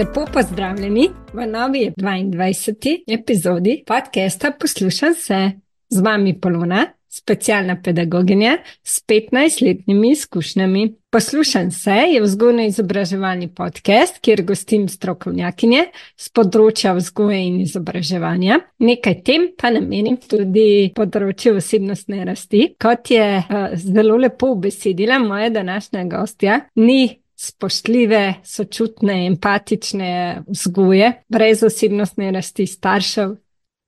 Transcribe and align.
Lepo 0.00 0.24
pozdravljeni 0.32 1.08
v 1.32 1.46
novi 1.46 1.92
22. 1.96 3.02
epizodi 3.06 3.82
podcasta 3.86 4.50
Poslušam 4.60 5.14
se 5.14 5.50
z 5.88 6.00
vami 6.00 6.40
Polona, 6.40 6.86
specialna 7.08 7.76
pedagoginja 7.84 8.56
s 8.84 9.04
15-letnimi 9.08 10.10
izkušnjami. 10.10 10.94
Poslušam 11.10 11.70
se 11.70 11.90
je 11.90 12.22
vzgojno-izobraževalni 12.22 13.48
podcast, 13.54 14.18
kjer 14.18 14.44
gostim 14.44 14.88
strokovnjakinje 14.88 15.84
z 16.16 16.32
področja 16.32 16.94
vzgoje 16.96 17.40
in 17.44 17.60
izobraževanja. 17.60 18.60
Nekaj 18.78 19.22
tem 19.26 19.48
pa 19.58 19.74
namenim 19.74 20.16
tudi 20.16 20.92
področju 20.96 21.58
osebnostne 21.60 22.24
rasti. 22.24 22.70
Kot 22.80 23.10
je 23.10 23.26
uh, 23.42 23.74
zelo 23.76 24.16
lepo 24.16 24.54
besedila 24.54 25.18
moja 25.18 25.50
današnja 25.50 26.08
gostja, 26.08 26.60
ni 26.80 27.19
spoštljive, 27.40 28.34
sočutne, 28.44 29.26
empatične 29.26 30.42
vzgoje, 30.48 31.12
brez 31.28 31.62
osebnostne 31.64 32.32
rasti 32.36 32.66
staršev. 32.66 33.36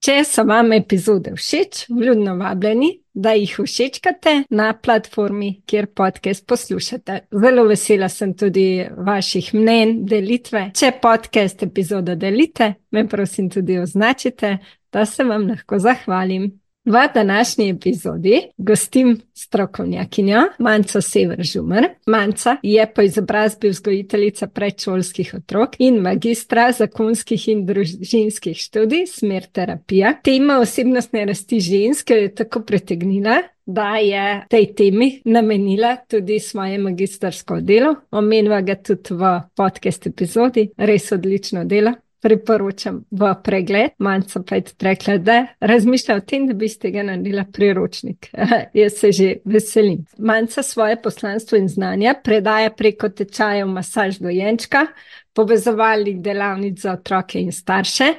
Če 0.02 0.14
so 0.26 0.42
vam 0.48 0.72
epizode 0.74 1.30
všeč, 1.36 1.84
vljudno 1.94 2.34
vabljeni, 2.40 2.88
da 3.14 3.36
jih 3.36 3.52
všečkate 3.60 4.32
na 4.50 4.72
platformi, 4.74 5.52
kjer 5.66 5.86
podcast 5.94 6.46
poslušate. 6.48 7.18
Zelo 7.44 7.66
vesela 7.68 8.08
sem 8.10 8.32
tudi 8.34 8.86
vaših 8.96 9.52
mnen, 9.54 10.00
delitve. 10.10 10.64
Če 10.74 10.90
podcast 11.02 11.62
epizodo 11.62 12.16
delite, 12.18 12.72
me 12.90 13.04
prosim 13.08 13.50
tudi 13.52 13.78
označite, 13.78 14.56
da 14.92 15.06
se 15.06 15.28
vam 15.28 15.46
lahko 15.52 15.78
zahvalim. 15.78 16.50
V 16.84 16.98
današnji 17.14 17.70
epizodi 17.70 18.40
gostim 18.56 19.20
strokovnjakinjo 19.34 20.40
Manco 20.58 21.00
Sever 21.00 21.42
Žumr. 21.42 21.82
Manca 22.06 22.56
je 22.62 22.92
po 22.94 23.02
izobrazbi 23.02 23.68
vzgojiteljica 23.68 24.46
predšolskih 24.46 25.34
otrok 25.34 25.70
in 25.78 26.00
magistra 26.00 26.72
zakonskih 26.72 27.48
in 27.48 27.66
družinskih 27.66 28.56
študij, 28.56 29.06
smer 29.06 29.46
terapija. 29.46 30.14
Tema 30.24 30.58
osebnostne 30.58 31.24
rasti 31.24 31.60
ženske 31.60 32.14
je 32.14 32.34
tako 32.34 32.60
pritegnila. 32.60 33.42
Da 33.66 33.96
je 33.96 34.44
tej 34.50 34.74
temi 34.74 35.20
namenila 35.24 35.96
tudi 36.10 36.40
svoje 36.40 36.78
magistrsko 36.78 37.60
delo, 37.60 37.94
omenila 38.10 38.60
ga 38.60 38.74
tudi 38.74 39.14
v 39.14 39.36
podcast 39.56 40.06
epizodi, 40.06 40.70
res 40.76 41.12
odlično 41.12 41.64
delo 41.64 41.92
priporočam 42.22 43.02
v 43.10 43.32
pregled. 43.44 43.96
Manjca 43.98 44.42
pa 44.48 44.56
je 44.56 44.64
tudi 44.70 44.86
rekla, 44.86 45.16
da 45.18 45.38
razmišlja 45.60 46.16
o 46.16 46.20
tem, 46.20 46.46
da 46.46 46.54
bi 46.54 46.68
iz 46.70 46.78
tega 46.78 47.02
naredila 47.02 47.44
priročnik. 47.52 48.30
Jaz 48.80 48.98
se 49.00 49.12
že 49.12 49.32
veselim. 49.44 50.04
Manjca 50.18 50.62
svoje 50.62 51.00
poslanstvo 51.02 51.58
in 51.58 51.68
znanja 51.68 52.14
predaja 52.24 52.70
preko 52.70 53.08
tečajev 53.08 53.66
masaž 53.66 54.18
dojenčka, 54.22 54.86
povezovalnih 55.34 56.20
delavnic 56.22 56.80
za 56.80 56.92
otroke 56.92 57.40
in 57.40 57.52
starše. 57.52 58.14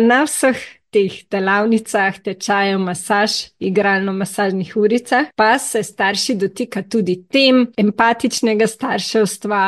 Na 0.00 0.22
vseh 0.24 0.77
teh 0.94 1.20
delavnicah, 1.30 2.18
tečajev, 2.24 2.80
masaž, 2.80 3.36
igralno-masažnih 3.60 4.72
uricah, 4.76 5.30
pa 5.36 5.58
se 5.58 5.82
starši 5.82 6.34
dotika 6.40 6.82
tudi 6.82 7.18
tem 7.28 7.66
empatičnega 7.78 8.66
starševstva, 8.66 9.62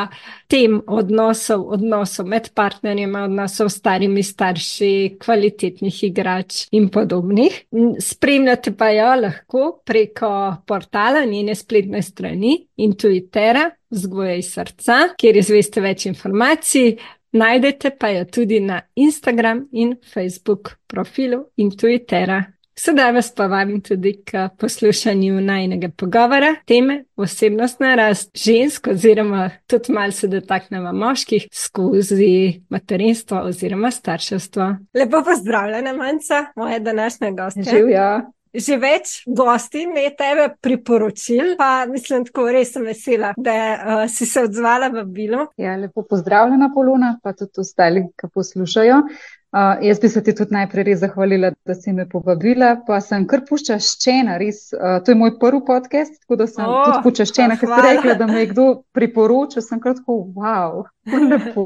tem 0.50 0.80
odnosov, 0.86 1.66
odnosov 1.76 2.28
med 2.30 2.50
partnerjem, 2.54 3.14
odnosov 3.24 3.70
s 3.70 3.80
starimi 3.80 4.22
starši, 4.22 4.92
kvalitetnih 5.20 6.02
igrač 6.10 6.64
in 6.72 6.88
podobnih. 6.92 7.64
Spremljate 8.00 8.74
pa 8.76 8.90
jo 8.94 9.12
lahko 9.24 9.66
preko 9.86 10.32
portala 10.66 11.24
njene 11.24 11.54
spletne 11.54 12.02
strani 12.02 12.58
Intuitera. 12.80 13.70
Vzgoja 13.90 14.36
iz 14.38 14.52
srca, 14.54 14.96
kjer 15.18 15.40
izveste 15.40 15.82
več 15.82 16.04
informacij, 16.06 16.92
Najdete 17.32 17.90
pa 17.90 18.08
jo 18.08 18.24
tudi 18.24 18.60
na 18.60 18.80
Instagram 18.94 19.68
in 19.72 19.96
Facebook 20.14 20.70
profilu 20.86 21.44
Intuitera. 21.56 22.44
Sedaj 22.80 23.12
vas 23.12 23.28
pa 23.36 23.44
vabim 23.46 23.80
tudi 23.84 24.14
k 24.24 24.46
poslušanju 24.58 25.40
najnega 25.44 25.90
pogovora, 25.96 26.54
teme 26.66 27.04
osebnostna 27.16 27.94
rast 27.94 28.30
žensk, 28.44 28.86
oziroma 28.94 29.50
tudi 29.66 29.92
malo 29.92 30.12
se 30.12 30.28
dotaknemo 30.28 30.92
moških 30.92 31.48
skozi 31.52 32.62
materinstvo 32.70 33.42
oziroma 33.50 33.90
starševstvo. 33.90 34.74
Lepo 34.94 35.22
pozdravljena, 35.24 35.92
Manca, 35.92 36.44
moja 36.56 36.78
današnja 36.78 37.30
gostja. 37.30 37.62
Živijo. 37.62 38.20
Že 38.50 38.76
več 38.82 39.10
gosti 39.26 39.84
mi 39.86 40.02
je 40.02 40.14
tebe 40.18 40.48
priporočil, 40.58 41.52
pa 41.58 41.86
mislim, 41.86 42.24
tako 42.26 42.48
res 42.50 42.72
sem 42.74 42.86
vesela, 42.88 43.30
da 43.38 43.54
uh, 43.54 44.00
si 44.10 44.26
se 44.26 44.42
odzvala 44.42 44.88
v 44.90 45.04
bilo. 45.06 45.44
Ja, 45.60 45.76
lepo 45.78 46.02
pozdravljena, 46.02 46.72
Polona, 46.74 47.12
pa 47.22 47.30
tudi 47.38 47.62
ostali, 47.62 48.08
ki 48.18 48.32
poslušajo. 48.34 49.04
Uh, 49.50 49.82
jaz 49.82 49.98
bi 50.00 50.08
se 50.08 50.20
ti 50.22 50.30
tudi 50.34 50.54
najprej 50.54 50.84
res 50.86 51.00
zahvalila, 51.00 51.48
da 51.66 51.74
si 51.74 51.90
me 51.92 52.04
povabila, 52.08 52.68
pa 52.86 53.00
sem 53.02 53.24
kar 53.26 53.40
puščaščena, 53.48 54.36
res. 54.38 54.68
Uh, 54.76 55.00
to 55.02 55.10
je 55.10 55.18
moj 55.18 55.32
prvi 55.40 55.58
podcast, 55.66 56.20
tako 56.22 56.38
da 56.38 56.46
sem 56.46 56.62
oh, 56.62 56.84
tudi 56.86 57.02
puščaščena, 57.08 57.56
ker 57.58 57.72
si 57.72 57.80
rekla, 57.88 58.14
da 58.20 58.28
me 58.30 58.44
je 58.44 58.50
kdo 58.52 58.66
priporočil. 58.94 59.64
Sem 59.66 59.80
kar 59.82 59.96
tako, 59.98 60.20
wow, 60.36 60.84
lepo. 61.10 61.64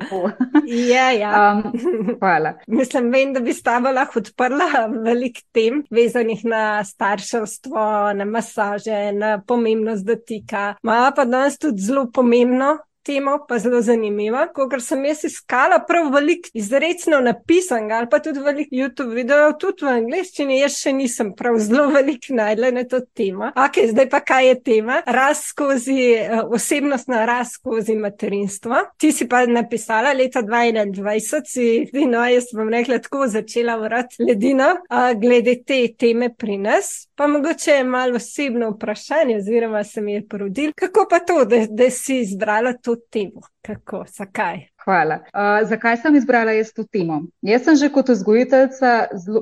ja, 0.94 1.10
ja. 1.12 1.34
Um, 1.34 2.16
hvala. 2.22 2.54
Mislim, 2.72 3.10
vem, 3.12 3.36
da 3.36 3.44
bi 3.44 3.52
s 3.52 3.60
tabo 3.66 3.92
lahko 3.92 4.22
odprla 4.22 4.86
velik 5.04 5.42
tem, 5.52 5.82
vezanih 5.92 6.40
na 6.48 6.64
starševstvo, 6.88 7.84
na 8.16 8.24
masaže, 8.24 9.12
na 9.12 9.36
pomembnost 9.44 10.08
dotika. 10.08 10.70
Maja 10.82 11.12
pa 11.12 11.28
danes 11.28 11.60
tudi 11.60 11.84
zelo 11.84 12.08
pomembno, 12.08 12.78
temo 13.04 13.38
pa 13.48 13.58
zelo 13.58 13.80
zanimiva. 13.84 14.46
Ker 14.54 14.82
sem 14.82 15.04
jaz 15.04 15.24
iskala 15.28 15.78
prav 15.88 16.10
veliko 16.14 16.50
izrecno 16.54 17.20
napisanega 17.20 18.00
ali 18.00 18.08
pa 18.10 18.18
tudi 18.24 18.40
veliko 18.40 18.76
YouTube 18.76 19.14
videojev, 19.14 19.56
tudi 19.60 19.86
v 19.86 19.92
angleščini, 19.98 20.58
jaz 20.60 20.78
še 20.80 20.92
nisem 20.96 21.32
prav 21.36 21.58
zelo 21.62 21.86
veliko 21.92 22.34
najdla 22.38 22.70
na 22.74 22.84
to 22.88 23.00
temo. 23.04 23.50
Ok, 23.54 23.80
zdaj 23.92 24.08
pa 24.10 24.20
kaj 24.24 24.48
je 24.48 24.56
tema? 24.70 25.00
Rast 25.06 25.50
skozi 25.52 25.98
uh, 26.16 26.44
osebnostna 26.54 27.24
rast 27.28 27.60
skozi 27.60 27.96
materinstvo. 27.96 28.82
Ti 28.98 29.12
si 29.12 29.28
pa 29.28 29.44
napisala 29.46 30.14
leta 30.16 30.42
2021, 30.42 31.42
si, 31.44 32.06
no, 32.08 32.24
jaz 32.28 32.50
bom 32.56 32.70
rekla 32.72 32.98
tako, 33.04 33.26
začela 33.30 33.76
vrat 33.80 34.16
ledino, 34.18 34.70
uh, 34.88 35.10
glede 35.20 35.58
te 35.66 35.80
teme 35.98 36.30
pri 36.34 36.58
nas. 36.58 37.08
Pa 37.14 37.26
mogoče 37.30 37.70
je 37.70 37.84
malo 37.84 38.16
osebno 38.16 38.70
vprašanje, 38.70 39.36
oziroma 39.36 39.84
se 39.84 40.00
mi 40.00 40.12
je 40.16 40.24
porodil, 40.28 40.72
kako 40.76 41.06
pa 41.10 41.20
to, 41.20 41.44
da, 41.44 41.64
da 41.70 41.90
si 41.90 42.18
izbrala 42.20 42.72
to 42.72 42.93
temo. 42.96 43.40
Kako, 43.64 44.04
zakaj? 44.08 44.66
Hvala. 44.84 45.14
Uh, 45.32 45.68
zakaj 45.68 45.96
sem 45.96 46.16
izbrala 46.16 46.52
jaz 46.52 46.72
to 46.76 46.84
temo? 46.84 47.22
Jaz 47.42 47.62
sem 47.64 47.76
že 47.80 47.88
kot 47.88 48.10
vzgojiteljica, 48.12 48.90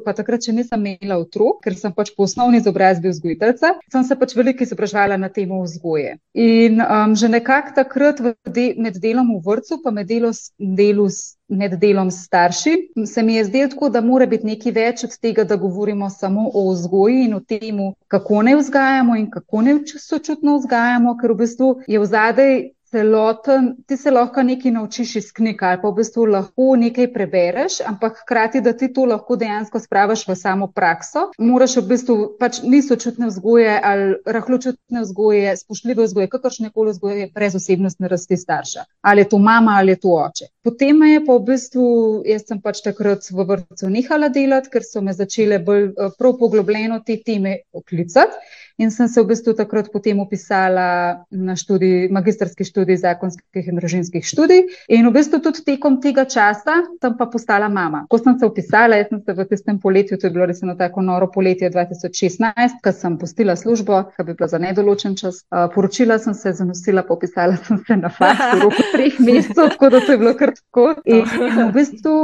pa 0.04 0.12
takrat, 0.14 0.44
če 0.44 0.52
nisem 0.54 0.84
imela 0.92 1.16
otrok, 1.18 1.58
ker 1.64 1.74
sem 1.74 1.90
pač 1.96 2.12
po 2.14 2.28
osnovni 2.28 2.60
izobrazbi 2.62 3.10
vzgojiteljica, 3.10 3.72
sem 3.90 4.04
se 4.06 4.16
pač 4.20 4.36
veliko 4.38 4.62
izobraževala 4.62 5.18
na 5.18 5.26
temo 5.34 5.58
vzgoje. 5.64 6.14
In 6.38 6.78
um, 6.84 7.16
že 7.18 7.30
nekako 7.32 7.74
takrat 7.80 8.22
de, 8.46 8.68
med 8.78 9.00
delom 9.02 9.32
v 9.34 9.40
vrtu, 9.48 9.80
pa 9.82 9.90
med, 9.90 10.06
delo, 10.06 10.30
delu, 10.58 11.08
med 11.50 11.74
delom 11.82 12.12
s 12.14 12.22
starši, 12.28 12.76
se 13.10 13.24
mi 13.26 13.40
je 13.40 13.48
zdelo 13.48 13.72
tako, 13.74 13.88
da 13.90 14.04
mora 14.06 14.28
biti 14.30 14.46
nekaj 14.46 14.76
več 14.76 15.02
od 15.08 15.16
tega, 15.18 15.42
da 15.42 15.58
govorimo 15.58 16.10
samo 16.10 16.46
o 16.54 16.68
vzgoji 16.70 17.24
in 17.24 17.34
o 17.34 17.40
tem, 17.42 17.82
kako 18.06 18.44
ne 18.46 18.54
vzgajamo 18.60 19.18
in 19.18 19.26
kako 19.34 19.66
ne 19.66 19.74
sočutno 19.90 20.60
vzgajamo, 20.60 21.16
ker 21.18 21.34
v 21.34 21.40
bistvu 21.42 21.72
je 21.90 21.98
v 21.98 22.08
zadej 22.14 22.54
celoten, 22.92 23.76
ti 23.86 23.96
se 23.96 24.10
lahko 24.10 24.42
nekaj 24.44 24.72
naučiš 24.76 25.14
iz 25.16 25.30
knjig 25.32 25.62
ali 25.64 25.80
pa 25.82 25.88
v 25.88 25.96
bistvu 25.96 26.26
lahko 26.28 26.74
nekaj 26.76 27.08
prebereš, 27.12 27.78
ampak 27.88 28.18
hkrati, 28.22 28.60
da 28.60 28.74
ti 28.76 28.90
to 28.92 29.06
lahko 29.08 29.36
dejansko 29.40 29.80
spraviš 29.80 30.26
v 30.28 30.36
samo 30.36 30.68
prakso, 30.76 31.24
moraš 31.38 31.78
v 31.80 31.86
bistvu 31.94 32.16
pač 32.40 32.60
niso 32.62 32.96
čutne 32.96 33.30
vzgoje 33.30 33.78
ali 33.90 34.14
rahločutne 34.36 35.04
vzgoje, 35.06 35.56
spoštljive 35.64 36.08
vzgoje, 36.08 36.30
kakršne 36.34 36.72
koli 36.74 36.92
vzgoje 36.92 37.30
brez 37.34 37.56
osebnostne 37.56 38.12
rasti 38.12 38.36
starša. 38.36 38.84
Ali 39.00 39.24
je 39.24 39.30
to 39.32 39.38
mama 39.38 39.78
ali 39.80 39.96
je 39.96 40.02
to 40.04 40.16
oče. 40.20 40.50
Potem 40.62 41.02
je 41.08 41.24
pa 41.26 41.38
v 41.38 41.46
bistvu, 41.48 41.86
jaz 42.28 42.44
sem 42.48 42.60
pač 42.60 42.82
takrat 42.84 43.30
v 43.32 43.46
vrtu 43.48 43.88
nehala 43.88 44.28
delati, 44.28 44.70
ker 44.72 44.84
so 44.84 45.00
me 45.00 45.16
začele 45.16 45.62
bolj 45.64 45.88
eh, 45.88 46.12
prav 46.18 46.36
poglobljeno 46.38 47.00
te 47.06 47.16
teme 47.24 47.62
oklicati 47.72 48.60
in 48.82 48.90
sem 48.90 49.08
se 49.08 49.22
v 49.22 49.30
bistvu 49.30 49.54
takrat 49.54 49.90
potem 49.92 50.18
upisala 50.20 51.24
na 51.30 51.54
študij, 51.56 52.10
magistrski 52.10 52.66
študij 52.66 52.98
zakonskih 53.04 53.68
in 53.70 53.78
družinskih 53.78 54.26
študij. 54.26 54.66
In 54.96 55.06
v 55.06 55.14
bistvu 55.14 55.40
tudi 55.44 55.62
tekom 55.66 56.00
tega 56.02 56.24
časa 56.26 56.82
sem 57.00 57.16
pa 57.18 57.26
postala 57.30 57.68
mama. 57.68 58.04
Ko 58.10 58.18
sem 58.18 58.38
se 58.38 58.46
upisala, 58.46 58.98
jaz 58.98 59.12
sem 59.12 59.22
se 59.22 59.36
v 59.38 59.46
tistem 59.48 59.78
poletju, 59.78 60.18
to 60.18 60.26
je 60.26 60.34
bilo 60.34 60.46
resno 60.50 60.74
tako 60.78 61.02
noro 61.06 61.30
poletje 61.30 61.70
2016, 61.70 62.82
ko 62.82 62.92
sem 62.92 63.18
postila 63.18 63.56
službo, 63.56 64.02
ki 64.16 64.26
bi 64.26 64.36
bila 64.38 64.50
za 64.50 64.58
nedoločen 64.58 65.16
čas, 65.16 65.42
uh, 65.50 65.68
poročila 65.74 66.18
sem 66.18 66.34
se, 66.34 66.52
zanosila, 66.58 67.06
popisala 67.06 67.56
sem 67.56 67.78
se 67.86 67.96
na 67.96 68.10
faks 68.10 68.64
v 68.66 68.88
treh 68.92 69.20
mesecev, 69.20 69.74
tako 69.76 69.92
da 69.94 70.00
to 70.00 70.16
je 70.16 70.18
bilo 70.18 70.34
kar 70.38 70.54
tako. 70.58 70.94
In 71.04 71.22
v 71.26 71.70
bistvu 71.74 72.16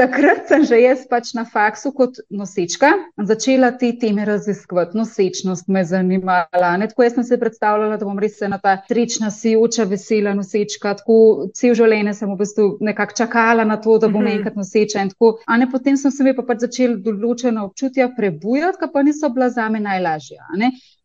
takrat 0.00 0.48
sem 0.48 0.64
že 0.64 0.78
jaz 0.80 1.04
pač 1.08 1.32
na 1.36 1.44
faksu 1.44 1.92
kot 1.92 2.20
nosečka 2.32 2.90
začela 3.30 3.70
te 3.76 3.92
teme 4.00 4.24
raziskovati. 4.24 4.96
Nosečnost 4.96 5.68
me 5.68 5.82
je 5.82 5.90
zanimala. 5.92 6.70
Ne, 6.80 6.88
tako 6.88 7.04
jaz 7.04 7.18
sem 7.18 7.26
se 7.28 7.38
predstavljala, 7.40 7.98
da 8.00 8.08
bom 8.08 8.18
res 8.18 8.40
ena 8.42 8.58
ta 8.62 8.78
srečna, 8.88 9.30
sijoča, 9.34 9.84
vesela 9.90 10.32
nosečka. 10.36 10.94
Tako 11.02 11.50
cel 11.56 11.76
življenje 11.76 12.16
sem 12.16 12.32
v 12.32 12.38
bistvu 12.40 12.68
nekako 12.80 13.18
čakala 13.22 13.66
na 13.68 13.76
to, 13.76 13.98
da 14.00 14.08
bom 14.08 14.24
mhm. 14.24 14.40
enkrat 14.40 14.56
noseča. 14.56 15.04
Tako, 15.12 15.34
a 15.46 15.60
ne 15.60 15.68
potem 15.70 16.00
sem 16.00 16.14
se 16.14 16.24
mi 16.24 16.34
pa 16.36 16.46
pač 16.48 16.64
začela 16.64 16.96
določena 17.04 17.66
občutja 17.68 18.08
prebujati, 18.16 18.80
ki 18.80 18.92
pa 18.94 19.04
niso 19.04 19.28
bila 19.34 19.50
za 19.52 19.68
me 19.68 19.82
najlažja. 19.84 20.48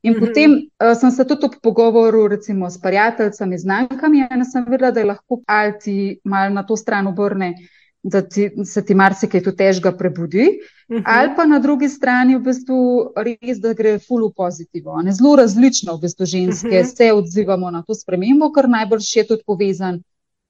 In 0.05 0.13
mm 0.13 0.15
-hmm. 0.15 0.19
potem 0.19 0.51
uh, 0.53 0.93
sem 0.97 1.11
se 1.11 1.23
tudi 1.25 1.57
v 1.57 1.61
pogovoru 1.61 2.27
recimo, 2.27 2.69
s 2.69 2.81
prijateljicami, 2.81 3.57
znankami, 3.57 4.27
in 4.31 4.45
sem 4.45 4.65
videla, 4.69 4.91
da 4.91 4.99
je 4.99 5.05
lahko 5.05 5.41
alti 5.47 6.19
mal 6.23 6.53
na 6.53 6.63
to 6.63 6.77
stran 6.77 7.07
obrne, 7.07 7.55
da 8.07 8.21
ti, 8.21 8.51
se 8.65 8.85
ti 8.85 8.93
marsikaj 8.95 9.41
tu 9.43 9.51
težga 9.55 9.91
prebudi. 9.97 10.45
Mm 10.89 10.97
-hmm. 10.97 11.03
Ali 11.05 11.31
pa 11.35 11.45
na 11.45 11.59
drugi 11.59 11.89
strani 11.89 12.35
v 12.35 12.39
bistvu 12.39 12.77
res, 13.15 13.57
da 13.57 13.73
gre 13.73 13.99
fulu 13.99 14.29
pozitivno. 14.29 15.11
Zelo 15.11 15.35
različno 15.35 15.95
v 15.95 16.01
bistvu 16.01 16.25
ženske 16.25 16.67
mm 16.67 16.71
-hmm. 16.71 16.95
se 16.95 17.13
odzivamo 17.13 17.71
na 17.71 17.83
to 17.87 17.95
spremembo, 17.95 18.51
kar 18.51 18.69
najbolj 18.69 18.99
še 18.99 19.19
je 19.19 19.27
tudi 19.27 19.43
povezan 19.45 20.03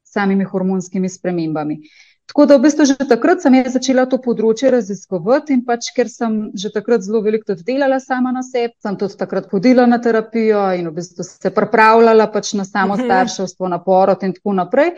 s 0.03 0.11
samimi 0.13 0.43
hormonskimi 0.43 1.09
spremembami. 1.09 1.79
Tako 2.25 2.45
da 2.45 2.57
v 2.57 2.61
bistvu 2.61 2.85
že 2.85 2.95
takrat 3.09 3.41
sem 3.41 3.63
začela 3.69 4.05
to 4.05 4.17
področje 4.17 4.71
raziskovati 4.71 5.53
in 5.53 5.65
pač, 5.65 5.93
ker 5.95 6.09
sem 6.09 6.51
že 6.53 6.69
takrat 6.69 7.01
zelo 7.01 7.21
veliko 7.21 7.45
tudi 7.45 7.63
delala 7.63 7.99
sama 7.99 8.31
na 8.31 8.43
sebi, 8.43 8.73
sem 8.81 8.97
tudi 8.97 9.15
takrat 9.17 9.47
hodila 9.51 9.85
na 9.85 9.97
terapijo 9.97 10.73
in 10.73 10.87
v 10.89 10.93
bistvu 10.93 11.23
se 11.23 11.49
pripravljala 11.49 12.27
pač 12.27 12.53
na 12.53 12.65
samo 12.65 12.95
mhm. 12.95 13.05
starševstvo, 13.05 13.67
na 13.67 13.79
porod 13.79 14.23
in 14.23 14.33
tako 14.33 14.53
naprej 14.53 14.91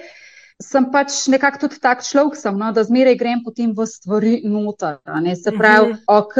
sem 0.63 0.88
pač 0.92 1.13
nekako 1.30 1.68
tudi 1.68 1.77
tak 1.81 2.01
človek, 2.01 2.38
sem, 2.39 2.56
no, 2.57 2.71
da 2.74 2.83
zmeraj 2.83 3.18
grem 3.19 3.44
potem 3.45 3.74
v 3.77 3.86
stvari 3.86 4.42
noter. 4.45 4.98
Se 5.38 5.51
pravi, 5.54 5.92
uh 5.92 5.98
-huh. 5.98 6.04
ok, 6.07 6.36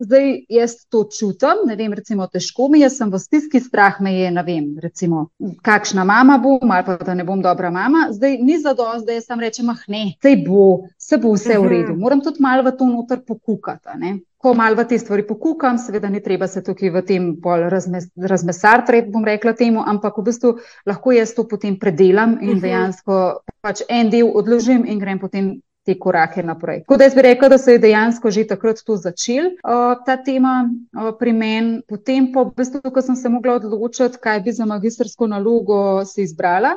zdaj 0.00 0.44
jaz 0.48 0.76
to 0.88 1.04
čutim, 1.18 1.64
ne 1.68 1.76
vem, 1.76 1.92
recimo 1.92 2.26
težko 2.26 2.68
mi 2.72 2.80
je, 2.80 2.90
sem 2.90 3.10
v 3.12 3.20
stiski, 3.20 3.60
strah 3.60 4.00
me 4.00 4.14
je, 4.14 4.30
ne 4.30 4.44
vem, 4.46 4.72
recimo, 4.82 5.28
kakšna 5.66 6.04
mama 6.04 6.38
bom 6.38 6.70
ali 6.70 6.86
pa 6.86 6.96
da 6.96 7.14
ne 7.14 7.24
bom 7.24 7.42
dobra 7.42 7.70
mama. 7.70 8.08
Zdaj 8.16 8.38
ni 8.40 8.58
za 8.58 8.74
dost, 8.74 9.06
da 9.06 9.18
jaz 9.18 9.28
sam 9.28 9.40
rečem, 9.40 9.70
ah 9.70 9.84
ne, 9.88 10.04
sej 10.22 10.40
bo, 10.46 10.88
se 10.98 11.20
bo 11.20 11.36
vse 11.36 11.58
v 11.58 11.70
redu. 11.74 11.96
Moram 12.00 12.24
tudi 12.24 12.42
malo 12.42 12.66
v 12.66 12.76
to 12.76 12.88
noter 12.88 13.24
pokukati 13.26 14.20
ko 14.40 14.54
malo 14.56 14.76
v 14.76 14.88
te 14.88 14.96
stvari 14.98 15.26
pokukam, 15.28 15.76
seveda 15.78 16.08
ni 16.08 16.22
treba 16.24 16.48
se 16.48 16.62
tukaj 16.64 16.90
v 16.90 17.02
tem 17.04 17.24
bolj 17.44 17.66
razmes, 17.68 18.08
razmesariti, 18.16 19.02
bom 19.12 19.24
rekla 19.24 19.52
temu, 19.52 19.84
ampak 19.84 20.16
v 20.16 20.24
bistvu 20.30 20.52
lahko 20.88 21.12
jaz 21.12 21.34
to 21.36 21.44
potem 21.44 21.76
predelam 21.76 22.38
in 22.40 22.56
mhm. 22.56 22.62
dejansko 22.64 23.16
pač 23.60 23.84
en 23.88 24.08
del 24.08 24.32
odložim 24.32 24.86
in 24.88 24.98
grem 24.98 25.20
potem 25.20 25.60
te 25.84 25.96
korake 25.98 26.42
naprej. 26.42 26.82
Tako 26.84 26.96
da 26.96 27.04
jaz 27.04 27.14
bi 27.14 27.22
rekla, 27.22 27.48
da 27.48 27.58
se 27.58 27.72
je 27.72 27.78
dejansko 27.78 28.30
že 28.30 28.46
takrat 28.46 28.82
to 28.86 28.96
začel, 28.96 29.46
uh, 29.64 29.96
ta 30.06 30.16
tema 30.16 30.68
uh, 30.68 31.10
pri 31.18 31.32
meni, 31.32 31.80
potem 31.88 32.32
pa 32.32 32.44
v 32.44 32.54
bistvu, 32.56 32.92
ko 32.92 33.02
sem 33.02 33.16
se 33.16 33.28
mogla 33.28 33.56
odločiti, 33.60 34.20
kaj 34.20 34.40
bi 34.44 34.52
za 34.52 34.68
magistrsko 34.68 35.26
nalogo 35.26 36.04
si 36.04 36.22
izbrala 36.22 36.76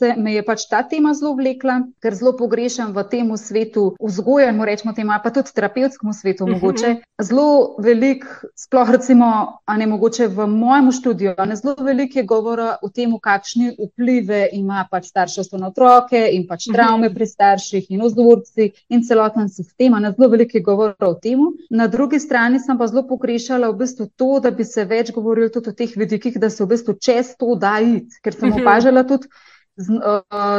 se 0.00 0.14
me 0.16 0.32
je 0.34 0.42
pač 0.44 0.64
ta 0.70 0.80
tema 0.88 1.12
zelo 1.14 1.34
vlekla, 1.36 1.76
ker 2.00 2.16
zelo 2.16 2.32
pogrešam 2.38 2.94
v 2.96 3.04
tem 3.10 3.28
svetu 3.36 3.90
vzgoja, 4.00 4.52
rečemo 4.64 4.94
temu, 4.96 5.12
pa 5.22 5.30
tudi 5.34 5.52
terapevtskem 5.52 6.12
svetu 6.16 6.46
mhm. 6.46 6.52
mogoče. 6.56 6.92
Zelo 7.20 7.76
velik, 7.84 8.24
sploh 8.56 8.90
recimo, 8.96 9.28
a 9.64 9.76
ne 9.76 9.86
mogoče 9.90 10.30
v 10.32 10.46
mojem 10.48 10.88
študiju, 10.96 11.34
ne 11.46 11.56
zelo 11.56 11.76
veliko 11.84 12.18
je 12.18 12.24
govora 12.24 12.70
o 12.82 12.88
tem, 12.88 13.12
kakšne 13.20 13.74
vplive 13.76 14.46
ima 14.56 14.86
pač 14.90 15.10
starševstvo 15.12 15.60
na 15.60 15.68
otroke 15.68 16.22
in 16.32 16.46
pač 16.48 16.70
mhm. 16.70 16.74
travme 16.78 17.12
pri 17.12 17.28
starših 17.28 17.92
in 17.92 18.04
vzorci 18.06 18.70
in 18.88 19.04
celoten 19.04 19.52
sistem, 19.52 19.98
ne 20.00 20.14
zelo 20.16 20.30
veliko 20.32 20.56
je 20.56 20.64
govora 20.64 21.10
o 21.10 21.14
tem. 21.14 21.44
Na 21.70 21.90
drugi 21.92 22.20
strani 22.22 22.62
sem 22.62 22.78
pa 22.78 22.88
zelo 22.88 23.04
pogrešala 23.04 23.68
v 23.68 23.82
bistvu 23.84 24.08
to, 24.16 24.32
da 24.40 24.50
bi 24.50 24.64
se 24.64 24.86
več 24.88 25.12
govorilo 25.12 25.52
tudi 25.52 25.74
o 25.74 25.76
teh 25.76 25.92
vidikih, 25.96 26.40
da 26.40 26.48
se 26.50 26.64
v 26.64 26.72
bistvu 26.72 26.96
čez 26.96 27.36
to 27.36 27.54
da 27.60 27.76
iti, 27.84 28.16
ker 28.24 28.32
sem 28.32 28.48
mhm. 28.48 28.62
opažala 28.62 29.04
tudi, 29.04 29.28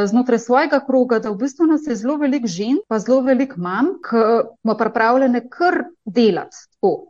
znotraj 0.06 0.38
svojega 0.38 0.80
kroga, 0.86 1.18
da 1.18 1.30
v 1.30 1.36
bistvu 1.44 1.66
nas 1.66 1.86
je 1.86 1.96
zelo 1.96 2.16
veliko 2.16 2.46
žen, 2.46 2.78
pa 2.88 2.98
zelo 2.98 3.20
veliko 3.20 3.60
mam, 3.60 3.94
ki 4.02 4.24
smo 4.60 4.76
pripravljene 4.78 5.44
kar 5.48 5.84
delati. 6.04 6.56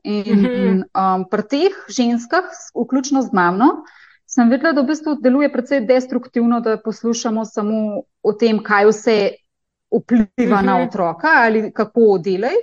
In, 0.05 0.25
in 0.27 0.45
mhm. 0.45 0.83
um, 0.93 1.25
pri 1.31 1.43
teh 1.49 1.79
ženskah, 1.89 2.51
vključno 2.77 3.23
z 3.23 3.33
mamo, 3.33 3.71
sem 4.27 4.51
videla, 4.51 4.73
da 4.73 4.83
v 4.83 4.91
bistvu 4.93 5.17
deluje 5.21 5.53
precej 5.53 5.87
destruktivno, 5.87 6.61
da 6.61 6.77
poslušamo 6.85 7.45
samo 7.45 8.03
o 8.23 8.33
tem, 8.33 8.63
kaj 8.65 8.89
vse 8.91 9.19
vpliva 9.93 10.63
na 10.63 10.79
mhm. 10.79 10.89
otroka 10.89 11.29
ali 11.45 11.71
kako 11.73 12.19
delaj 12.19 12.57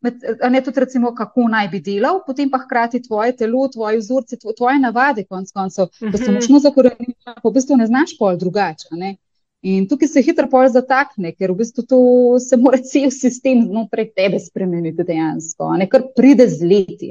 med, 0.00 0.20
ne 0.50 0.60
tudi 0.64 0.80
recimo, 0.80 1.14
kako 1.14 1.48
naj 1.48 1.68
bi 1.68 1.80
delal, 1.84 2.20
potem 2.26 2.50
pa 2.50 2.58
hkrati 2.62 3.02
tvoje 3.02 3.34
telo, 3.36 3.66
tvoje 3.68 3.98
vzorce, 3.98 4.38
tvoje 4.56 4.78
navade, 4.80 5.24
konc 5.24 5.52
koncev, 5.52 5.90
da 6.00 6.16
se 6.18 6.24
mhm. 6.24 6.34
močno 6.34 6.58
zakoreniti, 6.58 7.18
pa 7.24 7.48
v 7.48 7.54
bistvu 7.54 7.76
ne 7.76 7.86
znaš 7.86 8.16
pol 8.18 8.38
drugače. 8.40 8.94
Ne? 8.96 9.16
In 9.62 9.84
tukaj 9.88 10.08
se 10.08 10.22
hitro 10.24 10.48
pol 10.48 10.68
zatakne, 10.72 11.34
ker 11.36 11.52
v 11.52 11.60
bistvu 11.60 11.84
to 11.84 12.00
se 12.40 12.56
mora 12.56 12.80
cel 12.80 13.10
sistem 13.12 13.66
znotraj 13.68 14.08
tebe 14.16 14.40
spremeniti 14.40 15.04
dejansko, 15.04 15.74
ne 15.76 15.88
kar 15.88 16.06
pride 16.16 16.48
z 16.48 16.64
leti. 16.64 17.10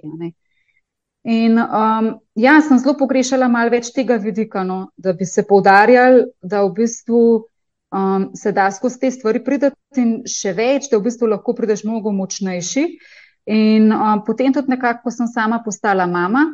In 1.29 1.59
um, 1.59 2.07
ja, 2.39 2.55
sem 2.65 2.79
zelo 2.81 2.95
pogrešala 2.97 3.51
malo 3.51 3.69
več 3.69 3.91
tega 3.93 4.17
vidika, 4.17 4.63
no, 4.65 4.87
da 4.97 5.13
bi 5.13 5.27
se 5.29 5.43
poudarjali, 5.45 6.25
da 6.41 6.63
v 6.65 6.73
bistvu 6.79 7.21
um, 7.91 8.29
se 8.35 8.51
da 8.51 8.71
skozi 8.71 8.99
te 8.99 9.11
stvari 9.11 9.43
prideti 9.43 10.01
in 10.01 10.15
še 10.29 10.53
več, 10.53 10.89
da 10.91 10.99
v 10.99 11.07
bistvu 11.09 11.29
lahko 11.31 11.55
prideš 11.57 11.83
mnogo 11.87 12.13
močnejši. 12.15 12.85
In 13.49 13.89
um, 13.93 14.21
potem 14.25 14.53
tudi 14.53 14.75
nekako, 14.75 15.07
ko 15.07 15.13
sem 15.13 15.29
sama 15.31 15.61
postala 15.65 16.05
mama 16.07 16.45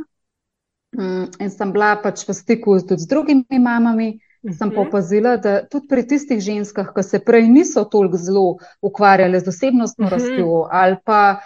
um, 0.98 1.26
in 1.40 1.52
sem 1.52 1.74
bila 1.76 1.96
pač 2.00 2.24
v 2.28 2.36
stiku 2.36 2.78
tudi 2.80 3.04
z 3.04 3.12
drugimi 3.12 3.60
mamami, 3.60 4.16
sem 4.46 4.70
pa 4.70 4.80
mhm. 4.80 4.88
opazila, 4.88 5.36
da 5.42 5.66
tudi 5.68 5.90
pri 5.92 6.06
tistih 6.08 6.40
ženskah, 6.40 6.94
ki 6.96 7.04
se 7.04 7.20
prej 7.20 7.50
niso 7.50 7.84
toliko 7.84 8.18
zelo 8.18 8.48
ukvarjale 8.82 9.40
z 9.40 9.52
osebnostno 9.52 10.08
mhm. 10.08 10.14
rastjo 10.14 10.66
ali 10.72 11.00
pa. 11.04 11.42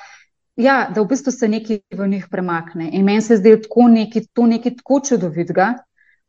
Ja, 0.59 0.89
da 0.91 1.00
v 1.00 1.07
bistvu 1.07 1.31
se 1.31 1.47
nekaj 1.47 1.77
v 1.95 2.06
njih 2.12 2.25
premakne. 2.27 2.89
In 2.91 3.06
meni 3.07 3.21
se 3.24 3.38
zdi 3.39 3.53
tako 3.63 3.86
nekaj, 3.88 4.25
to 4.36 4.44
nekaj 4.44 4.74
tako 4.81 4.97
čudovitega, 5.07 5.68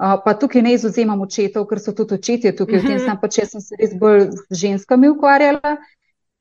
pa 0.00 0.34
tukaj 0.34 0.62
ne 0.62 0.72
izuzemam 0.74 1.20
očetov, 1.20 1.66
ker 1.68 1.80
so 1.80 1.92
tudi 1.92 2.14
očetje 2.14 2.54
tukaj, 2.56 2.78
uh 2.78 2.82
-huh. 2.82 2.86
v 2.86 2.88
tem 2.88 2.96
mhm. 2.96 3.04
sem 3.04 3.18
pa 3.20 3.28
če 3.28 3.46
sem 3.46 3.60
se 3.60 3.76
res 3.80 3.94
bolj 3.94 4.30
z 4.30 4.60
ženskami 4.62 5.08
ukvarjala. 5.08 5.76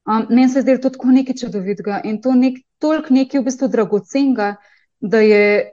Um, 0.09 0.25
meni 0.29 0.49
se 0.49 0.61
zdi 0.61 0.77
to 0.81 0.89
tako 0.89 1.07
nekaj 1.07 1.35
čudovitega 1.35 2.01
in 2.03 2.21
to 2.21 2.33
nek, 2.33 2.53
toliko 2.79 3.13
nekaj 3.13 3.41
v 3.41 3.43
bistvu 3.43 3.67
dragocenga, 3.67 4.55
da 4.99 5.19
je 5.19 5.71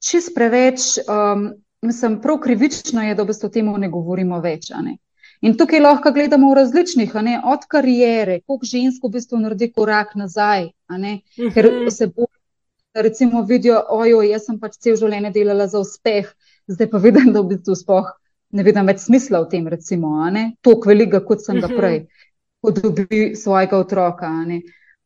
čist 0.00 0.34
preveč, 0.34 0.80
um, 1.04 1.52
mislim, 1.82 2.20
prav 2.20 2.40
krivično 2.40 3.02
je, 3.02 3.14
da 3.14 3.22
v 3.22 3.26
bistvu 3.26 3.48
temu 3.48 3.78
ne 3.78 3.88
govorimo 3.88 4.40
več. 4.40 4.70
Ne? 4.70 4.96
In 5.40 5.54
tukaj 5.56 5.80
lahko 5.80 6.10
gledamo 6.10 6.50
v 6.50 6.54
različnih, 6.54 7.14
ne, 7.14 7.40
od 7.44 7.68
karijere, 7.68 8.40
koliko 8.46 8.66
žensko 8.66 9.08
v 9.08 9.12
bistvu 9.12 9.38
naredi 9.38 9.72
korak 9.72 10.14
nazaj, 10.14 10.70
-huh. 10.88 11.54
ker 11.54 11.72
mhm. 11.72 11.90
se 11.90 12.06
bo, 12.06 12.26
recimo, 12.94 13.42
vidijo, 13.42 13.84
ojoj, 13.88 14.30
jaz 14.30 14.46
sem 14.46 14.58
pač 14.58 14.76
cel 14.76 14.96
življenje 14.96 15.30
delala 15.30 15.66
za 15.66 15.78
uspeh 15.78 16.34
zdaj 16.68 16.90
pa 16.90 17.00
vidim, 17.02 17.32
da 17.32 17.42
v 17.42 17.54
bistvu 17.54 17.76
spoh 17.78 18.10
ne 18.52 18.64
vidim 18.64 18.88
več 18.88 19.04
smisla 19.04 19.42
v 19.44 19.50
tem, 19.52 19.68
recimo, 19.68 20.14
toliko 20.64 20.90
velikega, 20.92 21.22
kot 21.24 21.44
sem 21.44 21.60
ga 21.60 21.68
mhm. 21.68 21.80
prej, 21.80 21.98
kot 22.64 22.82
dobi 22.84 23.22
svojega 23.36 23.80
otroka. 23.80 24.30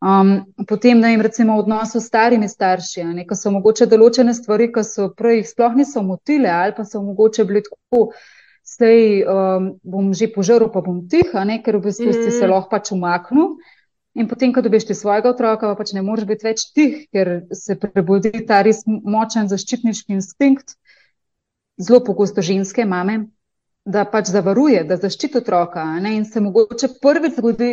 Um, 0.02 0.30
potem, 0.66 1.00
da 1.02 1.12
jim 1.12 1.22
recimo 1.22 1.56
v 1.56 1.64
odnosu 1.64 2.00
s 2.00 2.08
starimi 2.10 2.48
starši, 2.50 3.06
ko 3.28 3.38
so 3.38 3.52
mogoče 3.54 3.86
določene 3.90 4.34
stvari, 4.34 4.70
ki 4.74 4.82
so 4.86 5.10
prej 5.14 5.44
sploh 5.46 5.76
niso 5.78 6.02
motile 6.02 6.50
ali 6.50 6.74
pa 6.74 6.86
so 6.86 7.02
mogoče 7.02 7.46
bili 7.46 7.62
tako, 7.66 8.08
sej 8.66 9.22
um, 9.26 9.68
bom 9.82 10.10
že 10.14 10.30
požrl, 10.34 10.70
pa 10.74 10.82
bom 10.82 11.04
tiha, 11.10 11.44
ne? 11.46 11.60
ker 11.62 11.78
v 11.78 11.86
bistvu 11.86 12.10
mm. 12.10 12.18
si 12.18 12.30
se 12.30 12.42
mhm. 12.42 12.50
lahko 12.54 12.74
pač 12.74 12.90
umaknil. 12.94 13.56
In 14.12 14.26
potem, 14.28 14.50
ko 14.52 14.60
dobiš 14.60 14.90
ti 14.90 14.94
svojega 14.94 15.30
otroka, 15.32 15.70
pa 15.70 15.78
pač 15.78 15.94
ne 15.96 16.02
moreš 16.04 16.26
biti 16.28 16.44
več 16.44 16.66
tih, 16.76 16.96
ker 17.14 17.46
se 17.56 17.78
prebudi 17.80 18.42
ta 18.44 18.60
res 18.66 18.82
močen 18.86 19.48
zaščitniški 19.48 20.18
instinkt 20.18 20.76
zelo 21.78 22.00
pogosto 22.04 22.42
ženske 22.42 22.84
mame, 22.84 23.26
da 23.84 24.04
pač 24.04 24.30
zavaruje, 24.30 24.84
da 24.84 24.96
zaščiti 24.96 25.38
otroka. 25.42 25.84
Ne? 26.00 26.16
In 26.16 26.24
se 26.24 26.40
mogoče 26.40 26.88
prvič 27.02 27.38
zgodi, 27.38 27.72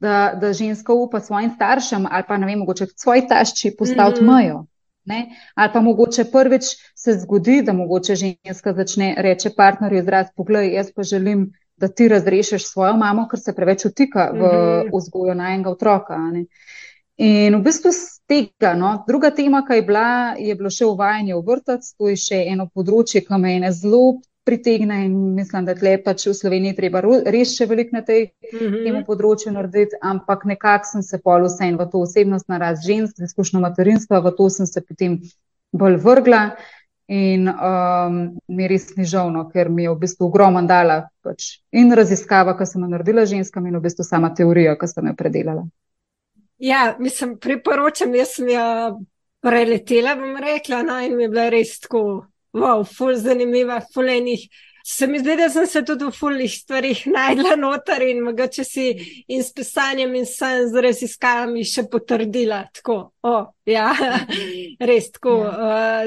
da, 0.00 0.34
da 0.40 0.52
ženska 0.52 0.92
upa 0.92 1.20
svojim 1.20 1.50
staršem 1.54 2.06
ali 2.10 2.24
pa 2.28 2.36
ne 2.36 2.46
vem, 2.46 2.58
mogoče 2.58 2.86
svoji 2.96 3.26
tašči 3.28 3.74
postaviti 3.78 4.22
mm 4.22 4.28
-hmm. 4.28 4.36
mejo. 4.36 4.64
Ne? 5.04 5.26
Ali 5.54 5.70
pa 5.72 5.80
mogoče 5.80 6.24
prvič 6.24 6.64
se 6.96 7.12
zgodi, 7.12 7.62
da 7.62 7.72
mogoče 7.72 8.14
ženska 8.14 8.72
začne 8.72 9.14
reči 9.18 9.50
partnerju 9.56 9.98
izraz, 9.98 10.26
poglej, 10.36 10.72
jaz 10.74 10.92
pa 10.96 11.02
želim, 11.02 11.52
da 11.76 11.88
ti 11.88 12.08
razrešiš 12.08 12.70
svojo 12.72 12.96
mamo, 12.96 13.28
ker 13.28 13.40
se 13.40 13.54
preveč 13.54 13.84
utika 13.84 14.30
v 14.32 14.38
mhm. 14.38 14.88
vzgojo 14.92 15.34
najnega 15.34 15.70
otroka. 15.70 16.18
Ne? 16.18 16.44
In 17.16 17.54
v 17.54 17.62
bistvu 17.62 17.92
z 17.94 18.20
tega, 18.26 18.74
no, 18.74 19.04
druga 19.06 19.30
tema, 19.30 19.62
ki 19.66 19.78
je 19.78 19.82
bila, 19.86 20.34
je 20.34 20.54
bilo 20.58 20.70
še 20.70 20.86
uvajanje 20.88 21.36
v 21.36 21.42
vrtec, 21.46 21.90
to 21.94 22.08
je 22.10 22.16
še 22.18 22.40
eno 22.50 22.66
področje, 22.66 23.22
ki 23.22 23.38
me 23.38 23.52
je 23.54 23.70
zelo 23.76 24.04
pritegne 24.44 25.04
in 25.06 25.14
mislim, 25.34 25.64
da 25.64 25.76
tle 25.78 25.94
pač 26.04 26.26
v 26.26 26.34
Sloveniji 26.36 26.76
treba 26.76 27.00
res 27.04 27.54
še 27.56 27.66
veliko 27.70 27.96
na 27.96 28.02
tej, 28.02 28.32
mm 28.52 28.58
-hmm. 28.58 28.84
temu 28.84 29.04
področju 29.06 29.52
narediti, 29.52 29.96
ampak 30.02 30.44
nekako 30.44 30.84
sem 30.90 31.02
se 31.02 31.18
pol 31.18 31.46
vsem 31.46 31.78
v 31.78 31.86
to 31.90 32.02
osebnost 32.02 32.48
naraz 32.48 32.84
žensk, 32.84 33.16
z 33.16 33.30
izkušnjo 33.30 33.60
materinstva, 33.60 34.20
v 34.20 34.34
to 34.36 34.50
sem 34.50 34.66
se 34.66 34.80
potem 34.80 35.20
bolj 35.72 35.96
vrgla. 35.96 36.56
In 37.06 37.48
um, 37.48 38.40
mi 38.48 38.66
res 38.68 38.96
ni 38.96 39.04
žal, 39.04 39.30
no, 39.30 39.44
ker 39.52 39.68
mi 39.68 39.82
je 39.82 39.90
v 39.90 39.98
bistvu 39.98 40.24
ogromno 40.26 40.62
dala 40.64 41.10
pač 41.22 41.60
in 41.70 41.92
raziskava, 41.92 42.56
ki 42.56 42.66
sem 42.66 42.80
jo 42.82 42.88
naredila 42.88 43.26
ženskam, 43.26 43.66
in 43.66 43.76
v 43.76 43.82
bistvu 43.82 44.04
sama 44.04 44.32
teorija, 44.34 44.76
ki 44.76 44.88
sem 44.88 45.06
jo 45.06 45.14
predelala. 45.14 45.68
Ja, 46.64 46.96
mislim, 46.98 47.36
priporočam, 47.38 48.14
jaz 48.14 48.38
sem 48.38 48.48
jo 48.48 48.62
preletela, 49.44 50.14
bom 50.16 50.38
rekla, 50.40 50.82
no, 50.82 51.00
in 51.04 51.16
mi 51.16 51.26
je 51.26 51.32
bila 51.34 51.50
res 51.52 51.74
tako, 51.84 52.00
wow, 52.56 52.84
ful 52.88 53.12
zanimiva, 53.20 53.82
ful 53.92 54.08
enih. 54.08 54.46
Se 54.84 55.06
mi 55.08 55.18
zdi, 55.20 55.36
da 55.36 55.48
sem 55.52 55.66
se 55.68 55.80
tudi 55.84 56.04
v 56.04 56.12
fulnih 56.12 56.52
stvarih 56.52 57.02
najdla 57.08 57.54
noter 57.56 58.02
in 58.04 58.22
mogoče 58.24 58.64
si 58.64 58.86
in 59.28 59.44
s 59.44 59.52
pisanjem 59.56 60.16
in 60.16 60.26
sem 60.28 60.66
z 60.68 60.82
raziskavami 60.88 61.64
še 61.68 61.86
potrdila. 61.92 62.62
Tako, 62.80 62.98
o, 63.24 63.36
ja, 63.68 63.90
res 64.92 65.08
tako, 65.12 65.38
ja. 65.44 65.54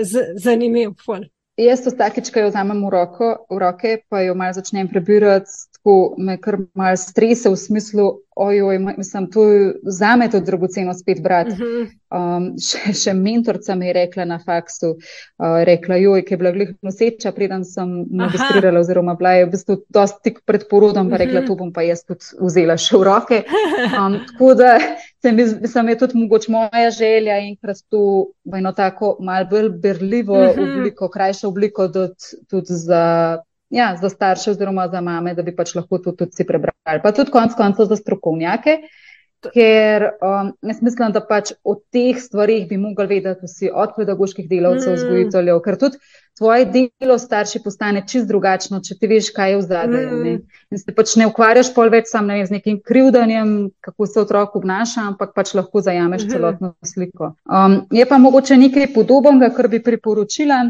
uh, 0.01 0.29
zanimiv 0.41 0.93
ful. 1.05 1.25
Jaz 1.57 1.81
to 1.85 1.93
vsakeč, 1.93 2.29
ko 2.33 2.45
jo 2.45 2.51
vzamem 2.51 2.81
v, 2.85 2.93
roko, 2.93 3.31
v 3.49 3.61
roke, 3.61 3.93
pa 4.09 4.21
jo 4.21 4.33
malo 4.37 4.53
začnem 4.57 4.89
prebirati, 4.89 5.53
tako 5.87 6.15
me 6.17 6.37
kar 6.41 6.57
malo 6.73 6.97
strese 6.97 7.49
v 7.49 7.55
smislu, 7.55 8.19
ojoj, 8.35 8.79
mislim, 8.97 9.31
to 9.31 9.41
za 9.83 10.15
me 10.15 10.29
to 10.29 10.39
dragoceno 10.39 10.93
spet 10.93 11.21
brati. 11.23 11.51
Uh 11.51 11.57
mhm. 11.57 11.65
-huh. 11.65 12.37
um, 12.37 12.55
še, 12.59 12.93
še 12.93 13.13
mentorca 13.13 13.75
mi 13.75 13.87
je 13.87 13.93
rekla 13.93 14.25
na 14.25 14.39
faksu, 14.45 14.89
uh, 14.89 15.63
rekla, 15.63 15.95
joj, 15.95 16.25
ki 16.25 16.33
je 16.33 16.37
bila 16.37 16.51
glih 16.51 16.75
noseča, 16.81 17.31
preden 17.31 17.65
sem 17.65 18.05
magistrirala, 18.11 18.79
oziroma 18.79 19.15
bila 19.15 19.31
je 19.31 19.45
v 19.45 19.49
bistvu 19.51 19.77
dosti 19.89 20.23
tik 20.23 20.41
pred 20.45 20.67
porodom, 20.69 21.09
pa 21.09 21.17
rekla, 21.17 21.39
uh 21.39 21.43
mhm. 21.43 21.51
-huh. 21.51 21.57
to 21.57 21.63
bom 21.63 21.73
pa 21.73 21.81
jaz 21.81 22.03
tudi 22.03 22.25
vzela 22.39 22.77
še 22.77 22.97
v 22.97 23.03
roke. 23.03 23.43
Um, 23.97 24.19
tako 24.27 24.53
da 24.53 24.79
se 25.21 25.31
mi 25.31 25.47
zdi, 25.47 25.89
je 25.89 25.97
tudi 25.97 26.17
mogoče 26.17 26.51
moja 26.51 26.91
želja 26.91 27.39
enkrat 27.47 27.77
to 27.89 28.27
v 28.45 28.57
eno 28.57 28.71
tako 28.71 29.17
mal 29.19 29.45
bolj 29.49 29.69
berljivo 29.69 30.33
uh 30.33 30.55
mhm. 30.55 30.59
-huh. 30.59 30.77
obliko, 30.77 31.09
krajšo 31.09 31.47
obliko 31.47 31.87
tudi, 31.87 32.13
tudi 32.49 32.73
za 32.73 33.37
ja, 33.69 33.95
za 34.01 34.09
starše 34.09 34.51
oziroma 34.51 34.87
za 34.87 35.01
mame, 35.01 35.33
da 35.33 35.43
bi 35.43 35.55
pač 35.55 35.75
lahko 35.75 35.97
to 35.97 36.11
tudi 36.11 36.47
prebrali. 36.47 37.03
Pa 37.03 37.11
tudi 37.11 37.31
konec 37.31 37.57
koncev 37.57 37.89
za 37.91 37.95
strokovnjake, 37.95 38.77
ker 39.53 40.03
um, 40.21 40.51
jaz 40.65 40.79
mislim, 40.81 41.11
da 41.13 41.21
pač 41.21 41.51
o 41.63 41.75
teh 41.93 42.17
stvarih 42.19 42.67
bi 42.69 42.77
mogli 42.81 43.07
vedeti 43.07 43.45
vsi 43.45 43.69
od 43.73 43.93
pedagoških 43.97 44.47
delavcev, 44.49 44.93
mm. 44.93 44.97
vzgojiteljev, 44.97 45.59
ker 45.65 45.77
tudi 45.77 45.99
tvoje 46.37 46.65
delo 46.73 47.17
starši 47.17 47.61
postane 47.63 48.03
čist 48.07 48.27
drugačno, 48.29 48.81
če 48.85 48.97
ti 48.97 49.09
veš, 49.09 49.29
kaj 49.35 49.51
je 49.51 49.59
v 49.59 49.65
zadnje. 49.67 50.01
Mm. 50.07 50.33
In 50.73 50.81
se 50.81 50.95
pač 50.97 51.15
ne 51.21 51.29
ukvarjaš 51.29 51.71
pol 51.75 51.93
več 51.93 52.09
sam 52.11 52.29
ne, 52.31 52.39
z 52.45 52.57
nekim 52.57 52.81
krivdanjem, 52.81 53.53
kako 53.83 54.09
se 54.09 54.21
otrok 54.21 54.57
obnaša, 54.59 55.07
ampak 55.13 55.33
pač 55.37 55.53
lahko 55.57 55.85
zajameš 55.85 56.25
mm. 56.25 56.33
celotno 56.33 56.73
sliko. 56.85 57.33
Um, 57.45 57.79
je 57.93 58.05
pa 58.09 58.19
mogoče 58.21 58.57
nekaj 58.57 58.91
podobnega, 58.97 59.53
kar 59.53 59.69
bi 59.69 59.83
priporočila 59.83 60.63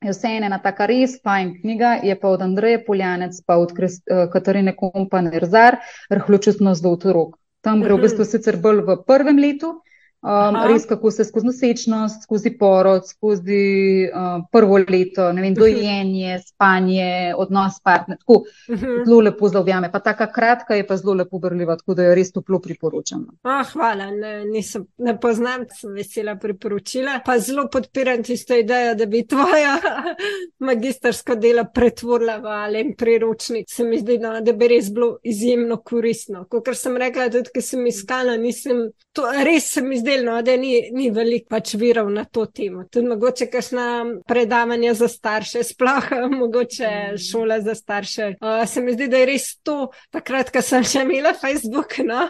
je 0.00 0.12
vseeno 0.12 0.48
ena 0.48 0.58
taka 0.58 0.86
res 0.88 1.18
fajn 1.24 1.52
knjiga, 1.60 1.92
je 2.02 2.16
pa 2.20 2.32
od 2.32 2.42
Andreja 2.42 2.80
Poljanec, 2.86 3.36
pa 3.46 3.58
od 3.60 3.74
uh, 3.76 4.24
Katarine 4.32 4.72
Kompan-Erzar, 4.76 5.76
Rhločustnost 6.10 6.82
do 6.82 6.94
otrok. 6.96 7.36
Tam 7.60 7.82
gre 7.84 7.94
v 7.94 8.06
bistvu 8.06 8.24
sicer 8.24 8.56
bolj 8.56 8.80
v 8.86 8.96
prvem 9.04 9.36
letu, 9.36 9.74
Um, 10.20 10.56
res, 10.68 10.84
kako 10.84 11.10
se 11.10 11.24
skozi 11.24 11.46
nosečnost, 11.46 12.26
skozi 12.26 12.50
porod, 12.58 13.06
skozi 13.08 14.04
uh, 14.04 14.42
prvo 14.52 14.76
leto, 14.76 15.30
vem, 15.32 15.54
dojenje, 15.56 16.34
spanje, 16.44 17.32
odnos 17.36 17.78
s 17.78 17.80
partnerjem. 17.80 18.18
Tako 18.20 18.44
mhm. 18.68 18.98
zelo 19.06 19.20
lepo 19.20 19.48
zaobjame. 19.48 19.88
Pa 19.92 20.02
taka 20.04 20.26
kratka 20.32 20.76
je 20.76 20.86
pa 20.86 20.98
zelo 21.00 21.14
lepo 21.14 21.38
brljiva, 21.38 21.76
tako 21.80 21.96
da 21.96 22.04
jo 22.04 22.14
res 22.14 22.32
toplo 22.32 22.60
priporočam. 22.60 23.22
Oh, 23.48 23.62
hvala, 23.72 24.10
ne, 24.10 24.34
nisem, 24.44 24.84
ne 24.98 25.14
poznam, 25.20 25.64
sem 25.72 25.96
vesela 25.96 26.36
priporočila. 26.36 27.22
Pa 27.24 27.38
zelo 27.38 27.70
podpiram 27.72 28.20
tisto 28.22 28.60
idejo, 28.60 28.92
da 29.00 29.08
bi 29.08 29.24
tvoja 29.26 29.78
magistrsko 30.68 31.38
delo 31.40 31.64
pretvorila 31.74 32.36
v 32.44 32.52
alen 32.58 32.92
priročnik. 32.92 33.70
Se 33.72 33.88
mi 33.88 34.02
zdi, 34.04 34.18
no, 34.20 34.36
da 34.44 34.52
bi 34.52 34.68
res 34.68 34.92
bilo 34.92 35.14
izjemno 35.24 35.80
koristno. 35.80 36.44
Kot 36.44 36.68
sem 36.76 37.00
rekla, 37.00 37.30
tudi, 37.32 37.56
ker 37.56 37.64
sem 37.64 37.88
iskala, 37.88 38.36
nisem, 38.36 38.90
to 39.16 39.24
res 39.48 39.72
se 39.72 39.80
mi 39.80 39.96
zdi 39.96 40.09
delno, 40.10 40.42
da 40.42 40.56
ni, 40.56 40.74
ni 40.92 41.10
veliko 41.14 41.50
pač 41.54 41.74
virov 41.78 42.10
na 42.12 42.24
to 42.24 42.46
temo. 42.46 42.84
Tudi 42.90 43.08
mogoče 43.10 43.46
kakšna 43.50 43.86
predavanja 44.28 44.94
za 44.98 45.08
starše, 45.08 45.62
sploh 45.66 46.10
mogoče 46.40 46.90
šola 47.30 47.60
za 47.60 47.74
starše. 47.74 48.34
Uh, 48.40 48.64
se 48.68 48.82
mi 48.82 48.94
zdi, 48.96 49.08
da 49.10 49.22
je 49.22 49.28
res 49.32 49.48
to, 49.66 49.90
takrat, 50.14 50.52
ko 50.54 50.62
sem 50.64 50.84
še 50.86 51.04
imela 51.06 51.34
Facebook, 51.38 51.98
no? 52.06 52.28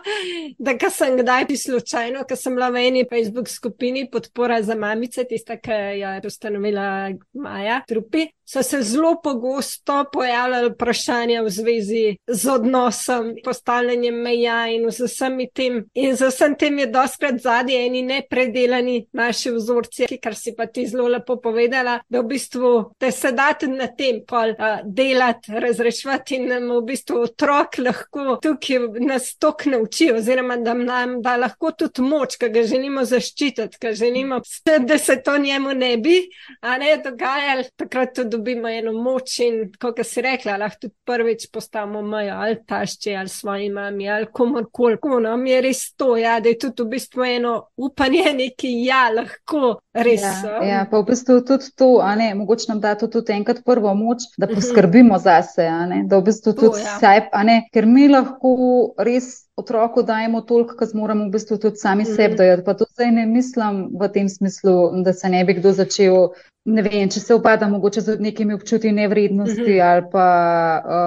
da 0.59 0.77
ka 0.79 0.91
sem 0.95 1.19
kdaj 1.21 1.47
bi 1.51 1.57
slučajno, 1.61 2.25
ko 2.29 2.37
sem 2.39 2.57
bila 2.57 2.71
v 2.75 2.85
eni 2.89 3.07
Facebook 3.11 3.49
skupini 3.49 4.07
podpora 4.11 4.61
za 4.63 4.77
mamice, 4.79 5.25
tista, 5.29 5.59
ki 5.61 5.81
je 6.01 6.13
ustanovila 6.27 7.11
Maja 7.35 7.81
Trupi, 7.89 8.29
so 8.51 8.63
se 8.63 8.83
zelo 8.83 9.21
pogosto 9.23 10.05
pojavljali 10.13 10.71
vprašanja 10.71 11.43
v 11.43 11.51
zvezi 11.51 12.17
z 12.27 12.51
odnosom, 12.51 13.35
postavljanjem 13.45 14.15
meja 14.15 14.67
in 14.67 14.91
z 14.91 15.07
vsem 15.07 15.39
tem. 15.55 15.85
In 15.95 16.17
z 16.17 16.31
vsem 16.33 16.57
tem 16.59 16.79
je 16.79 16.87
doskrat 16.91 17.39
zadnji 17.41 17.70
ponavadi 17.71 17.87
eni 17.87 18.03
nepredelani 18.03 19.07
naši 19.13 19.51
vzorci, 19.51 20.07
kar 20.23 20.35
si 20.35 20.55
pa 20.57 20.67
ti 20.67 20.87
zelo 20.87 21.09
lepo 21.09 21.37
povedala, 21.41 22.01
da 22.09 22.21
v 22.21 22.27
bistvu 22.27 22.95
te 22.99 23.11
se 23.11 23.33
dati 23.33 23.67
na 23.69 23.87
tem 23.87 24.23
pol 24.27 24.55
uh, 24.59 24.81
delati, 24.85 25.53
razrešvati 25.53 26.37
in 26.37 26.49
nam 26.49 26.69
v 26.71 26.83
bistvu 26.87 27.23
otrok 27.25 27.79
lahko 27.79 28.39
tukaj 28.43 29.01
nas 29.01 29.35
tok 29.39 29.67
nauči, 29.67 30.11
oziroma 30.13 30.57
da 30.57 30.75
nam 30.75 31.21
da 31.23 31.37
lahko 31.37 31.73
tudi 31.73 32.03
moč, 32.03 32.37
ki 32.41 32.51
ga 32.51 32.65
želimo 32.67 33.05
zaščititi, 33.05 33.79
ki 33.81 33.95
želimo, 33.95 34.41
da 34.87 34.99
se 34.99 35.21
to 35.23 35.37
njemu 35.39 35.75
ne 35.75 35.97
bi, 35.97 36.21
a 36.61 36.79
ne 36.79 36.97
dogajalo, 37.05 37.65
takrat 37.77 38.15
tudi 38.15 38.31
dobimo 38.37 38.69
eno 38.69 38.93
moč 38.93 39.39
in, 39.45 39.71
kot 39.81 40.03
si 40.05 40.23
rekla, 40.23 40.59
lahko 40.61 40.87
tudi 40.87 40.95
prvič 41.07 41.49
postavimo 41.53 42.03
mejo 42.03 42.35
ali 42.41 42.59
tašče 42.67 43.15
ali 43.17 43.29
svoji 43.29 43.71
mami 43.71 44.09
ali 44.11 44.27
komorkoli. 44.33 44.99
No, 45.21 45.37
mi 45.37 45.51
je 45.51 45.61
res 45.61 45.81
to, 45.97 46.17
ja, 46.17 46.39
da 46.41 46.49
je 46.49 46.59
tudi 46.59 46.83
v 46.83 46.95
bistvu 46.95 47.25
eno 47.25 47.60
upanje, 47.77 48.33
neki 48.37 48.71
ja, 48.85 49.09
lahko 49.15 49.81
res. 49.95 50.23
Ja, 50.23 50.63
ja, 50.65 50.81
pa 50.91 51.01
v 51.01 51.09
bistvu 51.11 51.41
tudi 51.47 51.71
to, 51.77 51.91
ne, 52.19 52.33
mogoče 52.35 52.71
nam 52.73 52.81
da 52.81 52.95
to 52.99 53.09
tudi 53.11 53.33
enkrat 53.33 53.63
prvo 53.65 53.95
moč, 53.95 54.29
da 54.39 54.47
mhm. 54.47 54.55
poskrbimo 54.55 55.15
uh 55.15 55.21
-huh. 55.21 55.25
zase, 55.25 55.69
da 56.07 56.19
v 56.19 56.23
bistvu 56.31 56.53
tudi 56.53 56.81
ja. 56.81 56.99
sebe, 57.01 57.31
ja. 57.33 57.61
ker 57.73 57.87
mi 57.87 58.09
lahko 58.09 58.95
res. 58.99 59.47
Otroku 59.61 60.03
dajemo 60.03 60.41
toliko, 60.41 60.73
kar 60.77 60.89
moramo 60.95 61.27
v 61.27 61.31
bistvu 61.35 61.59
tudi 61.61 61.77
sami 61.77 62.03
mm. 62.03 62.15
sebi 62.17 62.37
dojeti. 62.37 62.65
Pa 62.65 62.75
to 62.75 62.85
zdaj 62.95 63.11
ne 63.13 63.27
mislim 63.27 63.91
v 64.01 64.09
tem 64.09 64.29
smislu, 64.29 65.03
da 65.05 65.13
se 65.13 65.29
ne 65.29 65.45
bi 65.45 65.55
kdo 65.55 65.73
začel, 65.73 66.31
ne 66.65 66.83
vem, 66.83 67.09
če 67.09 67.21
se 67.21 67.35
upada 67.35 67.69
mogoče 67.69 68.01
z 68.01 68.17
nekimi 68.21 68.55
občutki 68.55 68.93
nevrednosti 68.93 69.61
mm 69.61 69.67
-hmm. 69.67 69.91
ali 69.91 70.03
pa 70.13 70.27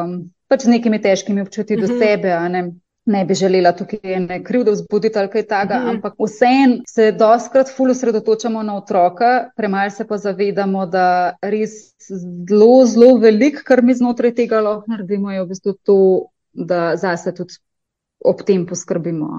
um, 0.06 0.30
pač 0.48 0.64
z 0.64 0.68
nekimi 0.68 1.02
težkimi 1.02 1.42
občutki 1.42 1.78
mm 1.78 1.82
-hmm. 1.82 1.88
do 1.88 1.94
mhm. 1.94 2.04
sebe 2.04 2.30
ne 3.06 3.26
bi 3.26 3.34
želela 3.34 3.72
tukaj 3.76 4.20
ne 4.20 4.44
krivdo 4.44 4.72
vzbuditi 4.72 5.20
ali 5.20 5.30
kaj 5.30 5.46
takega, 5.48 5.80
mm. 5.80 5.90
ampak 5.90 6.14
vseen 6.20 6.78
se 6.88 7.12
doskrat 7.12 7.72
ful 7.76 7.92
osredotočamo 7.92 8.64
na 8.64 8.78
otroka, 8.78 9.50
premaj 9.58 9.92
se 9.92 10.08
pa 10.08 10.18
zavedamo, 10.18 10.86
da 10.86 11.36
res 11.42 11.76
zelo, 12.08 12.86
zelo 12.86 13.18
velik, 13.20 13.64
kar 13.68 13.84
mi 13.84 13.96
znotraj 13.96 14.36
tega 14.36 14.62
lahko 14.62 14.92
naredimo, 14.92 15.32
je 15.32 15.44
v 15.44 15.48
bistvu 15.52 15.76
to, 15.84 16.00
da 16.54 16.96
zase 16.96 17.36
tudi 17.36 17.60
ob 18.24 18.42
tem 18.44 18.66
poskrbimo. 18.66 19.30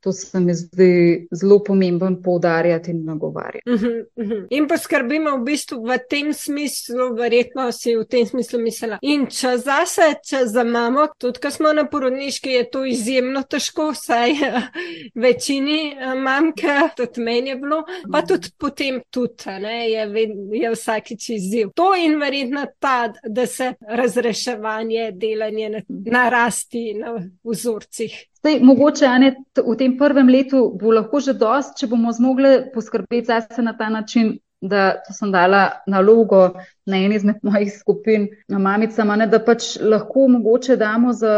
To 0.00 0.12
se 0.12 0.40
mi 0.40 0.54
zdi 0.54 1.26
zelo 1.32 1.58
pomemben 1.64 2.22
poudarjati 2.22 2.90
in 2.90 3.04
nagovarjati. 3.04 3.70
Uh 3.70 3.80
-huh, 3.80 4.06
uh 4.16 4.26
-huh. 4.26 4.46
In 4.50 4.68
poskrbimo 4.68 5.36
v 5.36 5.44
bistvu 5.44 5.86
v 5.86 5.98
tem 6.08 6.32
smislu, 6.32 7.14
verjetno 7.14 7.72
si 7.72 7.96
v 7.96 8.04
tem 8.04 8.26
smislu 8.26 8.60
mislila. 8.60 8.98
In 9.02 9.26
če 9.26 9.58
zase, 9.58 10.14
če 10.24 10.46
za 10.46 10.64
mamo, 10.64 11.06
tudi 11.18 11.40
ko 11.40 11.50
smo 11.50 11.72
na 11.72 11.84
porodniški, 11.86 12.50
je 12.50 12.70
to 12.70 12.84
izjemno 12.84 13.42
težko, 13.42 13.90
vsaj 13.90 14.30
večini 15.24 15.92
eh, 15.92 16.14
mamke, 16.14 16.74
tudi 16.96 17.20
meni 17.20 17.50
je 17.50 17.56
bilo, 17.56 17.84
pa 18.12 18.22
tudi 18.22 18.48
potem 18.58 19.00
tudi, 19.10 19.50
ne, 19.60 19.90
je, 19.90 20.28
je 20.52 20.70
vsakič 20.70 21.28
izziv. 21.28 21.68
To 21.74 21.94
in 21.96 22.18
verjetno 22.20 22.66
ta, 22.78 23.12
da 23.28 23.46
se 23.46 23.74
razreševanje, 23.88 25.12
delanje 25.12 25.68
na, 25.68 25.80
narasti 25.88 26.94
na 26.94 27.30
vzorcih. 27.44 28.29
Zdaj, 28.40 28.60
mogoče 28.64 29.08
ne, 29.20 29.34
v 29.66 29.74
tem 29.76 29.98
prvem 30.00 30.28
letu 30.32 30.62
bo 30.80 30.94
lahko 30.96 31.20
že 31.20 31.34
dost, 31.36 31.76
če 31.76 31.90
bomo 31.90 32.12
zmogli 32.12 32.72
poskrbeti 32.74 33.28
zase 33.28 33.62
na 33.62 33.74
ta 33.76 33.90
način, 33.92 34.38
da 34.60 35.00
sem 35.12 35.32
dala 35.32 35.82
nalogo 35.86 36.50
na 36.86 36.96
eni 36.96 37.16
izmed 37.16 37.40
mojih 37.48 37.72
skupin, 37.72 38.28
na 38.48 38.58
mamicama, 38.58 39.16
ne, 39.16 39.26
da 39.26 39.40
pač 39.44 39.76
lahko 39.80 40.26
mogoče 40.28 40.76
damo 40.80 41.12
za 41.12 41.36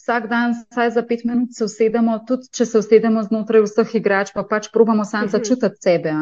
vsak 0.00 0.28
dan, 0.28 0.54
vsaj 0.72 0.90
za 0.96 1.02
pet 1.04 1.24
minut 1.28 1.52
se 1.56 1.64
usedemo, 1.64 2.18
tudi 2.28 2.48
če 2.56 2.66
se 2.66 2.80
usedemo 2.80 3.22
znotraj 3.28 3.64
vseh 3.66 3.94
igrač, 4.00 4.32
pa 4.32 4.44
pač 4.48 4.70
probamo 4.72 5.04
sam 5.04 5.26
mhm. 5.26 5.32
začutiti 5.36 5.76
sebe. 5.84 6.14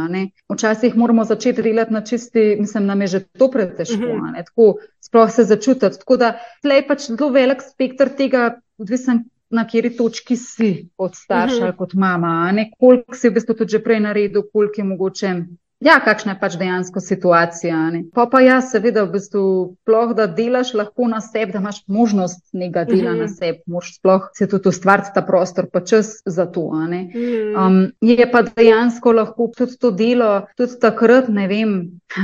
Včasih 0.50 0.98
moramo 0.98 1.24
začeti 1.24 1.62
delati 1.62 1.94
na 1.94 2.02
čisti, 2.02 2.56
mislim, 2.58 2.90
nam 2.90 3.06
je 3.06 3.12
že 3.14 3.24
to 3.38 3.50
pretežko, 3.54 4.02
mhm. 4.02 4.38
tako 4.50 4.70
sploh 5.00 5.30
se 5.30 5.46
začutiti. 5.46 6.02
Tako 6.02 6.18
da 6.18 6.34
tle 6.62 6.82
je 6.82 6.86
pač 6.90 7.10
zelo 7.10 7.30
velik 7.34 7.62
spektr 7.62 8.10
tega, 8.18 8.48
odvisen. 8.78 9.28
Na 9.50 9.64
kateri 9.64 9.94
točki 9.96 10.36
si 10.36 10.88
kot 10.96 11.14
starš 11.16 11.60
ali 11.60 11.76
kot 11.76 11.94
mama, 11.94 12.52
koliko 12.78 13.16
si 13.16 13.30
v 13.30 13.38
bistvu 13.38 13.54
tudi 13.54 13.78
že 13.78 13.84
prej 13.84 14.00
naredil, 14.04 14.44
koliko 14.52 14.80
je 14.80 14.84
mogoče 14.84 15.32
Ja, 15.78 16.00
kakšna 16.02 16.32
je 16.32 16.38
pač 16.40 16.56
dejansko 16.58 17.00
situacija. 17.00 17.76
Ne? 17.94 18.00
Pa 18.14 18.24
pa 18.26 18.40
ja, 18.42 18.56
seveda, 18.66 19.04
v 19.06 19.14
bistvu, 19.14 19.42
sploh 19.84 20.10
da 20.18 20.26
delaš 20.26 20.72
lahko 20.74 21.06
na 21.06 21.20
sebi, 21.22 21.54
da 21.54 21.62
imaš 21.62 21.84
možnost 21.86 22.40
nekega 22.52 22.82
dela 22.88 23.12
mm. 23.12 23.20
na 23.22 23.28
sebi, 23.30 23.62
moš 23.70 23.92
sploh 24.00 24.26
se 24.34 24.48
tudi 24.50 24.72
ustvariti 24.72 25.14
ta 25.14 25.22
prostor, 25.22 25.68
pa 25.70 25.84
čas 25.86 26.16
za 26.26 26.48
to. 26.50 26.66
Mm. 26.74 27.54
Um, 27.54 27.80
je 28.02 28.26
pa 28.30 28.42
dejansko 28.48 29.14
lahko 29.20 29.52
tudi 29.54 29.78
to 29.78 29.92
delo, 29.94 30.32
tudi 30.58 30.80
takrat, 30.82 31.30
ne 31.30 31.46
vem, 31.46 31.76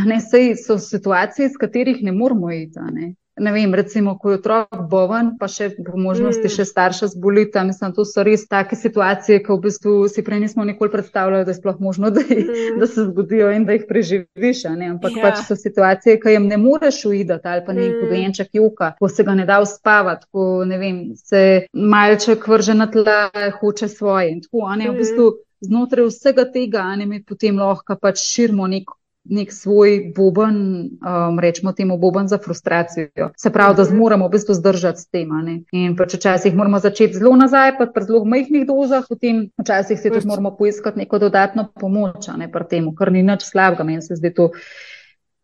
ne 0.06 0.18
sej 0.20 0.56
so 0.58 0.80
situacije, 0.82 1.46
iz 1.46 1.60
katerih 1.60 2.02
ne 2.02 2.12
moramo 2.12 2.50
iti 2.50 2.90
ne 2.90 3.14
vem, 3.36 3.74
recimo, 3.74 4.18
ko 4.18 4.30
je 4.30 4.38
otrok 4.38 4.86
boven, 4.90 5.34
pa 5.38 5.48
še 5.50 5.70
po 5.74 5.98
možnosti 5.98 6.44
mm. 6.46 6.52
še 6.54 6.64
starša 6.68 7.08
zbolita. 7.14 7.64
Mislim, 7.66 7.94
to 7.96 8.06
so 8.06 8.22
res 8.26 8.46
take 8.46 8.78
situacije, 8.78 9.40
ki 9.42 9.50
v 9.50 9.58
bistvu 9.66 9.94
si 10.08 10.22
prej 10.22 10.42
nismo 10.44 10.64
nikoli 10.64 10.92
predstavljali, 10.92 11.46
da 11.46 11.50
je 11.50 11.58
sploh 11.58 11.80
možno, 11.82 12.12
da, 12.14 12.22
mm. 12.22 12.78
da 12.78 12.86
se 12.86 13.06
zgodijo 13.10 13.50
in 13.54 13.66
da 13.66 13.74
jih 13.74 13.86
preživiš. 13.90 14.64
Ampak 14.70 15.18
ja. 15.18 15.22
pač 15.26 15.42
so 15.48 15.58
situacije, 15.58 16.18
ki 16.22 16.36
jim 16.36 16.48
ne 16.50 16.58
moreš 16.62 17.04
uidati 17.10 17.50
ali 17.50 17.64
pa 17.66 17.74
ne 17.74 17.88
mm. 17.88 18.08
dojenček 18.10 18.54
juka, 18.54 18.92
ko 19.00 19.10
se 19.10 19.26
ga 19.26 19.34
ne 19.34 19.46
da 19.48 19.60
uspavati, 19.64 20.30
ko 20.30 20.64
ne 20.68 20.78
vem, 20.78 21.00
se 21.18 21.66
malček 21.74 22.46
vrže 22.48 22.78
na 22.78 22.86
tla, 22.90 23.30
hoče 23.60 23.88
svoje. 23.90 24.30
In 24.30 24.44
tako, 24.46 24.68
ne, 24.78 24.90
v 24.92 24.98
bistvu, 25.00 25.30
mm. 25.34 25.70
znotraj 25.70 26.10
vsega 26.10 26.46
tega, 26.54 26.86
ne, 26.98 27.08
mi 27.10 27.24
potem 27.24 27.58
lahko 27.58 27.98
pač 27.98 28.22
širimo 28.22 28.70
neko 28.70 29.00
nek 29.24 29.52
svoj 29.52 30.12
boben, 30.16 30.56
um, 31.00 31.38
rečemo 31.40 31.72
temu 31.72 31.96
boben 31.98 32.28
za 32.28 32.38
frustracijo. 32.38 33.30
Se 33.36 33.50
pravi, 33.50 33.76
da 33.76 33.82
mhm. 33.82 33.90
zmoremo 33.90 34.28
v 34.28 34.30
bistvu 34.30 34.54
zdržati 34.54 35.00
s 35.00 35.06
tem. 35.06 35.30
In 35.72 35.96
pač 35.96 36.14
včasih 36.14 36.54
moramo 36.54 36.78
začeti 36.78 37.18
zelo 37.18 37.36
nazaj, 37.36 37.78
pa 37.78 37.86
pri 37.86 38.04
zelo 38.04 38.24
majhnih 38.24 38.66
dozah, 38.68 39.04
potem 39.08 39.48
včasih 39.60 40.00
si 40.00 40.10
tudi 40.10 40.26
moramo 40.26 40.56
poiskati 40.56 40.98
neko 40.98 41.18
dodatno 41.18 41.68
pomoč, 41.80 42.28
ne 42.36 42.50
pri 42.52 42.68
tem, 42.68 42.90
kar 42.94 43.12
ni 43.12 43.22
nič 43.22 43.48
slabega. 43.48 43.84
Meni 43.84 44.02
se 44.02 44.16
zdi 44.16 44.34
to 44.34 44.50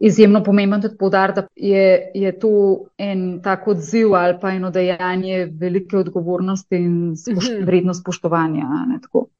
izjemno 0.00 0.42
pomemben 0.44 0.82
tudi 0.82 0.96
podar, 0.96 1.34
da 1.34 1.46
je, 1.56 2.10
je 2.14 2.38
to 2.38 2.50
en 2.98 3.42
tak 3.42 3.68
odziv 3.68 4.14
ali 4.14 4.38
pa 4.40 4.50
eno 4.50 4.70
dejanje 4.70 5.48
velike 5.60 5.96
odgovornosti 5.96 6.76
in 6.76 7.16
spoš, 7.16 7.50
mhm. 7.50 7.64
vredno 7.66 7.94
spoštovanja. 7.94 8.66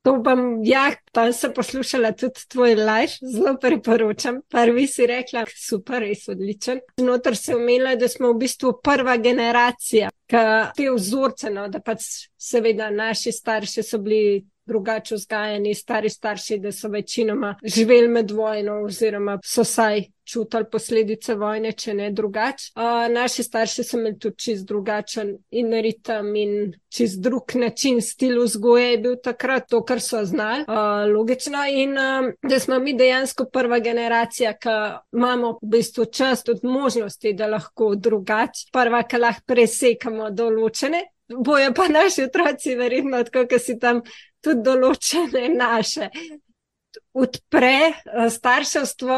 To 0.02 0.17
bom, 0.25 0.61
ja, 0.64 0.90
pa 1.12 1.33
sem 1.33 1.52
poslušala 1.57 2.12
tudi 2.12 2.47
tvoj 2.49 2.75
live, 2.75 3.33
zelo 3.33 3.57
priporočam. 3.61 4.40
Prvi 4.49 4.87
si 4.87 5.07
rekla, 5.07 5.45
super, 5.57 6.02
res 6.02 6.29
odličen. 6.29 6.81
Znotraj 7.00 7.37
se 7.37 7.57
umela, 7.57 7.97
da 7.97 8.09
smo 8.09 8.33
v 8.33 8.38
bistvu 8.45 8.76
prva 8.85 9.17
generacija, 9.17 10.11
ki 10.31 10.47
te 10.76 10.88
vzorce, 10.95 11.50
no, 11.50 11.69
da 11.69 11.81
pač 11.85 12.07
seveda 12.38 12.90
naši 12.90 13.33
starši 13.33 13.83
so 13.83 13.99
bili 13.99 14.45
drugače 14.71 15.14
vzgajani, 15.14 15.75
stari 15.75 16.09
starši, 16.09 16.59
da 16.59 16.73
so 16.73 16.88
večinoma 16.88 17.57
živeli 17.64 18.09
med 18.09 18.31
vojno, 18.31 18.83
oziroma 18.85 19.38
so 19.45 19.64
saj 19.64 20.05
čutili 20.30 20.66
posledice 20.70 21.34
vojne, 21.34 21.72
če 21.72 21.94
ne 21.94 22.10
drugače. 22.14 22.70
Uh, 22.76 23.06
naši 23.12 23.42
starši 23.42 23.84
so 23.84 23.99
imeli 23.99 24.18
tudi 24.18 24.38
čist 24.44 24.66
drugačen 24.68 25.32
in 25.50 25.75
ritem 25.82 26.34
in 26.37 26.72
čist 26.88 27.20
drug 27.22 27.54
način, 27.54 28.00
stil 28.02 28.42
vzgoje 28.44 28.90
je 28.90 28.99
bil 28.99 29.16
takrat 29.22 29.68
to, 29.70 29.82
kar 29.84 30.00
so 30.00 30.25
znali. 30.25 30.64
Uh, 30.68 31.06
logično 31.14 31.64
in 31.70 31.99
um, 31.99 32.32
da 32.42 32.60
smo 32.60 32.78
mi 32.78 32.94
dejansko 32.96 33.49
prva 33.52 33.78
generacija, 33.78 34.52
ki 34.58 34.76
imamo 35.16 35.52
v 35.62 35.72
bistvu 35.76 36.06
čas, 36.12 36.44
tudi 36.46 36.66
možnosti, 36.66 37.32
da 37.34 37.50
lahko 37.50 37.94
drugače, 37.94 38.68
prva, 38.72 39.02
ki 39.02 39.22
lahko 39.22 39.46
presekamo 39.54 40.30
določene. 40.30 41.05
Bojo 41.31 41.72
pa 41.74 41.87
naši 41.88 42.24
otroci, 42.26 42.74
verjetno, 42.74 43.22
kot 43.33 43.55
si 43.62 43.78
tam 43.78 44.02
tudi 44.42 44.64
določene 44.66 45.48
naše. 45.55 46.11
Odpre 47.14 47.90
eh, 47.90 48.31
starševstvo 48.31 49.16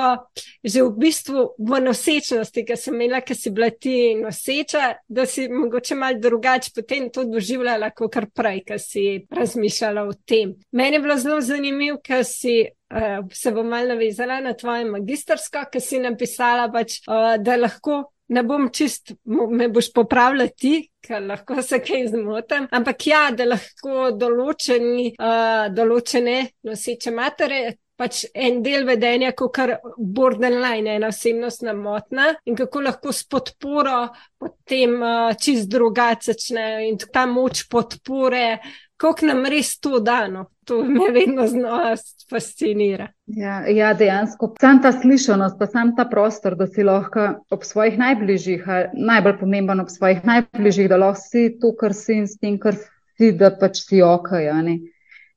že 0.64 0.82
v 0.82 0.90
bistvu 0.96 1.54
v 1.58 1.80
nosečnosti, 1.80 2.64
ki 2.64 2.76
sem 2.76 2.94
imela, 2.94 3.20
ki 3.20 3.34
si 3.34 3.50
bila 3.50 3.70
ti 3.70 4.14
noseča, 4.18 4.92
da 5.08 5.26
si 5.26 5.48
mogoče 5.48 5.96
malo 5.98 6.20
drugače 6.22 6.70
potem 6.74 7.10
to 7.10 7.24
doživljala, 7.24 7.90
kot 7.90 8.12
kar 8.12 8.28
prej, 8.30 8.62
ki 8.68 8.78
si 8.78 9.04
razmišljala 9.30 10.06
o 10.08 10.14
tem. 10.14 10.54
Meni 10.72 10.96
je 10.96 11.02
bilo 11.02 11.16
zelo 11.18 11.40
zanimivo, 11.40 11.98
ker 12.04 12.24
si 12.28 12.62
uh, 12.64 13.26
se 13.32 13.52
bom 13.52 13.68
malo 13.68 13.94
navezala 13.94 14.40
na 14.40 14.54
tvoje 14.54 14.84
magistrsko, 14.84 15.66
ki 15.72 15.80
si 15.80 16.00
napisala, 16.02 16.68
pač, 16.72 17.00
uh, 17.08 17.36
da 17.42 17.56
lahko 17.56 18.11
ne 18.32 18.42
bom 18.46 18.68
čist, 18.72 19.12
me 19.24 19.68
boš 19.68 19.90
popravljala 19.94 20.48
ti, 20.56 20.74
ker 21.04 21.22
lahko 21.26 21.62
se 21.62 21.78
kaj 21.84 22.08
zmotim. 22.14 22.68
Ampak 22.72 23.06
ja, 23.06 23.22
da 23.36 23.46
lahko 23.50 24.10
določeni, 24.16 25.12
uh, 25.18 25.68
določene 25.74 26.36
noseče 26.68 27.14
matere. 27.14 27.62
Pač 28.02 28.22
en 28.34 28.62
del 28.64 28.86
vedenja, 28.88 29.34
kot 29.36 29.52
kar 29.54 29.70
borderline, 30.16 30.96
ena 30.96 31.10
osebnostna 31.12 31.74
motna, 31.76 32.30
in 32.48 32.56
kako 32.58 32.80
lahko 32.86 33.12
s 33.12 33.26
podporo 33.30 33.98
potem 34.40 34.96
uh, 34.96 35.34
čist 35.38 35.68
drugače 35.70 36.32
začnejo, 36.32 36.80
in 36.88 36.98
ta 37.04 37.26
moč 37.30 37.66
podpore, 37.70 38.56
kako 38.96 39.28
nam 39.28 39.44
res 39.52 39.76
to 39.78 40.00
dano. 40.02 40.48
To 40.64 40.84
me 40.84 41.10
vedno 41.10 41.46
znova 41.46 41.96
fascinira. 42.30 43.08
Ja, 43.26 43.66
ja, 43.68 43.94
dejansko. 43.94 44.54
Sam 44.60 44.82
ta 44.82 44.92
slišanost, 44.92 45.56
pa 45.58 45.66
sam 45.66 45.96
ta 45.96 46.04
prostor, 46.04 46.54
da 46.56 46.66
si 46.66 46.84
lahko 46.86 47.26
ob 47.50 47.64
svojih 47.66 47.98
najbližjih, 47.98 48.64
najbolj 48.94 49.38
pomemben 49.40 49.80
ob 49.82 49.90
svojih 49.90 50.22
najbližjih, 50.24 50.88
da 50.88 51.00
lahko 51.02 51.20
si 51.24 51.48
to, 51.60 51.72
kar 51.80 51.94
si 51.94 52.20
in 52.22 52.28
s 52.30 52.38
tem, 52.38 52.60
kar 52.62 52.78
si, 52.78 53.32
da 53.32 53.50
pač 53.50 53.82
si 53.88 54.02
ok. 54.06 54.30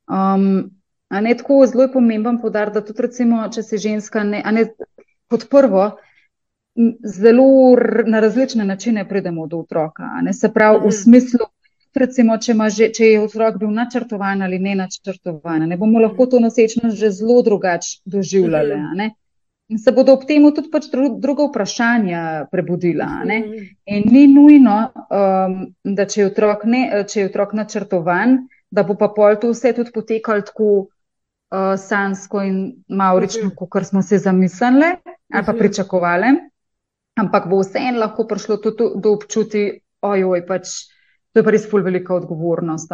Um, 0.05 0.69
a 1.09 1.21
ne 1.21 1.33
tako 1.37 1.63
zelo 1.65 1.87
je 1.87 1.93
pomemben 1.97 2.37
podar, 2.41 2.73
da 2.73 2.85
tudi 2.85 3.07
recimo, 3.07 3.41
če 3.49 3.63
si 3.65 3.81
ženska, 3.81 4.23
ne, 4.23 4.43
ne 4.51 4.67
kot 5.31 5.49
prvo. 5.49 5.95
Zelo 7.07 7.47
na 8.05 8.19
različne 8.19 8.65
načine 8.67 9.07
pridemo 9.09 9.47
do 9.47 9.63
otroka. 9.63 10.11
Se 10.33 10.53
pravi, 10.53 10.83
v 10.83 10.91
mhm. 10.91 10.97
smislu, 11.01 11.47
recimo, 11.95 12.37
če, 12.37 12.55
že, 12.75 12.89
če 12.95 13.11
je 13.11 13.19
otrok 13.23 13.59
bil 13.61 13.71
načrtovan 13.73 14.41
ali 14.45 14.59
ne 14.59 14.75
načrtovan, 14.79 15.67
ne 15.69 15.77
bomo 15.77 16.01
lahko 16.03 16.27
to 16.31 16.41
nosečnost 16.43 16.97
že 16.99 17.11
zelo 17.11 17.41
drugače 17.45 18.01
doživljali. 18.05 18.79
Ne? 18.95 19.11
In 19.69 19.79
se 19.81 19.91
bodo 19.91 20.13
ob 20.13 20.25
tem 20.29 20.43
tudi 20.53 20.69
pač 20.69 20.91
druga 20.93 21.47
vprašanja 21.47 22.47
prebudila. 22.51 23.07
Ne? 23.25 23.39
In 23.89 24.03
ni 24.13 24.27
nujno, 24.29 24.75
um, 24.93 25.55
da 25.83 26.05
če 26.05 26.21
je, 26.21 26.25
otrok 26.29 26.67
ne, 26.69 26.81
če 27.09 27.23
je 27.23 27.29
otrok 27.31 27.55
načrtovan, 27.57 28.43
da 28.69 28.83
bo 28.85 28.97
pa 28.99 29.09
pol 29.15 29.39
to 29.41 29.49
vse 29.53 29.73
tudi 29.73 29.93
potekalo 29.95 30.45
tako 30.45 30.69
uh, 30.85 31.73
sansko 31.81 32.43
in 32.45 32.59
maurično, 32.89 33.55
kot 33.57 33.87
smo 33.89 34.05
se 34.05 34.21
zamislili 34.21 34.93
ali 35.33 35.45
pa 35.45 35.55
pričakovali. 35.57 36.35
Ampak 37.17 37.47
bo 37.49 37.63
vseeno 37.63 38.03
lahko 38.03 38.27
prišlo 38.27 38.59
tudi 38.61 38.91
do 39.01 39.15
občuti, 39.15 39.69
ojoj, 40.05 40.45
pač. 40.45 40.75
To 41.35 41.41
je 41.41 41.43
pa 41.43 41.51
res 41.51 41.65
ful 41.67 41.83
velika 41.83 42.13
odgovornost. 42.15 42.91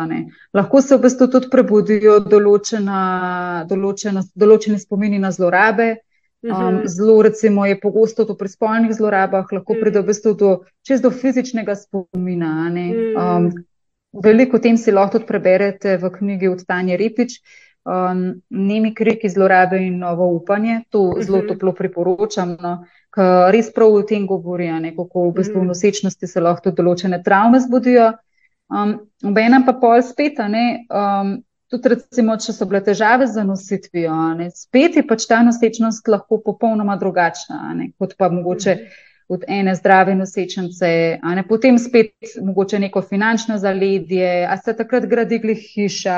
Lahko 0.57 0.81
se 0.81 0.97
v 0.97 1.03
bistvu 1.03 1.27
tudi 1.29 1.49
prebudijo 1.53 2.15
določena, 2.25 3.01
določena, 3.69 4.23
določene 4.33 4.79
spomini 4.81 5.19
na 5.21 5.29
zlorabe. 5.29 5.91
Um, 6.41 6.49
mhm. 6.49 6.87
zelo, 6.89 7.19
recimo, 7.21 7.67
je 7.69 7.77
pogosto 7.77 8.25
to 8.25 8.33
pri 8.33 8.49
spolnih 8.49 8.95
zlorabah, 8.97 9.45
lahko 9.53 9.75
pride 9.77 10.01
v 10.01 10.07
bistvu 10.07 10.33
do, 10.33 10.53
čez 10.81 11.03
do 11.03 11.11
fizičnega 11.13 11.75
spomina. 11.77 12.49
Mhm. 12.65 13.11
Um, 13.13 13.51
veliko 14.25 14.57
tem 14.57 14.73
si 14.73 14.89
lahko 14.89 15.19
tudi 15.19 15.29
preberete 15.29 15.99
v 16.01 16.09
knjigi 16.09 16.49
od 16.49 16.65
Tanja 16.65 16.97
Ripič. 16.97 17.37
Um, 17.85 18.41
Nemi 18.49 18.95
kriki 18.97 19.29
zlorabe 19.29 19.77
in 19.85 20.01
novo 20.01 20.33
upanje, 20.33 20.81
to 20.89 21.21
zelo 21.21 21.43
mhm. 21.43 21.53
toplo 21.53 21.77
priporočam. 21.77 22.57
No 22.57 22.73
ki 23.11 23.27
res 23.51 23.71
prav 23.75 23.93
o 23.93 24.01
tem 24.07 24.25
govorijo, 24.27 24.79
kako 24.97 25.29
v 25.29 25.33
bistvu 25.41 25.61
v 25.61 25.69
nosečnosti 25.71 26.27
se 26.27 26.41
lahko 26.41 26.71
določene 26.71 27.21
travme 27.23 27.59
zbudijo. 27.59 28.11
Um, 28.71 28.99
Obenem 29.23 29.65
pa 29.67 29.73
pol 29.75 29.99
spet, 30.01 30.39
ne, 30.49 30.85
um, 30.87 31.35
tudi 31.71 31.91
recimo, 31.91 32.37
če 32.39 32.53
so 32.55 32.67
bile 32.69 32.79
težave 32.83 33.27
z 33.27 33.43
nositvijo, 33.43 34.15
ne, 34.39 34.47
spet 34.55 34.95
je 34.95 35.03
pač 35.07 35.25
ta 35.27 35.41
nosečnost 35.43 36.07
lahko 36.07 36.39
popolnoma 36.43 36.95
drugačna, 36.99 37.73
ne, 37.75 37.91
kot 37.99 38.15
pa 38.19 38.31
mogoče 38.31 38.77
od 39.31 39.43
ene 39.47 39.75
zdrave 39.75 40.15
nosečnice, 40.15 40.91
a 41.23 41.35
ne 41.35 41.43
potem 41.47 41.77
spet 41.79 42.35
mogoče 42.43 42.79
neko 42.83 43.03
finančno 43.03 43.59
zaledje, 43.59 44.47
a 44.47 44.57
se 44.57 44.75
takrat 44.75 45.07
gradi 45.07 45.39
glih 45.39 45.61
hiša, 45.75 46.17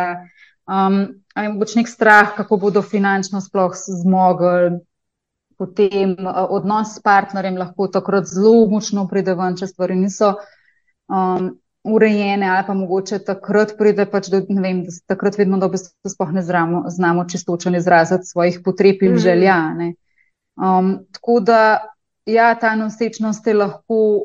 um, 0.69 0.97
a 1.33 1.43
je 1.43 1.51
mogoče 1.53 1.81
nek 1.81 1.89
strah, 1.89 2.35
kako 2.37 2.57
bodo 2.67 2.81
finančno 2.81 3.41
sploh 3.41 3.73
zmogli. 4.01 4.79
Potem 5.57 6.15
odnos 6.49 6.95
s 6.97 7.01
partnerjem 7.05 7.57
lahko 7.61 7.85
takrat 7.87 8.25
zelo 8.25 8.65
močno 8.69 9.05
pride 9.07 9.35
ven, 9.37 9.53
če 9.57 9.69
stvari 9.69 9.95
niso 9.95 10.33
um, 11.07 11.51
urejene, 11.83 12.49
ali 12.49 12.63
pa 12.67 12.73
mogoče 12.73 13.19
takrat 13.19 13.73
pride, 13.77 14.05
pač 14.05 14.29
do, 14.31 14.41
ne 14.49 14.61
vem, 14.61 14.83
da 14.83 14.95
takrat 15.13 15.37
vedno 15.37 15.57
dobro 15.59 15.77
sploh 16.07 16.31
ne 16.31 16.41
znamo, 16.41 16.83
znamo 16.87 17.25
čistočen 17.29 17.75
izraziti 17.75 18.25
svojih 18.25 18.61
potreb 18.65 19.01
in 19.01 19.11
mm 19.11 19.15
-hmm. 19.15 19.23
želja. 19.23 19.57
Um, 20.55 21.05
tako 21.11 21.39
da, 21.39 21.79
ja, 22.25 22.55
ta 22.55 22.75
nosečnost 22.75 23.47
je 23.47 23.53
lahko. 23.53 24.23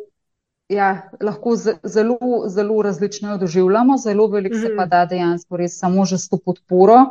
Ja, 0.68 1.08
lahko 1.22 1.56
zelo, 1.82 2.18
zelo 2.46 2.82
različno 2.82 3.30
jo 3.30 3.38
doživljamo, 3.38 3.96
zelo 3.96 4.26
veliko 4.26 4.56
mm 4.56 4.58
-hmm. 4.58 4.66
se 4.66 4.76
pa 4.76 4.82
mhm. 4.82 4.90
da 4.90 5.06
dejansko 5.06 5.56
res 5.56 5.78
samo 5.78 6.04
že 6.04 6.18
s 6.18 6.28
to 6.28 6.38
podporo 6.44 7.04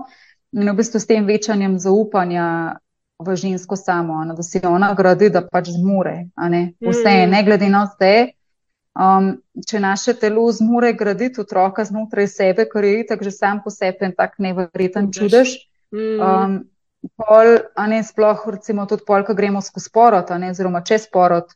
in 0.52 0.70
v 0.70 0.76
bistvu 0.76 1.00
s 1.00 1.08
tem 1.08 1.26
večanjem 1.26 1.80
zaupanja 1.80 2.78
v 3.20 3.36
žensko 3.36 3.76
samo, 3.76 4.26
da 4.36 4.44
se 4.44 4.62
ona 4.64 4.94
gradi, 4.94 5.30
da 5.30 5.42
pač 5.42 5.70
zmore. 5.70 6.28
Vse, 6.82 7.26
mm. 7.26 7.32
ne 7.32 7.44
glede 7.44 7.70
na 7.70 7.84
vse, 7.86 8.37
um, 8.98 9.30
če 9.68 9.80
naše 9.80 10.16
telo 10.18 10.48
zmore 10.52 10.94
graditi 10.98 11.42
otroka 11.42 11.86
znotraj 11.86 12.28
sebe, 12.28 12.66
kar 12.70 12.86
je 12.86 13.06
tako 13.08 13.30
že 13.30 13.32
sam 13.32 13.62
po 13.64 13.74
sebi 13.74 14.10
en 14.10 14.16
tak 14.18 14.38
nevreten 14.42 15.12
čudež. 15.14 15.54
Mm. 15.94 16.20
Um, 16.20 16.58
pol, 17.16 17.54
a 17.76 17.88
ne 17.88 18.02
sploh, 18.04 18.44
recimo, 18.52 18.86
tudi 18.90 19.06
pol, 19.08 19.24
ko 19.24 19.38
gremo 19.38 19.62
skozi 19.62 19.94
porod, 19.94 20.32
oziroma 20.32 20.84
čez 20.84 21.08
porod. 21.14 21.54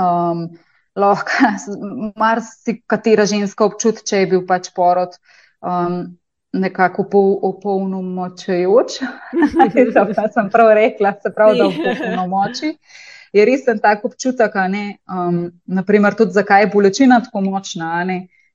Um, 0.00 0.48
lahko 0.96 1.54
marsikatera 2.22 3.26
ženska 3.26 3.66
občuti, 3.66 4.04
če 4.06 4.24
je 4.24 4.30
bil 4.34 4.44
pač 4.48 4.72
porod. 4.74 5.18
Um, 5.64 6.16
nekako 6.54 7.06
pol, 7.10 7.32
opolnomočujoč. 7.42 9.00
to 9.94 10.28
sem 10.34 10.50
prav 10.52 10.70
rekla, 10.78 11.16
se 11.22 11.34
pravi, 11.34 11.58
da 11.58 11.66
opolnomoči. 11.70 12.76
Je 13.34 13.44
res 13.44 13.66
en 13.66 13.80
tak 13.82 14.04
občutek, 14.06 14.54
ne, 14.70 14.84
um, 15.10 15.48
naprimer, 15.66 16.14
tudi 16.14 16.36
zakaj 16.36 16.62
je 16.62 16.70
bolečina 16.70 17.18
tako 17.24 17.42
močna. 17.42 18.04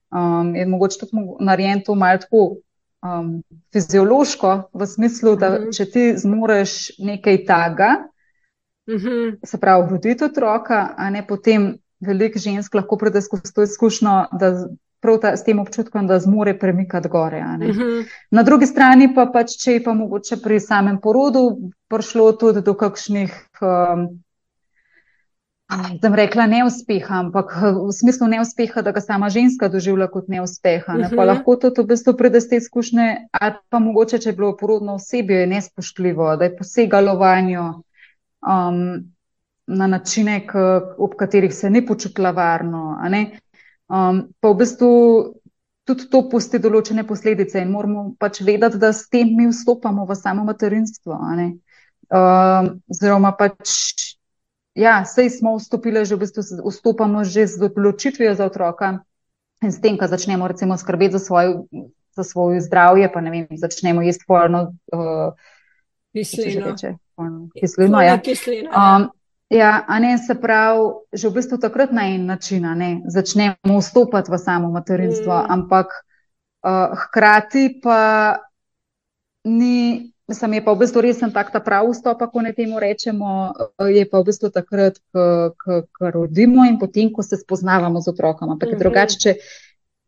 Um, 0.09 0.55
je 0.55 0.65
mogoče 0.65 0.99
tudi 1.03 1.23
narejen 1.45 1.83
to 1.85 1.95
malo 1.95 2.17
tako 2.17 2.43
um, 3.03 3.41
fiziološko, 3.73 4.69
v 4.73 4.87
smislu, 4.87 5.35
da 5.35 5.47
uh 5.47 5.53
mhm. 5.53 5.63
-huh. 5.63 5.77
če 5.77 5.85
ti 5.85 6.17
zmoreš 6.17 6.97
nekaj 6.99 7.45
taga, 7.45 7.89
uh 8.87 8.93
mhm. 8.95 9.07
-huh. 9.07 9.37
se 9.45 9.57
pravi, 9.57 9.89
roditi 9.89 10.23
otroka, 10.23 10.93
a 10.97 11.09
ne 11.09 11.27
potem 11.27 11.77
veliko 11.99 12.39
žensk 12.39 12.75
lahko 12.75 12.97
pride 12.97 13.21
skozi 13.21 13.53
to 13.53 13.63
izkušnjo, 13.63 14.25
da 14.31 14.67
prav 15.01 15.19
ta, 15.19 15.37
s 15.37 15.43
tem 15.43 15.59
občutkom, 15.59 16.07
da 16.07 16.19
zmore 16.19 16.59
premikati 16.59 17.09
gore. 17.09 17.39
Uh 17.39 17.67
mhm. 17.67 17.79
-huh. 17.79 18.05
Na 18.31 18.43
drugi 18.43 18.65
strani 18.65 19.13
pa 19.15 19.25
pač, 19.25 19.57
če 19.63 19.73
je 19.73 19.83
pa 19.83 19.93
mogoče 19.93 20.37
pri 20.43 20.59
samem 20.59 21.01
porodu 21.01 21.57
prišlo 21.87 22.31
tudi 22.31 22.61
do 22.61 22.73
kakšnih. 22.73 23.33
Um, 23.61 24.23
Sem 25.69 26.15
rekla 26.17 26.47
neuspeha, 26.49 27.19
ampak 27.21 27.53
v 27.61 27.91
smislu 27.93 28.25
neuspeha, 28.25 28.81
da 28.81 28.89
ga 28.89 29.01
sama 29.05 29.29
ženska 29.29 29.69
doživlja 29.69 30.07
kot 30.09 30.25
neuspeha. 30.25 30.97
Ne? 30.97 31.09
Pa 31.13 31.21
mhm. 31.21 31.29
lahko 31.29 31.55
to 31.61 31.69
v 31.77 31.93
bistvu 31.93 32.15
pride 32.17 32.41
z 32.41 32.49
te 32.49 32.57
izkušnje, 32.57 33.29
ali 33.29 33.61
pa 33.69 33.77
mogoče, 33.77 34.17
če 34.17 34.33
je 34.33 34.37
bilo 34.39 34.55
porodno 34.57 34.97
osebje 34.97 35.45
nespoštljivo, 35.47 36.33
da 36.41 36.49
je 36.49 36.55
posegalo 36.57 37.13
vanjo 37.21 37.67
um, 38.41 38.81
na 39.69 39.87
načine, 39.87 40.41
k, 40.49 40.65
ob 40.97 41.13
katerih 41.13 41.53
se 41.53 41.69
ni 41.69 41.85
počutila 41.85 42.33
varno. 42.33 42.97
Um, 43.89 44.25
pa 44.41 44.49
v 44.49 44.57
bistvu 44.65 44.89
tudi 45.85 46.09
to 46.09 46.25
pusti 46.29 46.57
določene 46.61 47.05
posledice 47.05 47.61
in 47.61 47.69
moramo 47.73 48.13
pač 48.17 48.41
vedeti, 48.41 48.81
da 48.81 48.89
s 48.93 49.05
tem 49.09 49.29
mi 49.37 49.45
vstopamo 49.49 50.09
v 50.09 50.17
samo 50.17 50.49
materinstvo. 50.49 51.13
Oziroma, 52.09 53.29
um, 53.29 53.37
pač, 53.37 54.17
ja, 54.75 55.05
sej 55.05 55.29
smo 55.29 55.57
vstopili, 55.57 56.05
že 56.05 56.15
v 56.15 56.25
bistvu 56.25 56.41
vstopamo 56.69 57.23
že 57.23 57.47
z 57.47 57.69
odločitvijo 57.69 58.35
za 58.35 58.45
otroka 58.45 59.03
in 59.63 59.71
s 59.71 59.81
tem, 59.81 59.97
ko 59.97 60.07
začnemo 60.07 60.47
recimo 60.47 60.77
skrbeti 60.77 61.17
za 61.17 61.19
svoje, 61.19 61.63
za 62.15 62.23
svoje 62.23 62.61
zdravje, 62.61 63.11
pa 63.11 63.19
ne 63.21 63.29
vem, 63.31 63.45
začnemo 63.51 64.01
jesti 64.01 64.23
polno. 64.27 64.75
Uh, 64.93 65.35
kislino. 66.15 66.75
Kislino, 67.53 67.97
ja. 68.01 68.17
Kislino, 68.17 68.71
ja. 68.71 68.97
Um, 68.97 69.09
Ja, 69.49 69.83
a 69.87 69.99
ne 69.99 70.17
se 70.17 70.35
pravi, 70.37 71.09
že 71.13 71.29
v 71.29 71.33
bistvu 71.41 71.57
takrat 71.57 71.89
na 71.91 72.05
en 72.05 72.25
način 72.29 72.69
ne, 72.77 73.01
začnemo 73.09 73.79
vstopati 73.81 74.29
v 74.31 74.37
samo 74.37 74.69
materinstvo, 74.69 75.33
mm. 75.33 75.45
ampak 75.49 75.87
uh, 75.89 76.93
hkrati 76.93 77.81
pa 77.81 78.37
ni, 79.43 80.13
mislim, 80.29 80.53
je 80.53 80.63
pa 80.65 80.73
v 80.73 80.79
bistvu 80.83 81.01
resen 81.01 81.33
tak 81.33 81.51
ta 81.51 81.59
prav 81.59 81.89
vstop, 81.89 82.21
ko 82.31 82.41
ne 82.45 82.53
temu 82.53 82.79
rečemo, 82.79 83.29
uh, 83.49 83.89
je 83.89 84.05
pa 84.09 84.21
v 84.21 84.29
bistvu 84.29 84.51
takrat, 84.53 85.01
ko 85.11 86.11
rodimo 86.13 86.65
in 86.69 86.79
potem, 86.79 87.11
ko 87.13 87.25
se 87.25 87.37
spoznavamo 87.37 88.01
z 88.01 88.13
otrokom. 88.13 88.49
Ampak 88.49 88.69
mm 88.69 88.75
-hmm. 88.75 88.79
drugače, 88.79 89.19
če, 89.19 89.35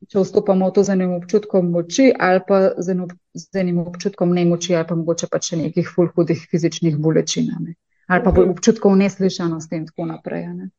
če 0.08 0.20
vstopamo 0.20 0.70
v 0.70 0.74
to 0.74 0.84
z 0.84 0.90
enim 0.90 1.14
občutkom 1.14 1.72
moči 1.72 2.14
ali 2.20 2.40
pa 2.48 2.72
z 2.78 2.90
enim, 2.90 3.08
z 3.34 3.60
enim 3.60 3.78
občutkom 3.80 4.34
nemoči 4.34 4.76
ali 4.76 4.88
pa 4.88 4.96
mogoče 4.96 5.28
pa 5.32 5.42
še 5.42 5.58
nekih 5.58 5.90
fulhudih 5.96 6.48
fizičnih 6.52 6.98
bolečin. 6.98 7.50
Ne 7.60 7.76
ali 8.12 8.24
pa 8.24 8.32
mhm. 8.32 8.52
občutkov 8.52 8.96
neslišanosti 8.96 9.76
in 9.76 9.86
tako 9.88 10.06
naprej. 10.06 10.48
Ne? 10.48 10.70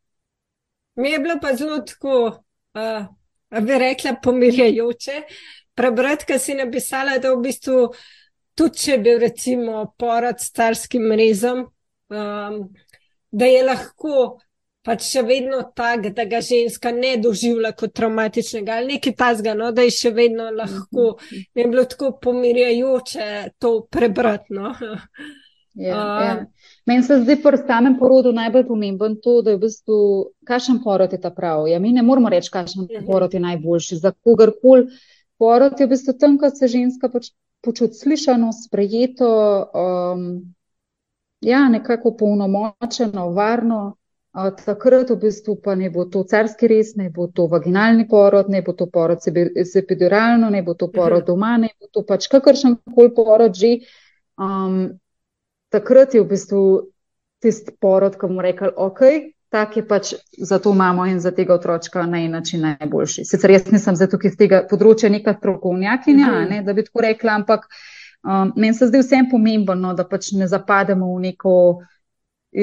Mi 0.95 1.11
je 1.11 1.19
bilo 1.19 1.39
pa 1.41 1.55
zelo 1.57 1.79
tako, 1.81 2.37
uh, 2.77 3.63
bi 3.63 3.79
rekla, 3.79 4.17
pomirjajoče 4.23 5.23
prebrati, 5.75 6.27
kar 6.29 6.39
si 6.39 6.55
napisala, 6.55 7.17
da 7.19 7.33
v 7.33 7.41
bistvu 7.43 7.79
tudi 8.59 8.85
če 8.85 8.99
bi 9.03 9.19
recimo 9.21 9.85
porod 9.99 10.41
s 10.41 10.49
starskim 10.53 11.13
rezom, 11.19 11.67
um, 12.13 12.65
da 13.31 13.53
je 13.53 13.69
lahko. 13.69 14.33
Pač 14.83 15.05
še 15.07 15.21
vedno 15.23 15.61
tako, 15.79 16.11
da 16.11 16.25
ga 16.27 16.41
ženska 16.43 16.91
ne 16.91 17.13
doživlja 17.23 17.71
kot 17.79 17.93
traumatičnega 17.95 18.81
ali 18.81 18.97
nekaj 18.97 19.13
tasga, 19.15 19.53
no, 19.55 19.69
da 19.71 19.85
je 19.87 19.93
še 19.95 20.11
vedno 20.11 20.49
lahko. 20.51 21.05
Mhm. 21.21 21.45
Mi 21.55 21.63
je 21.63 21.67
bilo 21.71 21.85
tako 21.87 22.11
pomirjajoče 22.19 23.29
to 23.63 23.71
prebrati. 23.87 24.57
No. 24.59 24.73
Ja, 25.75 25.95
uh, 25.95 26.25
ja. 26.25 26.33
Meni 26.87 27.03
se 27.03 27.21
zdi 27.23 27.39
pri 27.45 27.63
samem 27.63 27.95
porodu 27.99 28.33
najbolj 28.35 28.67
pomemben 28.69 29.15
to, 29.23 29.39
da 29.43 29.55
je 29.55 29.57
v 29.57 29.63
bistvu, 29.63 29.99
kakšen 30.51 30.83
porod 30.85 31.15
je 31.15 31.21
ta 31.23 31.31
prav. 31.31 31.65
Ja, 31.71 31.79
mi 31.81 31.93
ne 31.95 32.03
moramo 32.03 32.33
reči, 32.33 32.51
kakšen 32.53 32.85
mhm. 32.85 33.07
porod 33.07 33.35
je 33.35 33.41
najboljši. 33.41 34.01
Za 34.03 34.13
kogarkoli 34.13 34.91
porod 35.39 35.81
je 35.81 35.87
v 35.87 35.95
bistvu 35.95 36.17
tam, 36.19 36.37
ko 36.43 36.51
se 36.51 36.69
ženska 36.69 37.09
poč, 37.13 37.31
počuti 37.63 37.95
slišano, 37.95 38.51
sprejeto, 38.53 39.31
um, 39.75 40.55
ja, 41.41 41.69
nekako 41.69 42.17
polnomočeno, 42.19 43.31
varno. 43.31 43.97
Uh, 44.33 44.49
takrat 44.57 45.11
v 45.11 45.19
bistvu 45.21 45.59
pa 45.61 45.75
ne 45.77 45.91
bo 45.93 46.07
to 46.09 46.23
carski 46.25 46.69
res, 46.69 46.95
ne 46.97 47.11
bo 47.13 47.27
to 47.29 47.47
vaginalni 47.53 48.07
porod, 48.09 48.49
ne 48.49 48.63
bo 48.65 48.73
to 48.73 48.87
porod 48.89 49.21
z 49.21 49.77
epiduralno, 49.77 50.49
ne 50.51 50.63
bo 50.63 50.75
to 50.75 50.89
porod 50.89 51.23
mhm. 51.23 51.27
doma, 51.27 51.57
ne 51.57 51.69
bo 51.81 51.91
to 51.93 52.03
pač 52.09 52.29
kakršen 52.33 52.79
koli 52.95 53.15
porod 53.15 53.55
že. 53.55 53.79
Um, 54.41 54.97
takrat 55.69 56.15
je 56.15 56.23
v 56.23 56.29
bistvu 56.29 56.63
tisti 57.43 57.77
porod, 57.81 58.17
ki 58.17 58.29
bomo 58.29 58.43
rekli, 58.45 58.71
ok, 58.77 59.01
tak 59.53 59.77
je 59.77 59.83
pač 59.89 60.15
za 60.39 60.59
to 60.59 60.73
mamo 60.73 61.05
in 61.07 61.21
za 61.21 61.31
tega 61.31 61.55
otročka 61.55 62.07
na 62.07 62.23
en 62.25 62.31
način 62.31 62.61
najboljši. 62.61 63.25
Sicer 63.25 63.51
jaz 63.51 63.67
nisem 63.73 63.97
za 63.97 64.07
tukaj 64.09 64.33
z 64.33 64.39
tega 64.41 64.61
področja 64.71 65.11
neka 65.13 65.35
strokovnjakinja, 65.37 66.29
mm 66.33 66.49
ne, 66.53 66.61
da 66.65 66.73
bi 66.73 66.85
tako 66.87 67.05
rekla, 67.05 67.35
ampak 67.43 67.67
um, 68.25 68.55
meni 68.57 68.73
se 68.75 68.89
zdi 68.89 69.03
vsem 69.03 69.29
pomembno, 69.31 69.75
no, 69.77 69.93
da 69.95 70.07
pač 70.09 70.31
ne 70.33 70.49
zapademo 70.49 71.11
v 71.17 71.21
neko 71.27 71.53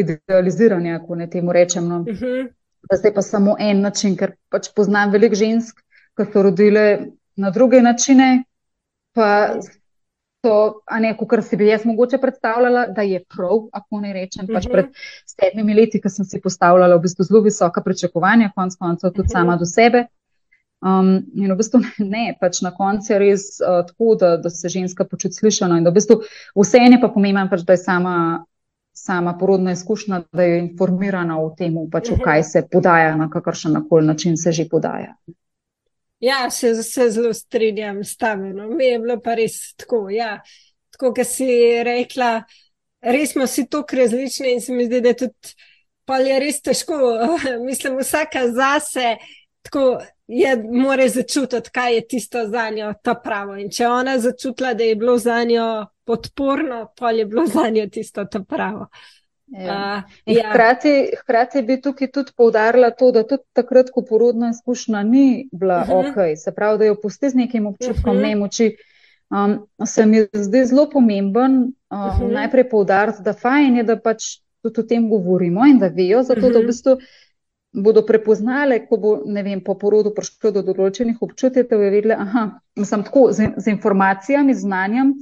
idealiziranje, 0.02 0.96
ako 0.98 1.20
ne 1.22 1.30
temu 1.30 1.54
rečem. 1.54 1.88
No. 1.88 2.00
Mm 2.00 2.18
-hmm. 2.18 2.50
Da 2.90 2.98
zdaj 2.98 3.14
pa 3.14 3.22
samo 3.22 3.56
en 3.60 3.82
način, 3.82 4.18
ker 4.18 4.34
pač 4.50 4.74
poznam 4.76 5.12
veliko 5.12 5.36
žensk, 5.36 5.84
ki 6.18 6.26
so 6.34 6.42
rodile 6.42 6.86
na 7.36 7.52
druge 7.52 7.82
načine, 7.82 8.44
pa 9.14 9.60
to, 10.42 10.82
a 10.88 11.00
ne, 11.00 11.14
kot 11.18 11.44
si 11.44 11.58
bi 11.58 11.68
jaz 11.68 11.86
mogoče 11.86 12.18
predstavljala, 12.22 12.86
da 12.96 13.02
je 13.02 13.22
prav, 13.36 13.68
ako 13.74 14.02
ne 14.04 14.14
rečem. 14.14 14.48
Pač 14.48 14.68
mhm. 14.68 14.74
pred 14.74 14.86
sedmimi 15.28 15.76
leti, 15.76 16.02
ko 16.02 16.12
sem 16.12 16.26
si 16.26 16.42
postavljala 16.42 16.96
v 16.96 17.06
bistvu 17.08 17.28
zelo 17.28 17.44
visoka 17.46 17.84
pričakovanja, 17.86 18.54
konc 18.56 18.78
koncev 18.80 19.14
tudi 19.16 19.34
sama 19.34 19.58
do 19.60 19.68
sebe. 19.70 20.08
Um, 20.80 21.18
in 21.36 21.52
v 21.52 21.58
bistvu 21.60 21.82
ne, 22.14 22.30
pač 22.40 22.62
na 22.64 22.72
koncu 22.72 23.12
je 23.12 23.18
res 23.20 23.48
uh, 23.60 23.82
tako, 23.88 24.14
da, 24.20 24.38
da 24.40 24.50
se 24.50 24.72
ženska 24.72 25.04
počuti 25.04 25.36
slišano 25.36 25.76
in 25.76 25.84
da 25.84 25.92
v 25.92 26.00
bistvu 26.00 26.22
vse 26.56 26.80
je 26.86 27.02
pa 27.02 27.10
pomembno, 27.12 27.50
pač, 27.52 27.66
da 27.68 27.76
je 27.76 27.84
sama, 27.84 28.16
sama 28.96 29.36
porodna 29.36 29.76
izkušnja, 29.76 30.22
da 30.32 30.48
je 30.48 30.62
informirana 30.64 31.36
o 31.42 31.52
tem, 31.52 31.76
pač, 31.92 32.14
v 32.14 32.22
mhm. 32.22 32.24
kaj 32.24 32.48
se 32.48 32.64
podaja, 32.72 33.12
na 33.20 33.28
kakršen 33.30 33.76
način 34.08 34.38
se 34.38 34.56
že 34.56 34.70
podaja. 34.72 35.18
Ja, 36.20 36.50
se, 36.52 36.74
se 36.84 37.10
zelo 37.10 37.34
strinjam 37.34 38.04
s 38.04 38.18
tem. 38.18 38.56
No. 38.56 38.68
Mi 38.68 38.86
je 38.86 39.00
bilo 39.00 39.20
pa 39.24 39.36
res 39.40 39.74
tako. 39.80 40.08
Ja. 40.12 40.40
Tako, 40.92 41.14
kot 41.16 41.28
si 41.28 41.48
rekla, 41.84 42.44
res 43.02 43.34
smo 43.34 43.48
si 43.48 43.68
tako 43.70 43.96
različni 43.96 44.54
in 44.54 44.62
se 44.62 44.74
mi 44.74 44.86
zdi, 44.86 45.02
da 45.02 45.14
tudi 45.16 45.54
pa 46.06 46.18
je 46.20 46.40
res 46.40 46.62
težko. 46.62 46.98
Mislim, 47.68 48.00
vsaka 48.02 48.48
zase. 48.52 49.16
Tako 49.62 50.00
je, 50.28 50.56
mora 50.72 51.08
začutiti, 51.08 51.70
kaj 51.74 51.96
je 51.96 52.08
tisto 52.08 52.48
za 52.48 52.70
njo, 52.70 52.94
ta 53.04 53.14
pravo. 53.24 53.56
In 53.60 53.72
če 53.72 53.88
ona 53.88 54.18
začutila, 54.20 54.74
da 54.74 54.84
je 54.84 54.96
bilo 54.96 55.18
za 55.18 55.44
njo 55.44 55.86
podporno, 56.04 56.88
pa 56.98 57.12
je 57.12 57.26
bilo 57.26 57.46
za 57.56 57.70
njo 57.70 57.88
tisto, 57.92 58.26
ta 58.26 58.44
pravo. 58.44 58.88
Ja. 59.52 60.04
Ja. 60.26 60.50
Hkrati, 60.50 61.12
hkrati 61.22 61.62
bi 61.62 61.80
tukaj 61.82 62.12
tudi 62.12 62.32
poudarila 62.38 62.92
to, 62.92 63.12
da 63.12 63.24
tudi 63.28 63.44
takrat, 63.54 63.90
ko 63.94 64.04
porodna 64.06 64.52
izkušnja 64.54 65.04
ni 65.04 65.50
bila 65.52 65.82
uh 65.82 65.90
-huh. 65.90 66.10
ok, 66.10 66.38
se 66.38 66.52
pravi, 66.56 66.78
da 66.78 66.86
jo 66.86 66.96
pusti 67.02 67.30
z 67.30 67.36
nekim 67.36 67.68
občutkom 67.68 68.16
uh 68.16 68.22
-huh. 68.22 68.28
nemoči, 68.28 68.76
um, 69.30 69.68
se 69.86 70.06
mi 70.06 70.26
zdi 70.34 70.66
zelo 70.66 70.90
pomemben 70.90 71.52
um, 71.52 71.72
uh 71.90 72.20
-huh. 72.20 72.34
najprej 72.34 72.70
poudariti, 72.70 73.24
da 73.24 73.34
fajn 73.34 73.78
je, 73.78 73.84
da 73.84 74.00
pač 74.00 74.24
tudi 74.62 74.80
o 74.80 74.84
tem 74.84 75.10
govorimo 75.10 75.66
in 75.66 75.80
da 75.80 75.88
vejo, 75.88 76.24
zato 76.24 76.40
uh 76.40 76.46
-huh. 76.46 76.54
da 76.54 76.60
v 76.60 76.66
bistvu 76.66 76.98
bodo 77.72 78.06
prepoznale, 78.06 78.88
ko 78.88 78.98
bo 78.98 79.24
vem, 79.44 79.62
po 79.64 79.76
porodu 79.78 80.14
prišlo 80.16 80.52
do 80.52 80.62
določenih 80.62 81.18
občutij, 81.22 81.64
da 81.70 81.76
je 81.76 81.92
vedela, 81.92 82.50
da 82.76 82.86
sem 82.86 83.04
tako 83.04 83.32
z, 83.32 83.54
z 83.58 83.68
informacijami, 83.68 84.54
znanjem 84.54 85.14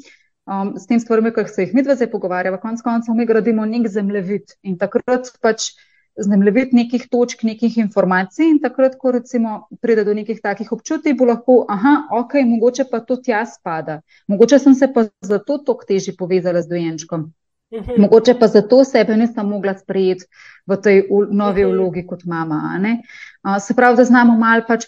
um, 0.47 0.73
s 0.79 0.87
tem 0.87 0.99
stvarmi, 0.99 1.33
ki 1.35 1.45
se 1.51 1.67
jih 1.67 1.75
mi 1.75 1.83
dve 1.83 1.97
zdaj 1.99 2.11
pogovarjava, 2.11 2.61
konec 2.63 2.81
koncev 2.81 3.15
mi 3.15 3.27
gradimo 3.27 3.65
nek 3.65 3.87
zemljevid 3.91 4.55
in 4.63 4.79
takrat 4.79 5.31
pač 5.41 5.73
zemljevid 6.17 6.73
nekih 6.73 7.07
točk, 7.11 7.43
nekih 7.45 7.77
informacij 7.77 8.47
in 8.49 8.59
takrat, 8.61 8.95
ko 8.97 9.11
recimo 9.13 9.67
pride 9.81 10.03
do 10.07 10.15
nekih 10.17 10.39
takih 10.41 10.71
občutij, 10.73 11.13
bo 11.13 11.27
lahko, 11.29 11.59
aha, 11.69 12.07
ok, 12.19 12.39
mogoče 12.45 12.87
pa 12.91 13.03
to 13.05 13.19
tja 13.21 13.43
spada, 13.45 14.01
mogoče 14.27 14.59
sem 14.59 14.75
se 14.75 14.89
pa 14.93 15.05
zato 15.21 15.59
tok 15.61 15.85
teži 15.85 16.15
povezala 16.17 16.61
z 16.61 16.73
dojenčkom. 16.73 17.29
Uhum. 17.71 18.01
Mogoče 18.01 18.37
pa 18.39 18.47
zato 18.47 18.83
sebe 18.87 19.17
nisem 19.19 19.45
mogla 19.45 19.75
sprejeti 19.77 20.25
v 20.67 20.77
tej 20.81 21.01
novi 21.31 21.65
vlogi 21.67 22.05
kot 22.07 22.23
mama. 22.25 22.79
Uh, 22.79 23.57
se 23.59 23.75
pravi, 23.75 23.97
da 23.99 24.05
znamo 24.07 24.37
malo 24.39 24.63
pač 24.67 24.87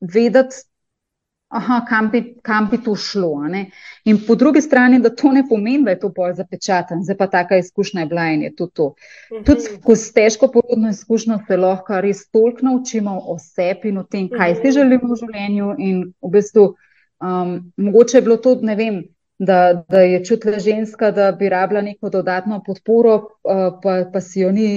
vedeti, 0.00 0.62
aha, 1.50 1.80
kam, 1.88 2.10
bi, 2.10 2.20
kam 2.42 2.68
bi 2.70 2.78
to 2.84 2.94
šlo. 2.96 3.32
In 4.04 4.18
po 4.26 4.34
drugi 4.34 4.60
strani, 4.62 5.00
da 5.02 5.10
to 5.10 5.32
ne 5.32 5.42
pomeni, 5.48 5.84
da 5.84 5.90
je 5.90 5.98
to 6.00 6.08
bolj 6.14 6.36
zapečatan, 6.38 7.02
zdaj 7.04 7.16
pa 7.18 7.26
taka 7.26 7.58
izkušnja 7.58 8.04
je 8.04 8.06
bila 8.06 8.26
in 8.30 8.42
je 8.42 8.54
to 8.56 8.66
to. 8.66 8.94
-huh. 9.30 9.44
Tudi 9.46 9.60
skozi 9.60 10.12
težko 10.14 10.48
porodno 10.48 10.90
izkušnjo 10.90 11.38
se 11.46 11.56
lahko 11.56 12.00
res 12.00 12.28
toliko 12.30 12.66
naučimo 12.66 13.20
o 13.26 13.38
sebi 13.38 13.88
in 13.88 13.98
o 13.98 14.02
tem, 14.02 14.28
kaj 14.28 14.54
-huh. 14.54 14.62
si 14.62 14.72
želimo 14.72 15.14
v 15.14 15.16
življenju. 15.16 15.74
In 15.78 16.12
v 16.22 16.30
bistvu, 16.30 16.74
um, 17.20 17.72
mogoče 17.76 18.18
je 18.18 18.22
bilo 18.22 18.36
to, 18.36 18.58
ne 18.62 18.76
vem 18.76 19.02
da, 19.40 19.84
da 19.88 20.00
je 20.00 20.24
čutila 20.24 20.58
ženska, 20.58 21.10
da 21.10 21.32
bi 21.32 21.48
rabila 21.48 21.80
neko 21.80 22.10
dodatno 22.10 22.62
podporo, 22.66 23.14
uh, 23.16 23.80
pa, 23.82 24.04
pa 24.12 24.20
si 24.20 24.40
jo 24.40 24.50
ni 24.52 24.68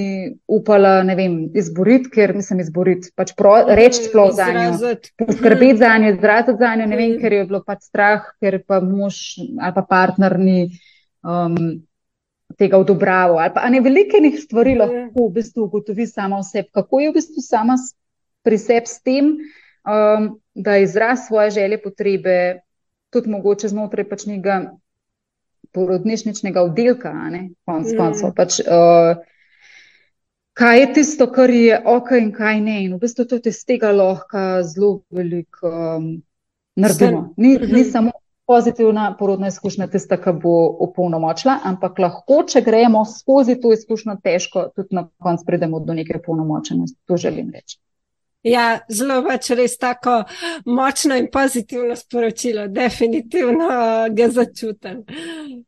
upala 0.47 1.01
vem, 1.01 1.49
izboriti, 1.53 2.09
ker 2.13 2.31
mislim 2.35 2.61
izboriti, 2.63 3.11
pač 3.15 3.33
pro, 3.35 3.57
reči 3.67 4.05
sploh 4.07 4.31
za 4.31 4.47
njo, 4.55 4.93
poskrbeti 5.19 5.77
za 5.83 5.97
njo, 5.97 6.13
izraziti 6.15 6.57
za 6.63 6.71
njo, 6.79 6.87
ne 6.87 7.01
vem, 7.01 7.17
ker 7.19 7.35
je 7.35 7.43
bilo 7.51 7.59
pač 7.67 7.83
strah, 7.89 8.31
ker 8.39 8.61
pa 8.63 8.79
mož 8.79 9.19
ali 9.59 9.75
pa 9.75 9.83
partner 9.89 10.39
ni. 10.39 10.69
Um, 11.23 11.83
Tega 12.53 12.77
odobravo, 12.77 13.39
ali 13.41 13.49
pa 13.49 13.65
ne 13.69 13.79
velike 13.81 14.19
njih 14.21 14.35
stvari 14.37 14.75
lahko 14.77 15.23
v 15.25 15.31
bistvu 15.33 15.63
ugotovi 15.63 16.05
sama 16.05 16.37
v 16.37 16.45
sebi, 16.45 16.67
kako 16.69 16.99
je 17.01 17.07
v 17.09 17.13
bistvu 17.15 17.41
sama 17.41 17.75
pri 18.45 18.59
sebi 18.61 18.91
s 18.91 19.01
tem, 19.01 19.31
um, 19.89 20.27
da 20.53 20.75
izraz 20.77 21.23
svoje 21.25 21.49
želje, 21.55 21.79
potrebe, 21.81 22.35
tudi 23.13 23.31
mogoče 23.31 23.69
znotraj 23.71 24.07
pač 24.09 24.25
nekega 24.29 24.57
porodnišničnega 25.73 26.61
oddelka, 26.61 27.13
konc 27.65 27.87
mm. 27.87 27.97
koncev. 27.97 28.33
Pač, 28.37 28.59
uh, 28.61 29.21
kaj 30.57 30.79
je 30.79 30.89
tisto, 30.99 31.27
kar 31.33 31.49
je 31.49 31.79
ok 31.95 32.11
in 32.19 32.33
kaj 32.35 32.61
ne. 32.61 32.81
In 32.85 32.97
v 32.97 33.01
bistvu 33.05 33.25
tudi 33.29 33.53
iz 33.53 33.63
tega 33.65 33.93
lahko 33.95 34.43
zelo 34.67 34.91
veliko 35.09 35.71
um, 35.71 36.11
naredimo. 36.75 37.33
Ni, 37.37 37.55
ni 37.57 37.81
mhm. 37.81 37.89
samo 37.91 38.11
pozitivna 38.47 39.15
porodna 39.19 39.47
izkušnja 39.47 39.87
tista, 39.87 40.17
ki 40.19 40.35
bo 40.43 40.53
opolnomočila, 40.83 41.57
ampak 41.63 41.99
lahko, 41.99 42.41
če 42.47 42.61
gremo 42.61 43.05
skozi 43.07 43.55
to 43.61 43.71
izkušnjo 43.73 44.17
težko, 44.23 44.67
tudi 44.75 44.99
na 44.99 45.07
koncu 45.23 45.47
pridemo 45.47 45.79
do 45.79 45.95
neke 45.95 46.19
opolnomočenosti. 46.19 46.99
To 47.07 47.17
želim 47.17 47.53
reči. 47.55 47.79
Ja, 48.43 48.79
zelo 48.91 49.21
pač 49.23 49.49
res 49.55 49.77
tako 49.79 50.17
močno 50.65 51.15
in 51.15 51.29
pozitivno 51.31 51.95
sporočilo, 51.95 52.67
definitivno 52.67 53.69
ga 54.17 54.29
začutim. 54.29 55.03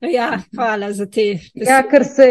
Ja, 0.02 0.34
hvala 0.56 0.92
za 0.94 1.08
te. 1.08 1.30
Ja, 1.56 1.82
ker 1.88 2.04
se 2.04 2.30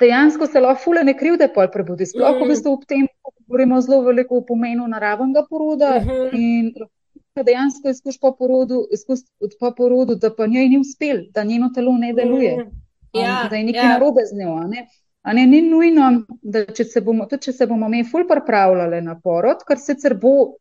dejansko 0.00 0.46
se 0.46 0.60
lahko 0.60 0.82
fule 0.82 1.04
ne 1.04 1.14
krivde 1.18 1.48
pol 1.54 1.70
prebudi. 1.72 2.06
Sploh, 2.06 2.34
mm. 2.34 2.42
v 2.42 2.50
bistvu 2.50 2.74
ob 2.74 2.84
tem 2.90 3.06
govorimo 3.46 3.80
zelo 3.80 4.02
veliko 4.08 4.42
o 4.42 4.44
pomenu 4.44 4.88
naravnega 4.88 5.46
poroda 5.50 5.94
mm 6.00 6.08
-hmm. 6.08 6.28
in 6.34 6.72
dejansko 7.44 7.88
izkuš 7.88 8.18
po 8.20 8.32
porodu, 8.36 8.86
izkuš 8.92 9.20
po 9.60 9.70
porodu, 9.76 10.14
da 10.14 10.34
pa 10.34 10.46
njej 10.46 10.68
ni 10.68 10.78
uspel, 10.78 11.18
da 11.30 11.44
njeno 11.44 11.70
telo 11.74 11.92
ne 11.98 12.12
deluje, 12.12 12.56
mm. 12.56 12.70
ja, 13.20 13.40
um, 13.44 13.50
da 13.50 13.56
je 13.56 13.64
nekaj 13.64 13.84
ja. 13.84 13.88
narobe 13.88 14.20
z 14.24 14.38
njo. 14.38 14.60
Ne? 14.68 14.86
Ne, 15.26 15.46
ni 15.46 15.60
nujno, 15.62 16.10
da 16.42 16.62
če 16.70 16.84
se 16.86 17.00
bomo, 17.02 17.26
tudi 17.26 17.48
če 17.48 17.52
se 17.52 17.66
bomo 17.66 17.88
mi 17.90 18.04
ful 18.06 18.26
pripravljali 18.28 19.00
na 19.02 19.16
porod, 19.18 19.64
kar 19.66 19.80
sicer 19.82 20.14
bo 20.22 20.54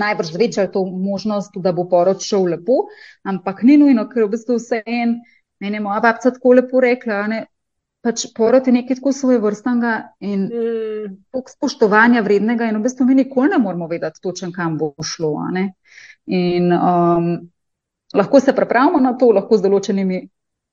najbrž 0.00 0.32
zvečal 0.32 0.70
to 0.72 0.84
možnost, 0.86 1.58
da 1.60 1.74
bo 1.76 1.84
porod 1.88 2.22
šel 2.24 2.48
lepo, 2.54 2.86
ampak 3.28 3.62
ni 3.68 3.76
nujno, 3.76 4.06
ker 4.08 4.24
v 4.24 4.32
bistvu 4.32 4.56
vse 4.56 4.80
en, 4.86 5.18
meni 5.60 5.76
je 5.76 5.84
moja 5.84 6.00
babca 6.00 6.32
tako 6.32 6.54
lepo 6.56 6.80
rekla, 6.80 7.26
ne, 7.28 7.42
pač 8.02 8.24
porod 8.34 8.66
je 8.66 8.74
nekaj 8.74 8.98
tako 8.98 9.12
svoje 9.14 9.38
vrstnega 9.42 9.92
in 10.24 10.48
mm. 10.48 11.18
spoštovanja 11.52 12.22
vrednega 12.26 12.66
in 12.70 12.80
v 12.80 12.86
bistvu 12.86 13.06
mi 13.06 13.18
nikoli 13.20 13.52
ne 13.52 13.60
moramo 13.62 13.86
vedeti 13.90 14.22
točen, 14.22 14.52
kam 14.52 14.78
bo 14.78 14.94
šlo. 15.04 15.36
In 16.26 16.72
um, 16.72 17.28
lahko 18.14 18.40
se 18.40 18.56
pripravimo 18.56 19.00
na 19.00 19.14
to, 19.18 19.30
lahko 19.30 19.58
z 19.58 19.68
določenimi 19.68 20.22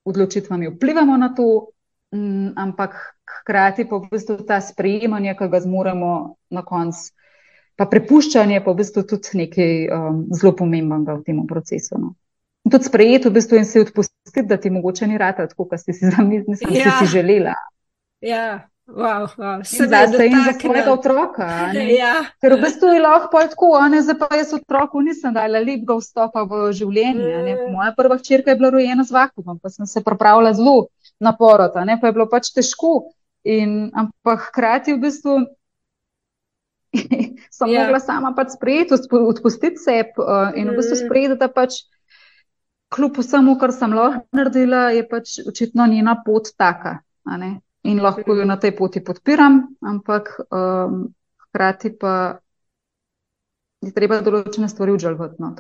odločitvami 0.10 0.72
vplivamo 0.74 1.18
na 1.18 1.34
to, 1.36 1.70
Mm, 2.10 2.58
ampak 2.58 2.96
hkrati 3.30 3.86
pa 3.86 4.02
v 4.02 4.10
bistvu 4.10 4.42
ta 4.42 4.58
sprejemanje, 4.62 5.36
ki 5.38 5.48
ga 5.52 5.60
zmoremo 5.62 6.42
na 6.50 6.64
koncu, 6.66 7.14
pa 7.78 7.86
prepuščanje, 7.86 8.64
pa 8.66 8.74
v 8.74 8.80
bistvu 8.82 9.04
tudi 9.06 9.44
nekaj 9.44 9.74
um, 9.94 10.24
zelo 10.34 10.56
pomembnega 10.58 11.20
v 11.20 11.24
tem 11.28 11.44
procesu. 11.46 12.02
No. 12.02 12.16
Tudi 12.66 12.90
sprejeti 12.90 13.30
v 13.30 13.38
bistvu 13.38 13.62
in 13.62 13.70
se 13.70 13.86
odpustiti, 13.86 14.48
da 14.50 14.58
ti 14.58 14.74
mogoče 14.74 15.08
ni 15.08 15.22
rata, 15.22 15.46
tako 15.48 15.70
kot 15.70 15.86
si 15.86 15.94
si 15.94 16.10
zamislila, 16.10 16.74
ja. 16.74 16.98
si 16.98 17.14
želela. 17.14 17.56
Ja. 18.26 18.68
Wow, 18.90 19.30
wow. 19.38 19.62
Zdaj 19.86 20.08
se 20.08 20.26
jim 20.26 20.44
za 20.46 20.54
svojega 20.60 20.94
otroka. 20.94 21.46
Ja. 21.74 22.26
Ker 22.42 22.54
v 22.58 22.62
bistvu 22.64 22.88
je 22.88 23.02
lahko 23.02 23.38
tako, 23.38 23.70
ne 23.86 24.02
zdaj 24.02 24.18
pa 24.18 24.36
jaz 24.36 24.54
otroku 24.54 25.02
nisem 25.06 25.34
dala 25.34 25.62
lepega 25.62 26.00
vstopa 26.00 26.42
v 26.50 26.72
življenje. 26.74 27.38
Mm. 27.38 27.70
Moja 27.76 27.94
prva 27.98 28.18
črka 28.18 28.50
je 28.50 28.58
bila 28.58 28.74
rojena 28.74 29.06
z 29.06 29.14
vakumom, 29.14 29.60
pa 29.62 29.70
sem 29.70 29.86
se 29.86 30.02
pripravila 30.02 30.54
zelo 30.58 30.90
na 31.20 31.34
porod, 31.38 31.76
pa 31.76 32.08
je 32.08 32.16
bilo 32.16 32.28
pač 32.32 32.52
težko. 32.56 33.12
In, 33.48 33.92
ampak 33.96 34.50
hkrati 34.50 34.98
v 34.98 35.02
bistvu 35.06 35.36
sem 37.56 37.72
ja. 37.72 37.86
mogla 37.86 38.02
sama 38.04 38.34
pač 38.36 38.58
sprejeti, 38.58 38.98
odpustiti 39.16 39.80
se 39.80 40.02
uh, 40.18 40.52
in 40.56 40.72
v 40.72 40.76
bistvu 40.76 40.98
mm. 40.98 41.04
sprejeti, 41.06 41.38
da 41.40 41.48
pač 41.48 41.84
kljub 42.90 43.20
vsemu, 43.22 43.56
kar 43.62 43.74
sem 43.76 43.94
lahko 43.94 44.26
naredila, 44.36 44.90
je 44.96 45.06
pač 45.08 45.38
očitno 45.48 45.88
njena 45.88 46.18
pot 46.26 46.52
taka. 46.58 47.00
In 47.88 48.02
lahko 48.04 48.36
jo 48.36 48.46
na 48.46 48.58
tej 48.60 48.74
poti 48.76 49.00
podpiram, 49.06 49.62
ampak 49.86 50.34
um, 50.50 51.06
hkrati 51.48 51.94
pa 51.96 52.14
je 53.86 53.94
treba 53.96 54.20
določene 54.26 54.68
stvari 54.68 54.98
užalvati. 54.98 55.40
No, 55.40 55.54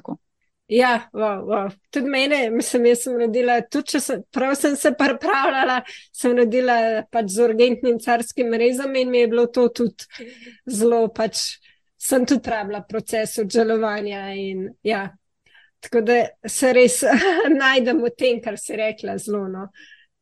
Ja, 0.70 1.10
wow, 1.14 1.46
wow. 1.46 1.72
tudi 1.90 2.10
mene, 2.10 2.50
mislim, 2.54 2.86
jaz 2.86 3.00
sem 3.04 3.16
naredila, 3.18 3.56
tudi 3.66 3.96
če 3.96 4.00
sem, 4.06 4.20
prav 4.30 4.52
sem 4.54 4.76
se 4.78 4.92
pripravljala, 4.94 5.80
sem 6.14 6.36
naredila 6.38 6.76
pač 7.10 7.32
z 7.34 7.42
urgentnim 7.48 7.98
carskim 8.04 8.54
rezom 8.54 8.94
in 8.96 9.10
mi 9.10 9.24
je 9.24 9.32
bilo 9.32 9.48
to 9.50 9.64
tudi 9.74 10.06
zelo, 10.70 11.08
pač 11.10 11.58
sem 11.98 12.28
tudi 12.30 12.54
rabila 12.54 12.84
proces 12.86 13.34
odžalovanja 13.42 14.28
in 14.38 14.68
ja, 14.86 15.08
tako 15.82 16.06
da 16.06 16.20
se 16.46 16.74
res 16.78 17.02
najdem 17.64 18.06
v 18.06 18.14
tem, 18.14 18.38
kar 18.38 18.62
si 18.62 18.78
rekla, 18.78 19.18
zelo. 19.18 19.48
No. 19.50 19.72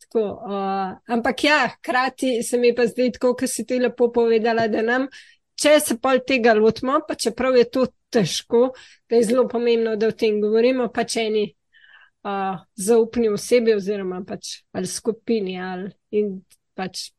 Tako, 0.07 0.23
uh, 0.47 0.95
ampak 1.12 1.43
ja, 1.43 1.60
hkrati 1.75 2.38
se 2.43 2.57
mi 2.57 2.71
pa 2.75 2.88
zdi 2.88 3.12
tako, 3.19 3.36
kar 3.36 3.51
si 3.51 3.67
ti 3.67 3.83
lepo 3.83 4.13
povedala, 4.15 4.69
da 4.71 4.86
nam, 4.86 5.12
če 5.60 5.79
se 5.83 5.99
pol 5.99 6.23
tega 6.23 6.55
lotimo, 6.55 7.01
pa 7.03 7.19
čeprav 7.19 7.60
je 7.60 7.67
to 7.67 7.88
težko, 8.10 8.72
da 9.10 9.15
je 9.15 9.28
zelo 9.30 9.48
pomembno, 9.48 9.96
da 9.96 10.08
o 10.08 10.15
tem 10.15 10.41
govorimo, 10.41 10.89
pač 10.93 11.17
eni 11.22 11.46
uh, 11.48 12.60
zaupni 12.76 13.30
osebi 13.30 13.76
oziroma 13.76 14.24
pač 14.28 14.62
ali 14.72 14.88
skupini 14.88 15.60
ali 15.62 15.91
in 16.12 16.39
pač. 16.78 17.12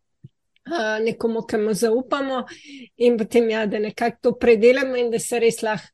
Uh, 0.68 0.98
nekomu, 1.01 1.46
ki 1.48 1.57
mu 1.62 1.72
zaupamo, 1.72 2.42
in 3.01 3.14
potem, 3.16 3.46
ja, 3.48 3.62
da 3.66 3.79
nekako 3.81 4.18
to 4.20 4.33
predelamo, 4.37 4.98
in 5.01 5.09
da 5.09 5.16
se 5.16 5.38
res 5.40 5.62
lahko 5.64 5.88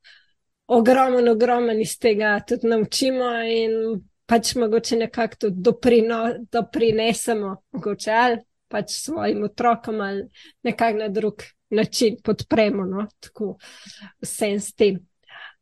ogromno, 0.67 1.31
ogromno 1.31 1.71
iz 1.79 1.93
tega 1.99 2.33
tudi 2.47 2.67
naučimo, 2.67 3.29
in 3.47 4.01
pač 4.27 4.55
mogoče 4.59 4.97
nekako 4.97 5.39
to 5.39 5.49
doprino, 5.49 6.19
doprinesemo, 6.51 7.55
mogoče 7.71 8.11
ali 8.11 8.41
pač 8.67 8.97
svojim 8.99 9.43
otrokom, 9.47 10.01
ali 10.01 10.27
nekako 10.63 10.97
na 10.97 11.07
drug 11.07 11.47
način 11.69 12.17
podpremo, 12.23 12.85
no? 12.85 13.07
tako 13.19 13.57
vse 14.21 14.59
s 14.59 14.73
tem. 14.73 14.99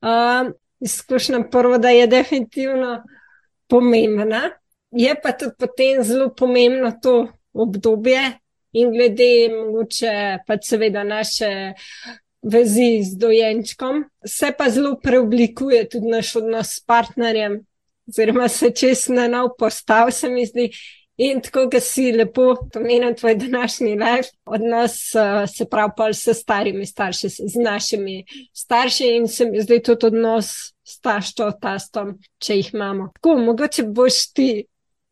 Um, 0.02 0.54
izkušnja 0.80 1.44
prvo, 1.52 1.78
da 1.78 1.90
je 1.90 2.08
definitivno 2.08 3.04
pomembna, 3.68 4.50
je 4.92 5.16
pa 5.24 5.32
tudi 5.32 5.56
potem 5.60 6.04
zelo 6.04 6.34
pomembno 6.36 6.92
to 7.02 7.28
obdobje, 7.54 8.32
in 8.74 8.92
glede 8.92 9.50
mogoče 9.50 10.38
pa 10.48 10.58
seveda 10.62 11.04
naše 11.04 11.74
vezi 12.42 13.04
z 13.04 13.18
dojenčkom, 13.18 14.04
se 14.26 14.52
pa 14.58 14.70
zelo 14.70 14.98
preoblikuje 15.04 15.90
tudi 15.90 16.08
naš 16.08 16.36
odnos 16.36 16.76
s 16.76 16.86
partnerjem, 16.86 17.60
oziroma 18.08 18.48
se 18.48 18.72
čez 18.72 19.08
na 19.10 19.28
nov 19.28 19.54
postav, 19.60 20.12
se 20.12 20.30
mi 20.30 20.46
zdi. 20.46 20.70
In 21.24 21.40
tako, 21.42 21.66
da 21.72 21.80
si 21.80 22.12
lepo 22.12 22.56
pomenil 22.74 23.14
tvoj 23.16 23.36
današnji 23.36 23.94
life, 23.96 24.30
odnos 24.46 24.96
uh, 25.16 25.50
se 25.56 25.66
pravi 25.70 25.92
pa 25.98 26.14
s 26.14 26.28
starimi 26.34 26.86
starši, 26.86 27.30
z 27.30 27.62
našimi 27.64 28.26
starši 28.54 29.08
in 29.16 29.28
se 29.28 29.46
mi 29.46 29.62
zdi 29.62 29.80
tudi 29.84 30.06
odnos 30.06 30.50
s 30.84 31.00
taščo, 31.00 31.52
tastom, 31.62 32.18
če 32.44 32.58
jih 32.58 32.74
imamo. 32.74 33.08
Tako, 33.16 33.38
mogoče 33.38 33.86
boš 33.88 34.18
ti, 34.34 34.50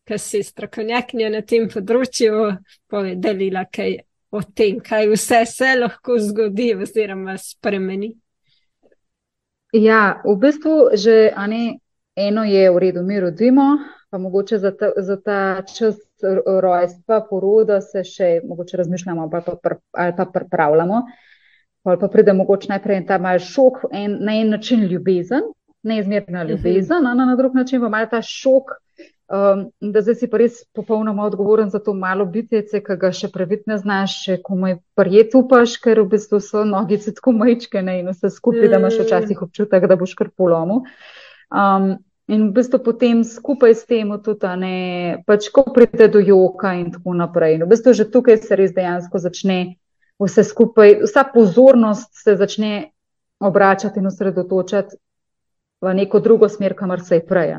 ki 0.07 0.17
si 0.19 0.41
strokovnjakinja 0.43 1.29
na 1.31 1.41
tem 1.47 1.69
področju, 1.71 2.57
povedala 2.91 3.63
kaj 3.71 4.01
o 4.35 4.43
tem, 4.43 4.81
kaj 4.83 5.07
vse 5.13 5.45
se 5.47 5.71
lahko 5.79 6.19
zgodi 6.19 6.73
oziroma 6.75 7.37
spremeni. 7.39 8.11
Ja, 9.71 10.19
v 10.27 10.35
bistvu 10.43 10.75
že 10.99 11.31
ne, 11.47 11.79
eno 12.19 12.43
je 12.43 12.67
v 12.67 12.83
redu, 12.83 13.07
mi 13.07 13.19
rodimo 13.23 13.71
pa 14.11 14.17
mogoče 14.17 14.57
za 14.57 14.71
ta, 14.77 14.91
za 14.97 15.15
ta 15.21 15.61
čas 15.61 15.95
rojstva, 16.61 17.21
poroda 17.29 17.79
se 17.81 18.03
še 18.03 18.41
mogoče 18.47 18.77
razmišljamo 18.77 19.21
ali 19.21 19.31
pa, 19.31 19.55
pr, 19.63 19.77
ali 19.91 20.13
pa 20.17 20.25
pripravljamo. 20.33 21.01
Ali 21.83 21.99
pa 21.99 22.07
pride 22.07 22.33
mogoče 22.33 22.69
najprej 22.69 23.05
ta 23.07 23.17
mal 23.17 23.39
šok, 23.39 23.85
en, 23.91 24.17
na 24.21 24.35
en 24.37 24.51
način 24.53 24.83
ljubezen, 24.85 25.47
neizmerna 25.83 26.43
mhm. 26.43 26.51
ljubezen, 26.51 27.07
a 27.07 27.13
na, 27.13 27.25
na 27.25 27.35
drug 27.35 27.55
način 27.55 27.81
pa 27.81 27.89
mal 27.89 28.05
ta 28.11 28.21
šok, 28.21 28.75
um, 29.31 29.63
da 29.93 30.03
zdaj 30.03 30.19
si 30.19 30.29
pa 30.29 30.43
res 30.43 30.59
popolnoma 30.75 31.25
odgovoren 31.25 31.71
za 31.71 31.79
to 31.79 31.95
malo 31.97 32.27
bitjece, 32.27 32.83
ki 32.83 32.99
ga 32.99 33.13
še 33.15 33.31
pravit 33.33 33.63
ne 33.71 33.79
znaš, 33.79 34.19
še 34.27 34.37
komaj 34.43 34.77
prijet 34.99 35.39
upaš, 35.39 35.79
ker 35.81 36.03
v 36.03 36.09
bistvu 36.17 36.43
so 36.43 36.67
nogice 36.67 37.15
tako 37.15 37.33
majčke 37.39 37.81
ne, 37.81 38.01
in 38.03 38.11
vse 38.11 38.29
skupaj, 38.35 38.67
da 38.67 38.83
imaš 38.83 38.99
včasih 39.05 39.41
občutek, 39.47 39.87
da 39.87 39.97
boš 39.97 40.19
kar 40.19 40.29
polomil. 40.35 40.83
Um, 41.47 41.93
In 42.29 42.49
v 42.49 42.53
bistvu 42.53 42.79
potem 42.79 43.23
skupaj 43.23 43.73
s 43.75 43.85
tem, 43.89 44.11
tudi, 44.23 44.47
ne, 44.61 44.75
pač, 45.25 45.49
ko 45.49 45.63
pride 45.73 46.07
do 46.07 46.19
joka 46.21 46.73
in 46.77 46.91
tako 46.91 47.13
naprej. 47.17 47.57
In 47.57 47.65
v 47.65 47.71
bistvu 47.73 47.93
že 47.97 48.05
tukaj 48.11 48.37
se 48.37 48.55
res 48.55 48.75
dejansko 48.75 49.17
začne 49.17 49.77
vse 50.21 50.43
skupaj, 50.43 51.01
vsa 51.01 51.25
pozornost 51.33 52.13
se 52.13 52.35
začne 52.37 52.91
obračati 53.41 53.99
in 53.99 54.05
osredotočati 54.05 54.95
v 55.81 55.93
neko 55.97 56.19
drugo 56.19 56.49
smer, 56.49 56.75
kamor 56.77 57.01
se 57.01 57.15
je 57.15 57.25
prej. 57.25 57.57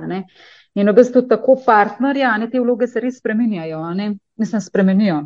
In 0.74 0.88
v 0.88 0.94
bistvu 0.94 1.26
tako 1.28 1.58
partnerja, 1.66 2.36
ne, 2.38 2.48
te 2.48 2.60
vloge 2.60 2.86
se 2.86 3.00
res 3.00 3.18
spremenjajo, 3.18 3.82
ne, 3.94 4.14
mislim, 4.38 4.60
spremenijo. 4.60 5.22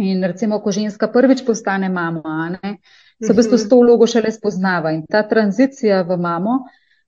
In 0.00 0.24
recimo, 0.24 0.62
ko 0.62 0.72
ženska 0.72 1.10
prvič 1.12 1.42
postane 1.44 1.90
mama, 1.92 2.54
ne, 2.54 2.78
se 3.20 3.32
v 3.32 3.36
bistvu 3.36 3.58
s 3.58 3.68
to 3.68 3.82
vlogo 3.82 4.06
šele 4.06 4.32
spoznava 4.32 4.94
in 4.96 5.04
ta 5.10 5.26
tranzicija 5.28 6.02
v 6.08 6.16
mamo. 6.16 6.62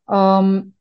Um, 0.05 0.75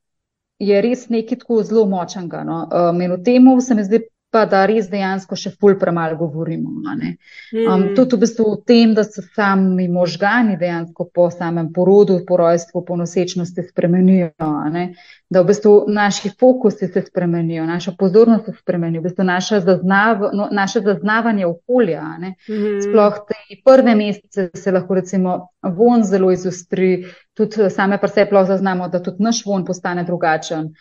je 0.67 0.81
res 0.81 1.07
nekaj 1.09 1.43
tako 1.43 1.61
zelo 1.67 1.85
močnega. 1.89 2.43
No? 2.47 2.63
Um, 2.71 3.01
in 3.01 3.15
o 3.15 3.17
tem 3.17 3.49
se 3.61 3.75
mi 3.75 3.83
zdi 3.83 4.03
pa 4.33 4.45
da 4.49 4.63
res 4.65 4.87
dejansko 4.89 5.37
še 5.37 5.51
ful 5.53 5.75
premalo 5.79 6.17
govorimo. 6.17 6.71
Um, 6.81 7.83
tudi 7.93 8.17
v 8.17 8.21
bistvu 8.23 8.45
o 8.49 8.55
tem, 8.65 8.95
da 8.97 9.03
se 9.05 9.21
sami 9.21 9.85
možgani 9.91 10.55
dejansko 10.57 11.05
po 11.13 11.27
samem 11.29 11.69
porodu, 11.75 12.17
po 12.25 12.39
rojstvu, 12.41 12.81
po 12.87 12.97
nosečnosti 12.97 13.65
spremenijo, 13.67 14.31
da 15.29 15.41
v 15.41 15.45
bistvu 15.51 15.73
naši 15.93 16.31
fokusi 16.39 16.89
se 16.89 17.03
spremenijo, 17.05 17.65
naša 17.69 17.93
pozornost 17.99 18.49
se 18.49 18.55
spremeni, 18.57 18.97
v 18.99 19.05
bistvu 19.05 19.27
naše, 19.27 19.59
zaznav, 19.67 20.25
no, 20.33 20.47
naše 20.51 20.81
zaznavanje 20.81 21.45
okolja. 21.45 22.01
Mm. 22.23 22.79
Sploh 22.87 23.19
te 23.29 23.59
prve 23.65 23.93
mesece 23.95 24.49
se 24.57 24.73
lahko 24.73 24.97
recimo 24.97 25.35
von 25.77 26.01
zelo 26.03 26.31
izostri, 26.33 27.05
tudi 27.37 27.69
same 27.69 28.01
pa 28.01 28.09
se 28.09 28.25
lahko 28.25 28.47
zaznamo, 28.49 28.89
da 28.89 29.03
tudi 29.03 29.23
naš 29.23 29.45
von 29.45 29.65
postane 29.65 30.03
drugačen 30.09 30.73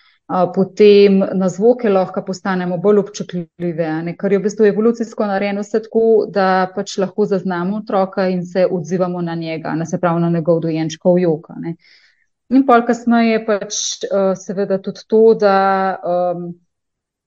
potem 0.55 1.19
na 1.35 1.49
zvoke 1.49 1.91
lahko 1.91 2.23
postanemo 2.25 2.79
bolj 2.81 3.03
občutljive, 3.03 3.89
ne? 4.07 4.15
kar 4.17 4.33
je 4.33 4.39
v 4.39 4.45
bistvu 4.47 4.69
evolucijsko 4.71 5.27
narejeno 5.29 5.61
vse 5.61 5.83
tako, 5.85 6.05
da 6.33 6.47
pač 6.75 6.97
lahko 7.03 7.27
zaznamo 7.29 7.83
otroka 7.83 8.29
in 8.33 8.45
se 8.47 8.65
odzivamo 8.65 9.21
na 9.23 9.35
njega, 9.35 9.75
ne 9.77 9.87
se 9.87 10.01
pravi 10.01 10.23
na 10.23 10.31
njegov 10.31 10.63
dojenčkov 10.65 11.19
joka. 11.21 11.59
Ne? 11.61 11.75
In 12.49 12.65
pol 12.69 12.85
kasneje 12.89 13.33
je 13.33 13.45
pač 13.47 13.77
uh, 14.09 14.33
seveda 14.39 14.79
tudi 14.81 15.05
to, 15.09 15.23
da 15.41 15.57
um, 16.01 16.49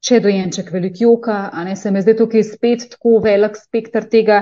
če 0.01 0.17
je 0.17 0.25
dojenček 0.25 0.73
velik 0.73 1.01
joka, 1.01 1.37
a 1.53 1.63
ne 1.65 1.75
se 1.75 1.91
mi 1.91 2.01
zdi 2.01 2.17
tukaj 2.17 2.43
spet 2.45 2.89
tako 2.95 3.19
velik 3.23 3.57
spektr 3.57 4.09
tega, 4.09 4.41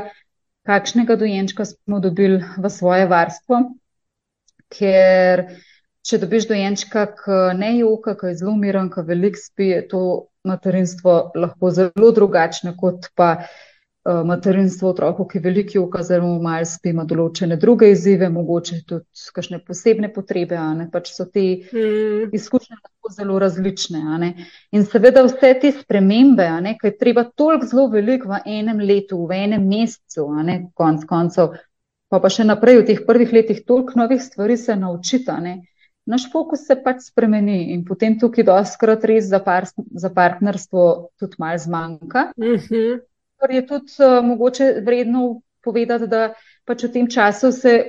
kakšnega 0.68 1.20
dojenčka 1.20 1.68
smo 1.68 2.00
dobili 2.04 2.40
v 2.40 2.72
svoje 2.72 3.08
varstvo, 3.12 3.62
ker 4.72 5.48
če 6.04 6.20
dobiš 6.20 6.48
dojenčka, 6.52 7.08
ki 7.20 7.42
ne 7.58 7.78
joka, 7.80 8.18
ki 8.20 8.34
je 8.34 8.40
zelo 8.44 8.56
miren, 8.60 8.90
ki 8.92 9.06
veliko 9.08 9.40
spi, 9.40 9.70
je 9.72 9.84
to 9.92 10.02
materinstvo 10.48 11.20
lahko 11.40 11.72
zelo 11.72 12.10
drugačno 12.12 12.74
kot 12.80 13.08
pa 13.16 13.30
uh, 13.40 14.20
materinstvo 14.28 14.90
otroku, 14.92 15.26
ki 15.32 15.40
veliko 15.40 15.78
joka, 15.78 16.04
zelo 16.04 16.34
malo 16.44 16.68
spi, 16.68 16.92
ima 16.92 17.08
določene 17.08 17.56
druge 17.62 17.94
izzive, 17.94 18.28
mogoče 18.34 18.82
tudi 18.90 19.32
kakšne 19.38 19.62
posebne 19.64 20.12
potrebe, 20.12 20.60
ne 20.76 20.90
pač 20.92 21.14
so 21.16 21.30
te 21.32 21.46
mm. 21.64 22.36
izkušnje 22.36 22.82
lahko 22.82 23.16
zelo 23.16 23.40
različne. 23.40 24.34
In 24.76 24.84
seveda 24.84 25.24
vse 25.24 25.56
te 25.62 25.72
spremembe, 25.80 26.50
ki 26.82 26.92
je 26.92 26.98
treba 27.00 27.30
toliko 27.32 27.72
zelo 27.72 27.88
veliko 27.96 28.34
v 28.34 28.44
enem 28.60 28.84
letu, 28.84 29.24
v 29.30 29.46
enem 29.48 29.70
mesecu, 29.72 30.28
konc 30.76 31.08
koncev. 31.08 31.56
Pa, 32.12 32.20
pa 32.22 32.30
še 32.30 32.44
naprej 32.46 32.84
v 32.84 32.90
teh 32.92 33.00
prvih 33.08 33.32
letih 33.34 33.64
toliko 33.66 33.96
novih 34.04 34.20
stvari 34.22 34.60
se 34.60 34.76
naučita. 34.78 35.40
Ne? 35.42 35.62
Naš 36.06 36.28
fokus 36.32 36.66
se 36.68 36.76
pač 36.84 37.08
spremeni 37.08 37.74
in 37.74 37.84
potem 37.86 38.18
tukaj 38.20 38.46
doskrat 38.48 39.06
res 39.08 39.30
za, 39.32 39.40
par, 39.40 39.68
za 39.76 40.10
partnerstvo 40.14 40.86
tudi 41.20 41.40
malo 41.40 41.58
zmanjka. 41.58 42.32
Mm 42.38 42.60
-hmm. 42.60 43.02
Je 43.50 43.66
tudi 43.68 43.92
uh, 44.00 44.26
mogoče 44.26 44.82
vredno 44.86 45.42
povedati, 45.64 46.08
da 46.08 46.34
pač 46.66 46.84
v 46.84 46.92
tem 46.92 47.08
času 47.08 47.52
se 47.52 47.84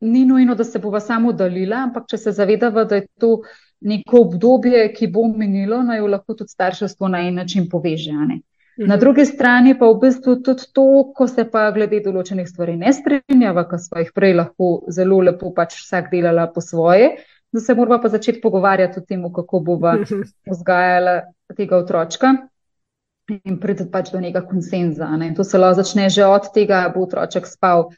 ni 0.00 0.24
nujno, 0.24 0.54
da 0.54 0.64
se 0.64 0.78
bova 0.78 1.00
samo 1.00 1.32
dalila, 1.32 1.76
ampak 1.76 2.06
če 2.08 2.18
se 2.18 2.32
zavedava, 2.32 2.84
da 2.84 2.94
je 2.94 3.06
to 3.20 3.40
neko 3.80 4.20
obdobje, 4.20 4.92
ki 4.92 5.06
bo 5.06 5.24
minilo, 5.28 5.82
naj 5.82 5.98
jo 5.98 6.06
lahko 6.06 6.34
tudi 6.34 6.50
starševstvo 6.50 7.08
na 7.08 7.20
en 7.20 7.34
način 7.34 7.68
poveže. 7.68 8.12
Ne? 8.12 8.40
Na 8.78 8.94
mhm. 8.94 9.00
drugi 9.00 9.24
strani 9.26 9.74
pa 9.78 9.86
v 9.90 9.98
bistvu 9.98 10.36
tudi 10.42 10.68
to, 10.72 11.10
ko 11.14 11.26
se 11.26 11.44
pa 11.50 11.64
glede 11.74 11.98
določenih 12.04 12.46
stvari 12.46 12.76
ne 12.78 12.92
strinjava, 12.94 13.64
ki 13.66 13.78
smo 13.82 14.02
jih 14.04 14.12
prej 14.14 14.36
lahko 14.38 14.68
zelo 14.94 15.18
lepo 15.26 15.50
pač 15.54 15.80
vsak 15.80 16.12
delala 16.12 16.46
po 16.54 16.62
svoje, 16.62 17.16
da 17.52 17.60
se 17.60 17.74
moramo 17.74 17.98
pa 18.02 18.10
začeti 18.12 18.40
pogovarjati 18.40 19.00
o 19.00 19.02
tem, 19.02 19.24
kako 19.34 19.60
bova 19.66 19.96
vzgajala 20.52 21.16
tega 21.56 21.80
otročka 21.82 22.34
in 23.44 23.58
priti 23.60 23.88
pač 23.90 24.12
do 24.12 24.20
nekega 24.22 24.44
konsenza. 24.46 25.08
Ne. 25.16 25.32
To 25.34 25.44
se 25.44 25.58
lahko 25.58 25.82
začne 25.82 26.06
že 26.08 26.28
od 26.28 26.52
tega, 26.54 26.84
bo 26.94 27.02
otroček 27.08 27.50
spal 27.50 27.88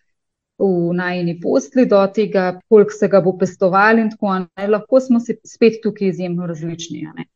v 0.60 0.92
najni 0.96 1.38
postli, 1.40 1.86
do 1.88 2.00
tega, 2.14 2.60
koliko 2.68 2.96
se 2.96 3.08
ga 3.08 3.20
bo 3.24 3.36
pestovali 3.36 4.00
in 4.00 4.10
tako 4.12 4.32
naprej. 4.38 4.72
Lahko 4.72 5.00
smo 5.00 5.20
si 5.20 5.36
spet 5.44 5.80
tukaj 5.84 6.08
izjemno 6.08 6.48
različni. 6.48 7.04
Ne. 7.16 7.28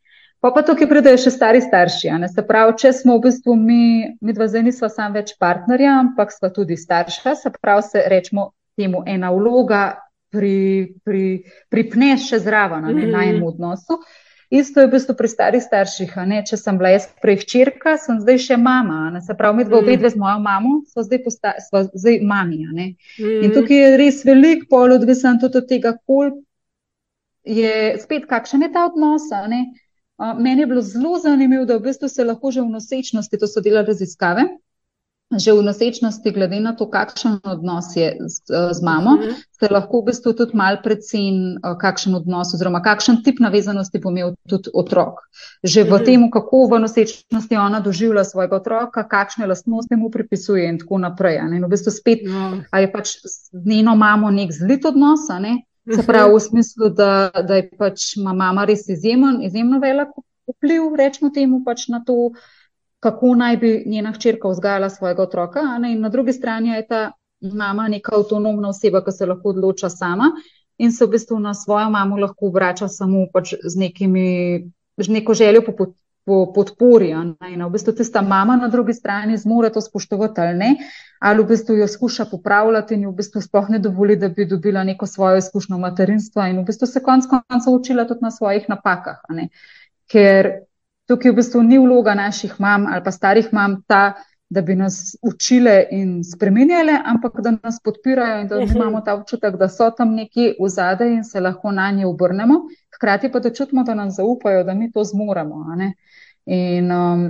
Pa 0.45 0.51
pa 0.53 0.61
tukaj 0.61 0.85
pridejo 0.91 1.17
še 1.23 1.31
stari 1.33 1.63
starši. 1.65 2.11
Se 2.29 2.43
pravi, 2.45 2.75
če 2.77 2.91
smo 2.93 3.15
v 3.17 3.31
bistvu 3.31 3.55
mi, 3.57 3.85
mi 4.21 4.35
dva 4.37 4.45
zdaj 4.45 4.67
nismo 4.67 4.91
samo 4.93 5.17
več 5.17 5.31
partnerja, 5.41 5.95
ampak 6.03 6.35
smo 6.35 6.51
tudi 6.53 6.77
starša, 6.77 7.33
se 7.41 7.53
pravi, 7.55 7.87
se 7.87 8.03
rečemo 8.13 8.51
temu 8.77 9.01
ena 9.09 9.31
vloga 9.33 9.95
pri, 10.35 10.93
pri, 11.01 11.23
pripneš 11.73 12.29
še 12.29 12.43
zraven 12.45 12.85
mm. 12.91 13.09
na 13.15 13.25
enem 13.25 13.47
odnosu. 13.49 13.97
Isto 14.53 14.85
je 14.85 14.91
v 14.91 14.99
bistvu 14.99 15.17
pri 15.17 15.31
starih 15.33 15.65
starših. 15.65 16.13
Če 16.51 16.59
sem 16.61 16.77
bila 16.77 16.93
jaz 16.93 17.07
prej 17.25 17.41
hčerka, 17.41 17.95
sem 17.97 18.21
zdaj 18.21 18.43
še 18.45 18.59
mama. 18.61 19.15
Ne? 19.15 19.23
Se 19.25 19.33
pravi, 19.39 19.63
mi 19.63 19.65
dva 19.65 19.81
mm. 19.81 19.87
obedve 19.89 20.13
z 20.13 20.21
mojo 20.21 20.43
mamo, 20.45 20.75
smo 20.93 21.07
zdaj, 21.07 21.23
posta, 21.25 21.55
smo 21.65 21.87
zdaj 21.89 22.21
mami. 22.21 22.67
Mm. 22.69 23.47
In 23.49 23.57
tukaj 23.57 23.81
je 23.81 23.97
res 23.97 24.21
velik 24.29 24.69
pol 24.69 24.93
odvisen 24.99 25.41
tudi 25.41 25.63
od 25.63 25.73
tega, 25.73 25.97
koliko 26.05 26.45
je 27.45 27.97
spet, 28.05 28.29
kakšen 28.29 28.69
je 28.69 28.71
ta 28.77 28.85
odnos. 28.93 29.33
Meni 30.19 30.63
je 30.63 30.67
bilo 30.67 30.83
zelo 30.83 31.19
zanimivo, 31.19 31.65
da 31.65 31.77
v 31.77 31.89
bistvu 31.89 32.09
se 32.09 32.25
lahko 32.25 32.51
že 32.51 32.63
v 32.63 32.71
nosečnosti, 32.71 33.39
to 33.39 33.47
so 33.51 33.61
delali 33.61 33.87
raziskave, 33.87 34.47
že 35.35 35.53
v 35.53 35.63
nosečnosti, 35.67 36.31
glede 36.31 36.61
na 36.61 36.75
to, 36.77 36.87
kakšen 36.87 37.41
odnos 37.43 37.97
je 37.97 38.15
z, 38.23 38.45
z 38.47 38.79
mamo, 38.83 39.17
mhm. 39.17 39.43
se 39.51 39.67
lahko 39.71 40.01
v 40.01 40.13
bistvu 40.13 40.33
tudi 40.39 40.55
mal 40.55 40.79
predcen, 40.85 41.59
kakšen 41.81 42.15
odnos 42.15 42.55
oziroma 42.55 42.83
kakšen 42.85 43.25
tip 43.27 43.41
navezanosti 43.43 43.99
bo 43.99 44.15
imel 44.15 44.35
tudi 44.47 44.71
otrok. 44.71 45.27
Že 45.67 45.89
v 45.89 45.93
mhm. 45.99 46.05
tem, 46.05 46.21
kako 46.31 46.71
v 46.71 46.81
nosečnosti 46.87 47.55
ona 47.59 47.81
doživlja 47.81 48.25
svojega 48.25 48.61
otroka, 48.63 49.03
kakšne 49.03 49.51
lastnosti 49.51 49.97
mu 49.97 50.11
pripisuje 50.15 50.69
in 50.69 50.79
tako 50.79 51.03
naprej. 51.03 51.43
In 51.43 51.65
v 51.65 51.73
bistvu 51.73 51.91
spet, 51.91 52.23
no. 52.23 52.63
ali 52.71 52.87
je 52.87 52.93
pač 52.93 53.19
z 53.25 53.67
njeno 53.67 53.97
mamo 53.97 54.31
nek 54.31 54.55
zlit 54.55 54.85
odnos, 54.87 55.27
ne? 55.41 55.65
Se 55.85 56.03
pravi, 56.07 56.33
v 56.35 56.41
smislu, 56.41 56.89
da, 56.97 57.31
da 57.49 57.59
je 57.61 57.69
pač 57.79 58.15
mama 58.17 58.65
res 58.65 58.87
izjemen, 58.89 59.43
izjemno 59.45 59.79
velik 59.83 60.15
vpliv, 60.49 60.95
rečemo 60.97 61.31
temu, 61.31 61.61
pač 61.65 61.89
na 61.93 62.01
to, 62.05 62.33
kako 63.05 63.35
naj 63.37 63.57
bi 63.61 63.73
njena 63.87 64.15
hčerka 64.17 64.49
vzgajala 64.49 64.89
svojega 64.91 65.23
otroka. 65.23 65.65
In 65.91 66.01
na 66.01 66.09
drugi 66.09 66.33
strani 66.33 66.73
je 66.73 66.87
ta 66.89 67.03
mama 67.53 67.89
neka 67.89 68.17
avtonomna 68.17 68.73
oseba, 68.73 69.05
ki 69.05 69.13
se 69.13 69.29
lahko 69.29 69.53
odloča 69.53 69.91
sama 69.93 70.33
in 70.79 70.93
se 70.93 71.05
v 71.05 71.11
bistvu 71.15 71.39
na 71.39 71.55
svojo 71.55 71.91
mamo 71.91 72.17
lahko 72.19 72.49
vrača 72.51 72.89
samo 72.89 73.27
pač 73.33 73.55
z, 73.63 73.77
nekimi, 73.79 74.71
z 74.97 75.09
neko 75.09 75.35
željo 75.35 75.63
po, 75.67 75.93
po 76.25 76.53
podpori. 76.53 77.11
In 77.53 77.65
v 77.65 77.71
bistvu 77.71 77.93
tista 77.93 78.23
mama 78.23 78.57
na 78.57 78.69
drugi 78.69 78.95
strani 78.95 79.37
zmore 79.39 79.71
to 79.73 79.81
spoštovati 79.81 80.41
ali 80.41 80.59
ne, 80.59 80.71
ali 81.21 81.43
v 81.43 81.47
bistvu 81.47 81.77
jo 81.77 81.89
skuša 81.89 82.25
popravljati 82.31 82.95
in 82.95 83.07
v 83.09 83.15
bistvu 83.21 83.41
sploh 83.41 83.69
ne 83.69 83.79
dovoli, 83.79 84.17
da 84.17 84.29
bi 84.29 84.47
dobila 84.49 84.85
neko 84.85 85.07
svojo 85.07 85.37
izkušnjo 85.37 85.79
materinstva 85.79 86.49
in 86.49 86.61
v 86.61 86.65
bistvu 86.65 86.87
se 86.87 87.03
konc 87.03 87.27
konca 87.31 87.71
učila 87.71 88.07
tudi 88.09 88.23
na 88.23 88.31
svojih 88.31 88.69
napakah. 88.69 89.21
Ker 90.11 90.53
tukaj 91.09 91.33
v 91.33 91.41
bistvu 91.41 91.63
ni 91.63 91.79
vloga 91.79 92.15
naših 92.15 92.55
mam 92.59 92.87
ali 92.87 93.05
pa 93.05 93.11
starih 93.11 93.53
mam 93.53 93.83
ta, 93.87 94.15
da 94.55 94.63
bi 94.63 94.75
nas 94.77 95.17
učile 95.23 95.87
in 95.91 96.23
spremenjale, 96.25 96.93
ampak 97.05 97.41
da 97.41 97.57
nas 97.63 97.81
podpirajo 97.85 98.41
in 98.41 98.49
da 98.49 98.61
imamo 98.61 99.01
ta 99.01 99.15
občutek, 99.15 99.57
da 99.57 99.69
so 99.69 99.91
tam 99.91 100.15
neki 100.15 100.55
v 100.61 100.69
zadej 100.69 101.15
in 101.17 101.25
se 101.25 101.41
lahko 101.41 101.73
na 101.73 101.91
nje 101.91 102.07
obrnemo, 102.07 102.61
hkrati 102.97 103.33
pa 103.33 103.41
da 103.41 103.51
čutimo, 103.51 103.85
da 103.85 103.95
nam 103.95 104.11
zaupajo, 104.11 104.65
da 104.65 104.75
mi 104.75 104.93
to 104.93 105.05
zmoremo. 105.05 105.65
In 106.47 106.93
um, 106.93 107.29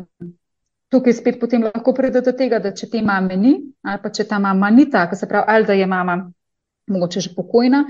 tukaj 0.89 1.12
spet 1.12 1.41
potem 1.41 1.62
lahko 1.62 1.95
pride 1.95 2.21
do 2.21 2.33
tega, 2.33 2.59
da 2.59 2.75
če 2.75 2.91
te 2.91 3.03
mame 3.03 3.37
ni, 3.37 3.55
ali 3.83 4.03
pa 4.03 4.11
če 4.15 4.27
ta 4.31 4.39
mama 4.39 4.71
ni 4.71 4.89
taka, 4.91 5.17
se 5.17 5.29
pravi, 5.31 5.45
ali 5.49 5.67
da 5.67 5.79
je 5.79 5.87
mama 5.87 6.19
mogoče 6.91 7.21
že 7.21 7.33
pokojna, 7.37 7.85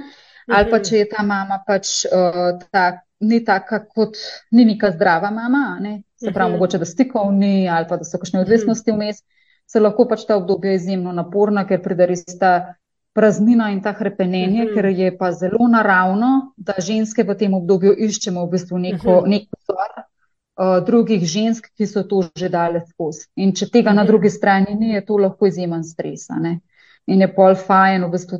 ali 0.49 0.70
pa 0.70 0.79
mhm. 0.79 0.85
če 0.89 0.99
je 1.03 1.09
ta 1.11 1.25
mama 1.27 1.61
pač 1.66 2.05
uh, 2.07 2.59
tak, 2.70 3.03
ni 3.25 3.41
taka, 3.45 3.81
kot 3.89 4.18
ni 4.53 4.66
neka 4.68 4.93
zdrava 4.95 5.31
mama, 5.33 5.79
ne? 5.81 6.03
se 6.20 6.33
pravi, 6.33 6.51
uh 6.51 6.55
-huh. 6.55 6.59
mogoče 6.59 6.79
da 6.79 6.85
stikov 6.85 7.33
ni 7.33 7.68
ali 7.68 7.87
pa 7.89 7.97
da 7.97 8.05
so 8.05 8.18
kakšne 8.18 8.41
odvisnosti 8.41 8.93
vmes, 8.93 9.22
se 9.66 9.81
lahko 9.81 10.07
pač 10.09 10.25
ta 10.29 10.37
obdobje 10.37 10.75
izjemno 10.75 11.12
naporna, 11.12 11.66
ker 11.66 11.83
pride 11.83 12.07
res 12.07 12.25
ta 12.39 12.75
praznina 13.15 13.71
in 13.71 13.81
ta 13.83 13.93
hrepenenje, 13.93 14.65
uh 14.65 14.71
-huh. 14.71 14.75
ker 14.75 14.87
je 14.87 15.19
pa 15.19 15.33
zelo 15.33 15.69
naravno, 15.69 16.53
da 16.57 16.75
ženske 16.79 17.23
v 17.23 17.37
tem 17.39 17.55
obdobju 17.55 17.95
iščemo 17.99 18.47
v 18.47 18.51
bistvu 18.51 18.79
neko, 18.79 19.11
uh 19.11 19.23
-huh. 19.23 19.29
nek 19.29 19.49
vzor. 19.59 19.93
Uh, 20.55 20.85
drugih 20.87 21.25
žensk, 21.25 21.67
ki 21.77 21.87
so 21.87 22.03
to 22.03 22.23
že 22.37 22.49
dale 22.49 22.81
skozi. 22.87 23.27
In 23.37 23.53
če 23.53 23.71
tega 23.71 23.93
na 23.93 24.05
drugi 24.05 24.31
strani 24.31 24.75
ni, 24.75 24.95
je 24.95 25.05
to 25.05 25.17
lahko 25.17 25.47
izjemen 25.47 25.85
stres. 25.85 26.29
In 27.07 27.21
je 27.21 27.35
pol 27.35 27.55
fajn 27.55 28.05
v 28.05 28.11
bistvu 28.11 28.39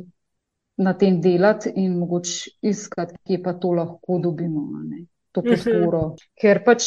na 0.77 0.93
tem 0.93 1.21
delati 1.21 1.71
in 1.75 1.99
mogoče 1.99 2.49
iskati, 2.61 3.15
kje 3.27 3.43
pa 3.43 3.53
to 3.53 3.71
lahko 3.71 4.19
dobimo, 4.19 4.61
ne? 4.83 5.05
to 5.31 5.41
mhm. 5.41 5.49
podporo. 5.49 5.99
Uh 5.99 6.11
-huh. 6.11 6.27
Ker 6.41 6.63
pač 6.63 6.83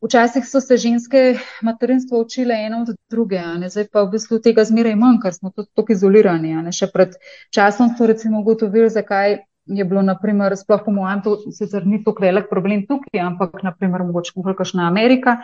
včasih 0.00 0.48
so 0.48 0.60
se 0.60 0.76
ženske 0.76 1.38
materinstvo 1.62 2.20
učile 2.20 2.54
eno 2.54 2.82
od 2.82 2.96
druge, 3.10 3.40
zdaj 3.68 3.86
pa 3.92 4.02
v 4.02 4.10
bistvu 4.16 4.40
tega 4.40 4.64
zmeraj 4.64 4.96
manj, 4.96 5.20
ker 5.22 5.34
smo 5.34 5.50
tudi 5.50 5.68
tako 5.76 5.92
izolirani. 5.92 6.56
Še 6.72 6.90
pred 6.92 7.16
časom 7.54 7.94
so 7.96 8.08
recimo 8.08 8.40
ugotovili, 8.40 8.90
zakaj. 8.90 9.38
Je 9.70 9.84
bilo, 9.84 10.02
naprimer, 10.02 10.56
sploh 10.56 10.80
po 10.82 10.90
mojem, 10.90 11.20
to 11.22 11.36
sicer 11.54 11.84
ni 11.86 12.00
tako 12.02 12.24
velik 12.24 12.48
problem 12.50 12.86
tukaj, 12.88 13.20
ampak, 13.22 13.60
naprimer, 13.62 14.02
mogoče 14.08 14.32
kakšna 14.58 14.88
Amerika, 14.88 15.36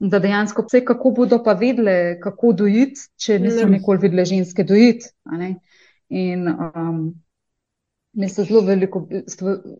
da 0.00 0.18
dejansko 0.18 0.64
vse, 0.66 0.80
kako 0.84 1.12
bodo 1.14 1.38
pa 1.44 1.52
vedle, 1.52 2.18
kako 2.24 2.54
dojiti, 2.56 3.04
če 3.20 3.38
niso 3.38 3.68
nikoli 3.68 4.00
videle 4.02 4.24
ženske 4.24 4.64
dojiti. 4.64 5.12
In 6.08 6.48
um, 6.48 7.20
mi 8.12 8.28
se 8.28 8.44
zelo 8.48 8.64
veliko 8.66 9.04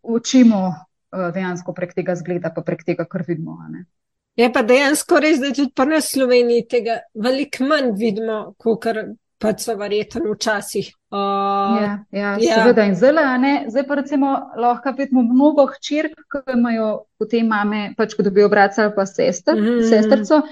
učimo 0.03 0.61
uh, 0.68 1.33
dejansko 1.35 1.73
prek 1.75 1.97
tega 1.97 2.14
zgleda, 2.14 2.53
pa 2.55 2.62
prek 2.62 2.85
tega, 2.85 3.09
kar 3.09 3.25
vidimo. 3.27 3.59
Je 4.39 4.53
pa 4.53 4.62
dejansko 4.62 5.18
res, 5.20 5.41
da 5.41 5.51
tudi 5.53 5.72
pri 5.74 5.87
nas 5.91 6.07
v 6.11 6.20
Sloveniji 6.20 6.66
tega 6.70 7.01
veliko 7.14 7.66
manj 7.66 7.91
vidimo, 7.99 8.39
kot 8.59 8.87
pa 9.41 9.53
so 9.59 9.74
verjetno 9.76 10.35
včasih. 10.35 10.91
Uh, 11.11 11.76
ja, 11.81 11.93
ja, 12.12 12.33
ja, 12.39 12.59
seveda 12.61 12.85
in 12.87 12.95
zelo, 12.95 13.24
ne. 13.41 13.55
Zdaj 13.72 13.87
pa 13.89 13.97
recimo 13.99 14.33
lahko 14.61 14.93
vidimo 14.99 15.24
mnogo 15.26 15.66
hčerk, 15.74 16.18
ki 16.31 16.45
imajo 16.55 16.91
potem 17.18 17.49
mame, 17.49 17.95
pač 17.97 18.14
ko 18.14 18.26
dobijo 18.26 18.51
brat 18.53 18.78
ali 18.78 18.93
pa 18.97 19.07
sester, 19.07 19.57
mm 19.57 19.64
-hmm. 19.64 19.89
sestrco 19.89 20.43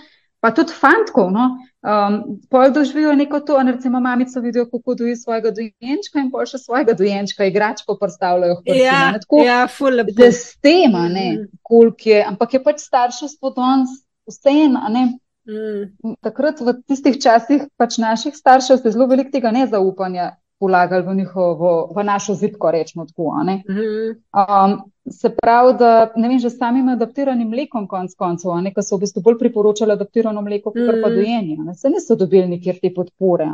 pa 0.41 0.51
tudi 0.55 0.73
fantkov. 0.73 1.31
No? 1.35 1.49
Um, 1.83 2.41
pol 2.51 2.73
doživijo 2.75 3.13
neko 3.15 3.41
to, 3.47 3.61
in 3.61 3.71
recimo 3.73 4.01
mamico 4.01 4.41
vidijo, 4.41 4.67
kako 4.71 4.95
doji 4.95 5.17
svojega 5.17 5.53
dojenčka, 5.55 6.19
in 6.19 6.31
pol 6.31 6.47
še 6.47 6.59
svojega 6.59 6.95
dojenčka, 6.99 7.47
igračko 7.47 7.97
predstavljajo. 8.01 8.61
Ja, 8.67 9.15
ja, 9.45 9.61
fully. 9.71 10.05
Da 10.15 10.33
s 10.33 10.59
tem, 10.63 10.93
ne, 10.93 11.29
mm. 11.37 11.47
koliko 11.63 12.11
je, 12.11 12.25
ampak 12.33 12.59
je 12.59 12.63
pač 12.65 12.85
starševstvo 12.87 13.55
danes 13.57 13.95
vseeno, 14.29 14.83
ne. 14.93 15.07
Mm. 15.49 16.17
Takrat 16.21 16.61
v 16.61 16.77
tistih 16.85 17.17
časih 17.23 17.71
pač 17.81 17.97
naših 18.03 18.37
staršev 18.37 18.83
se 18.83 18.93
zelo 18.93 19.07
veliko 19.09 19.33
tega 19.33 19.55
nezaupanja 19.55 20.35
vlagali 20.67 21.07
v 21.07 21.15
njihovo, 21.15 21.93
v 21.97 22.05
našo 22.05 22.35
zidko, 22.35 22.71
rečemo 22.71 23.07
tako. 23.07 23.23
-hmm. 23.23 24.17
um, 24.33 24.93
se 25.11 25.31
pravi, 25.43 25.75
da 25.79 26.13
ne 26.17 26.29
vem, 26.29 26.39
že 26.39 26.51
samim 26.51 26.89
adaptiranim 26.89 27.49
mlekom, 27.49 27.87
konc 27.89 28.15
koncev, 28.15 28.51
ki 28.75 28.83
so 28.83 28.97
v 28.97 29.01
bistvu 29.01 29.23
bolj 29.23 29.39
priporočali 29.39 29.93
adaptirano 29.93 30.43
mleko, 30.43 30.71
kot 30.71 30.83
mm 30.83 31.03
pa 31.03 31.09
dojenje, 31.11 31.57
ne? 31.57 31.75
se 31.75 31.91
niso 31.91 32.17
dobili 32.17 32.49
nikjer 32.49 32.79
te 32.83 32.95
podpore. 32.95 33.47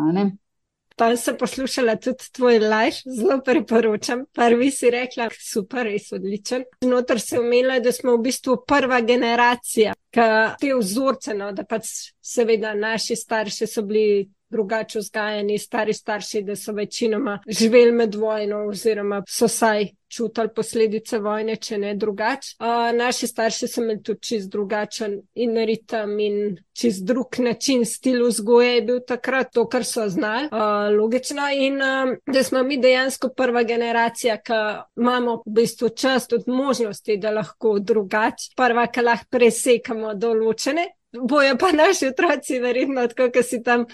Tam 0.97 1.17
sem 1.17 1.37
poslušala 1.37 1.97
tudi 1.97 2.25
tvoj 2.33 2.59
live, 2.59 2.97
zelo 3.07 3.41
priporočam. 3.45 4.25
Prvi 4.33 4.71
si 4.71 4.91
rekla, 4.91 5.27
super, 5.41 5.87
res 5.87 6.13
odličen. 6.13 6.63
Znotraj 6.85 7.19
se 7.19 7.41
umela, 7.41 7.81
da 7.81 7.93
smo 7.93 8.15
v 8.15 8.23
bistvu 8.23 8.61
prva 8.67 9.01
generacija, 9.01 9.95
ki 10.15 10.29
te 10.61 10.71
vzorce, 10.79 11.35
no, 11.35 11.51
da 11.53 11.65
pač 11.67 11.91
seveda 12.23 12.75
naši 12.79 13.17
starši 13.17 13.67
so 13.67 13.83
bili 13.83 14.29
drugače 14.55 15.03
vzgajani, 15.03 15.59
stari 15.59 15.93
starši, 15.93 16.43
da 16.47 16.57
so 16.57 16.73
večinoma 16.73 17.39
živeli 17.49 17.93
med 17.93 18.15
vojno, 18.15 18.65
oziroma 18.71 19.23
so 19.29 19.49
saj 19.49 19.89
čutili 20.15 20.49
posledice 20.55 21.19
vojne, 21.19 21.57
če 21.57 21.79
ne 21.79 21.95
drugače. 21.99 22.55
Uh, 22.61 22.91
naši 22.97 23.27
starši 23.27 23.69
so 23.69 23.83
imeli 23.83 24.03
tudi 24.03 24.23
čist 24.29 24.51
drugačen 24.53 25.17
in 25.35 25.59
ritem 25.67 26.15
in 26.21 26.37
čist 26.77 27.05
drug 27.07 27.41
način, 27.43 27.85
stil 27.87 28.23
vzgoje 28.29 28.75
je 28.75 28.83
bil 28.91 29.01
takrat 29.07 29.53
to, 29.55 29.67
kar 29.69 29.85
so 29.85 30.07
znali. 30.09 30.49
Uh, 30.53 30.89
logično 30.99 31.49
in 31.55 31.83
um, 31.83 32.17
da 32.27 32.43
smo 32.43 32.63
mi 32.63 32.79
dejansko 32.81 33.33
prva 33.37 33.63
generacija, 33.63 34.39
ki 34.43 34.61
imamo 35.01 35.41
v 35.47 35.57
bistvu 35.61 35.89
čas, 35.89 36.29
tudi 36.31 36.51
možnosti, 36.51 37.17
da 37.19 37.35
lahko 37.35 37.79
drugače, 37.79 38.53
prva, 38.57 38.87
ki 38.87 39.09
lahko 39.09 39.33
presekamo 39.35 40.15
določene. 40.15 40.93
Bojo 41.15 41.55
pa 41.59 41.71
naši 41.73 42.09
otroci, 42.11 42.59
verjetno, 42.59 43.05
kot 43.17 43.37
si 43.47 43.61
tam 43.63 43.85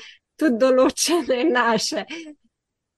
tudi 0.41 0.61
določene 0.61 1.45
naše. 1.53 2.07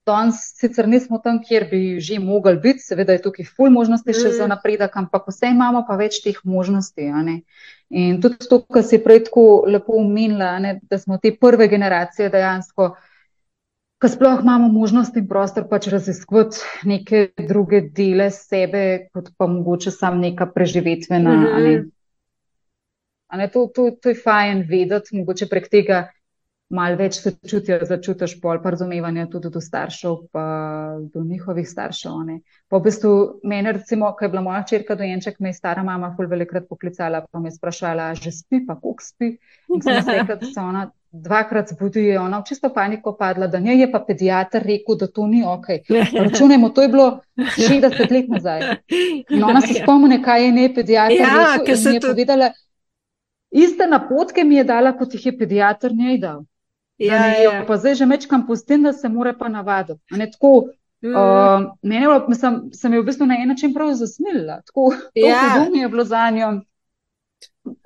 Danes 0.07 0.41
sicer 0.59 0.89
nismo 0.91 1.21
tam, 1.23 1.39
kjer 1.47 1.69
bi 1.71 2.01
že 2.03 2.19
mogli 2.19 2.57
biti, 2.59 2.83
seveda 2.83 3.15
je 3.15 3.23
tukaj 3.23 3.47
ful 3.47 3.71
možnosti 3.71 4.11
mm. 4.11 4.19
še 4.19 4.33
za 4.35 4.49
napredek, 4.51 4.97
ampak 4.99 5.29
vse 5.31 5.53
imamo 5.55 5.85
pa 5.87 5.95
več 6.01 6.19
teh 6.25 6.41
možnosti. 6.43 7.07
In 7.95 8.19
tudi 8.23 8.49
to, 8.51 8.59
kar 8.67 8.83
si 8.83 8.99
prej 8.99 9.29
tako 9.29 9.63
lepo 9.71 9.95
umenila, 10.01 10.57
da 10.91 10.99
smo 10.99 11.21
te 11.23 11.31
prve 11.39 11.69
generacije 11.71 12.33
dejansko, 12.35 12.89
ki 14.03 14.11
sploh 14.11 14.43
imamo 14.43 14.73
možnost 14.75 15.15
in 15.21 15.29
prostor 15.31 15.69
pač 15.71 15.87
raziskovati 15.93 16.89
neke 16.91 17.29
druge 17.39 17.85
dele 17.95 18.33
sebe, 18.35 19.07
kot 19.15 19.31
pa 19.39 19.47
mogoče 19.47 19.95
sam 19.95 20.19
neka 20.19 20.49
preživetvena. 20.51 21.37
Mm 21.37 21.47
-hmm. 21.47 21.91
ne? 23.39 23.49
To, 23.55 23.69
to, 23.75 23.91
to 24.03 24.09
je 24.09 24.19
fajn 24.19 24.67
vedeti, 24.67 25.15
mogoče 25.17 25.47
prek 25.47 25.71
tega 25.71 26.09
malo 26.73 26.97
več 26.97 27.19
sočutja 27.21 27.83
začutiš, 27.89 28.39
pol 28.41 28.63
pa 28.63 28.73
razumevanja 28.73 29.27
tudi 29.33 29.51
do 29.53 29.61
staršev, 29.61 30.17
pa 30.33 30.45
do 31.13 31.25
njihovih 31.25 31.69
staršev. 31.69 32.17
Ne. 32.29 32.39
Pa 32.73 32.81
v 32.81 32.87
bistvu 32.89 33.13
meni, 33.45 33.75
recimo, 33.77 34.09
ko 34.17 34.25
je 34.25 34.33
bila 34.33 34.45
moja 34.47 34.63
črka 34.69 34.97
dojenček, 34.97 35.39
me 35.41 35.53
je 35.53 35.59
stara 35.61 35.85
mama 35.85 36.15
ful 36.17 36.31
velikrat 36.31 36.69
poklicala, 36.69 37.25
pa 37.29 37.43
me 37.43 37.53
je 37.53 37.59
sprašvala, 37.59 38.09
že 38.17 38.33
spi, 38.33 38.65
pa 38.67 38.79
kuk 38.81 39.05
spi. 39.05 39.35
In 39.69 39.85
sem 39.85 40.01
rekla, 40.09 40.39
da 40.41 40.49
se 40.49 40.61
ona 40.61 40.89
dvakrat 41.13 41.75
zbudi, 41.75 42.07
je 42.09 42.21
ona 42.21 42.41
v 42.41 42.49
čisto 42.49 42.71
paniko 42.73 43.13
padla, 43.19 43.47
da 43.47 43.61
njej 43.61 43.85
je 43.85 43.89
pa 43.93 44.01
pediatr 44.07 44.65
rekel, 44.65 44.97
da 44.97 45.07
to 45.07 45.27
ni 45.29 45.43
ok. 45.45 45.67
Računajmo, 46.17 46.71
to 46.73 46.83
je 46.83 46.89
bilo 46.89 47.09
60 47.37 48.13
let 48.13 48.31
nazaj. 48.33 48.65
In 49.29 49.45
ona 49.45 49.61
se 49.61 49.77
spomne, 49.83 50.23
kaj 50.25 50.45
je 50.47 50.53
ne 50.53 50.71
pediatr 50.75 51.21
ja, 51.21 51.59
rekel, 51.59 51.77
in 51.77 51.85
mi 51.85 51.95
je 51.95 52.01
to... 52.01 52.09
povedala, 52.09 52.49
iste 53.51 53.87
napotke 53.87 54.45
mi 54.45 54.57
je 54.57 54.65
dala, 54.65 54.97
kot 54.97 55.15
jih 55.15 55.27
je 55.27 55.37
pediatr 55.39 55.93
njej 55.93 56.19
dal. 56.19 56.41
Ja, 56.99 57.21
ne, 57.21 57.43
ja. 57.43 57.65
Pa 57.67 57.77
zdaj 57.77 57.95
že 57.95 58.07
mečkam 58.07 58.47
pustim, 58.47 58.83
da 58.83 58.93
se 58.93 59.09
mora 59.09 59.33
pa 59.39 59.49
navaditi. 59.49 60.01
Mm. 61.03 61.15
uh, 61.15 61.73
mene 61.83 62.07
je, 62.07 62.21
mislim, 62.29 62.61
sem 62.73 62.93
jo 62.95 63.03
v 63.03 63.07
bistvu 63.07 63.27
na 63.27 63.35
en 63.43 63.49
način 63.49 63.75
prav 63.75 63.95
zasmilila. 63.95 64.61
Tako 64.67 64.93
ja. 65.15 65.67
je 65.75 65.89
bilo 65.89 66.05
za 66.05 66.31
njo. 66.31 66.61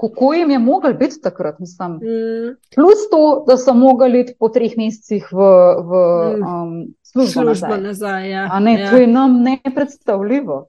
Kako 0.00 0.34
jim 0.34 0.50
je 0.50 0.59
mogel 0.59 0.94
biti 0.94 1.20
takrat? 1.22 1.59
Mislim, 1.59 1.92
mm. 1.92 2.57
Plus 2.74 3.09
to, 3.11 3.44
da 3.48 3.57
so 3.57 3.74
mogli 3.74 4.20
iti 4.20 4.34
po 4.38 4.48
treh 4.48 4.72
mesecih 4.76 5.28
v, 5.32 5.36
v 5.80 5.92
mm. 6.36 6.42
um, 6.42 6.86
službo, 7.02 7.32
službo 7.32 7.66
nazaj. 7.66 7.80
nazaj 7.80 8.30
ja. 8.30 8.61
ne, 8.61 8.80
ja. 8.80 8.90
To 8.90 8.96
je 8.96 9.07
nam 9.07 9.42
nepredstavljivo. 9.42 10.68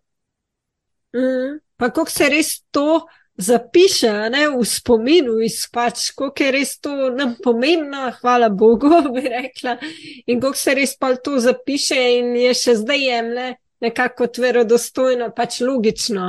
Mm. 1.15 1.59
Pa 1.77 1.89
kako 1.89 2.09
se 2.09 2.29
res 2.29 2.61
to 2.71 3.07
zapiše 3.37 4.11
ne, 4.33 4.47
v 4.49 4.65
spominu, 4.65 5.37
izpač, 5.45 6.09
koliko 6.17 6.43
je 6.43 6.51
res 6.51 6.73
to 6.81 7.09
nam 7.13 7.35
pomembno, 7.43 8.09
hvala 8.21 8.49
Bogu, 8.49 8.89
bi 9.13 9.21
rekla, 9.29 9.77
in 10.25 10.41
koliko 10.41 10.57
se 10.57 10.75
res 10.75 10.97
pa 10.97 11.13
to 11.15 11.37
zapiše 11.39 11.99
in 12.17 12.35
je 12.35 12.53
še 12.57 12.77
zdaj 12.81 13.03
jemle 13.05 13.47
nekako 13.81 14.27
verodostojno, 14.41 15.29
pač 15.37 15.61
logično. 15.61 16.25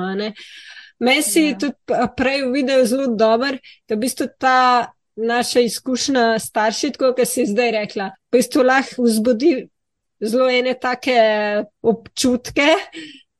Meni 1.00 1.22
si 1.22 1.46
ja. 1.46 1.56
tudi 1.56 2.04
prej 2.16 2.44
videl 2.52 2.84
zelo 2.84 3.06
dober, 3.16 3.56
da 3.88 3.96
v 3.96 4.02
bistvu 4.04 4.28
ta 4.38 4.92
naša 5.18 5.64
izkušnja 5.66 6.38
starši, 6.38 6.92
kot 6.98 7.22
si 7.26 7.46
zdaj 7.48 7.72
rekla, 7.74 8.10
v 8.28 8.36
bistvu 8.36 8.66
lahko 8.66 9.06
vzbudi 9.06 9.54
zelo 10.20 10.50
ene 10.50 10.74
take 10.78 11.16
občutke, 11.80 12.68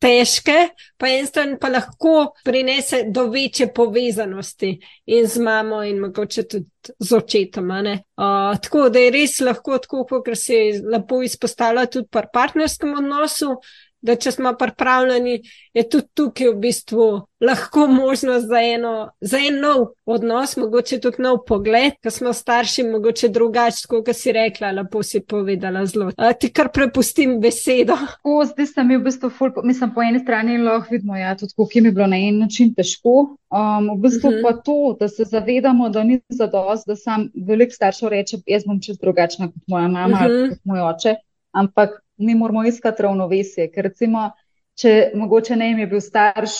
težke, 0.03 0.57
pa 0.99 1.11
en 1.11 1.27
stran 1.27 1.57
pa 1.61 1.71
lahko 1.73 2.33
prinese 2.47 3.05
do 3.15 3.27
večje 3.33 3.69
povezanosti 3.75 4.71
in 5.07 5.27
z 5.27 5.43
mamo, 5.43 5.83
in 5.83 6.01
mogoče 6.03 6.45
tudi 6.49 6.95
z 6.99 7.17
očetom. 7.17 7.71
Uh, 7.71 8.55
tako 8.63 8.89
da 8.95 9.03
je 9.03 9.11
res 9.15 9.41
lahko, 9.41 9.79
tako 9.83 10.05
kot 10.09 10.31
se 10.39 10.55
je 10.55 10.81
lepo 10.95 11.23
izpostavljalo, 11.23 11.87
tudi 11.87 12.09
pri 12.11 12.31
partnerskem 12.33 12.95
odnosu, 13.03 13.57
da 14.01 14.15
če 14.17 14.31
smo 14.33 14.53
pripravljeni, 14.59 15.41
je 15.75 15.83
tudi 15.89 16.07
tukaj 16.15 16.53
v 16.53 16.61
bistvu 16.63 17.09
lahko 17.41 17.87
možnost 17.87 18.47
za, 18.47 18.61
eno, 18.63 19.11
za 19.21 19.39
en 19.39 19.61
nov 19.63 19.85
odnos, 20.07 20.57
mogoče 20.57 20.99
tudi 21.03 21.23
nov 21.23 21.41
pogled, 21.47 21.95
ker 22.03 22.13
smo 22.13 22.33
starši, 22.35 22.85
mogoče 22.89 23.31
drugače, 23.35 23.87
kot 23.91 24.11
si 24.17 24.33
rekla, 24.35 24.73
lepo 24.81 25.03
si 25.07 25.21
povedala 25.21 25.85
zelo. 25.87 26.11
A, 26.17 26.33
ti 26.33 26.51
kar 26.55 26.73
prepustim 26.75 27.39
besedo. 27.43 27.97
O, 28.27 28.41
zdaj 28.47 28.73
sem 28.73 28.91
v 28.95 29.01
bistvu, 29.07 29.31
ful, 29.35 29.53
mislim, 29.67 29.95
po 29.95 30.03
eni 30.03 30.23
strani 30.23 30.59
lahko 30.63 30.95
vidimo, 30.95 31.19
ja, 31.19 31.37
tudi 31.39 31.55
kako 31.55 31.69
mi 31.83 31.93
je 31.93 31.95
bilo 32.01 32.11
na 32.11 32.19
en 32.19 32.43
način 32.43 32.75
težko. 32.75 33.37
Um, 33.49 33.93
v 33.97 34.03
bistvu 34.03 34.29
uh 34.29 34.35
mhm. 34.35 34.39
-huh. 34.39 34.43
pa 34.43 34.63
to, 34.63 34.97
da 35.01 35.09
se 35.09 35.25
zavedamo, 35.25 35.89
da 35.89 36.03
ni 36.05 36.21
zadost, 36.29 36.87
da 36.87 36.97
sam 36.97 37.29
velik 37.47 37.73
staršev 37.73 38.09
reče, 38.09 38.37
jaz 38.47 38.65
bom 38.67 38.81
čez 38.81 38.99
drugačna 38.99 39.47
kot 39.47 39.63
moja 39.67 39.89
mama 39.89 40.17
uh 40.17 40.21
-huh. 40.21 40.25
ali 40.25 40.43
mhm. 40.43 40.49
kot 40.51 40.59
moj 40.65 40.81
oče, 40.81 41.15
ampak 41.53 41.91
mi 42.19 42.35
moramo 42.35 42.65
iskati 42.65 43.03
ravnovesje. 43.03 43.69
Ker 43.75 43.85
recimo, 43.91 44.31
če 44.79 45.13
mogoče 45.15 45.57
ne 45.57 45.71
jim 45.71 45.79
je 45.79 45.87
bil 45.87 46.01
starš, 46.01 46.57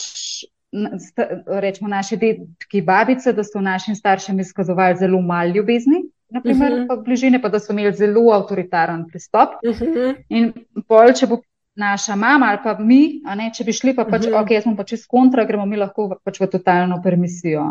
rečemo 1.47 1.89
naše 1.89 2.17
detki 2.17 2.81
babice, 2.85 3.33
da 3.33 3.43
so 3.43 3.61
našim 3.61 3.95
staršem 3.95 4.39
izkazovali 4.39 4.97
zelo 4.99 5.21
malo 5.21 5.53
ljubezni, 5.55 6.03
naprimer, 6.29 6.71
uh 6.71 6.77
mhm. 6.77 6.83
-huh. 6.83 6.87
pa 6.87 6.95
bližine, 6.95 7.41
pa 7.41 7.49
da 7.49 7.59
so 7.59 7.73
imeli 7.73 7.95
zelo 7.95 8.31
avtoritaren 8.31 9.07
pristop. 9.07 9.49
Uh 9.63 9.75
mhm. 9.75 9.85
-huh. 9.85 10.15
In 10.29 10.53
pol, 10.87 11.13
če 11.13 11.27
bo 11.27 11.41
naša 11.75 12.15
mama 12.15 12.45
ali 12.45 12.59
pa 12.63 12.77
mi, 12.79 13.21
ne, 13.35 13.51
če 13.55 13.63
bi 13.63 13.73
šli 13.73 13.95
pa 13.95 14.05
pač, 14.05 14.25
uh 14.25 14.31
-huh. 14.31 14.43
ok, 14.43 14.51
jaz 14.51 14.63
smo 14.63 14.75
pač 14.75 14.91
iz 14.91 15.07
kontra, 15.07 15.45
gremo 15.45 15.65
mi 15.65 15.77
lahko 15.77 16.19
pač 16.23 16.39
v 16.39 16.47
totalno 16.47 17.01
permisijo. 17.03 17.63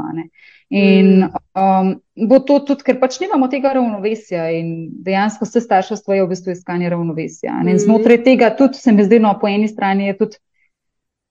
In 0.70 1.24
um, 1.56 1.94
bo 2.28 2.38
to 2.44 2.58
tudi, 2.60 2.84
ker 2.84 2.98
pač 3.00 3.16
nimamo 3.22 3.46
tega 3.48 3.72
ravnovesja 3.72 4.50
in 4.52 4.90
dejansko 5.04 5.46
vse 5.48 5.62
starševstvo 5.64 6.12
je 6.12 6.26
v 6.26 6.28
bistvu 6.28 6.52
iskanje 6.52 6.90
ravnovesja. 6.92 7.54
In 7.62 7.70
mm. 7.72 7.84
znotraj 7.86 8.20
tega 8.26 8.50
tudi 8.56 8.76
se 8.76 8.92
mi 8.92 9.06
zdi, 9.06 9.20
no, 9.24 9.32
po 9.40 9.48
eni 9.48 9.68
strani 9.68 10.10
je 10.10 10.18
tudi 10.20 10.36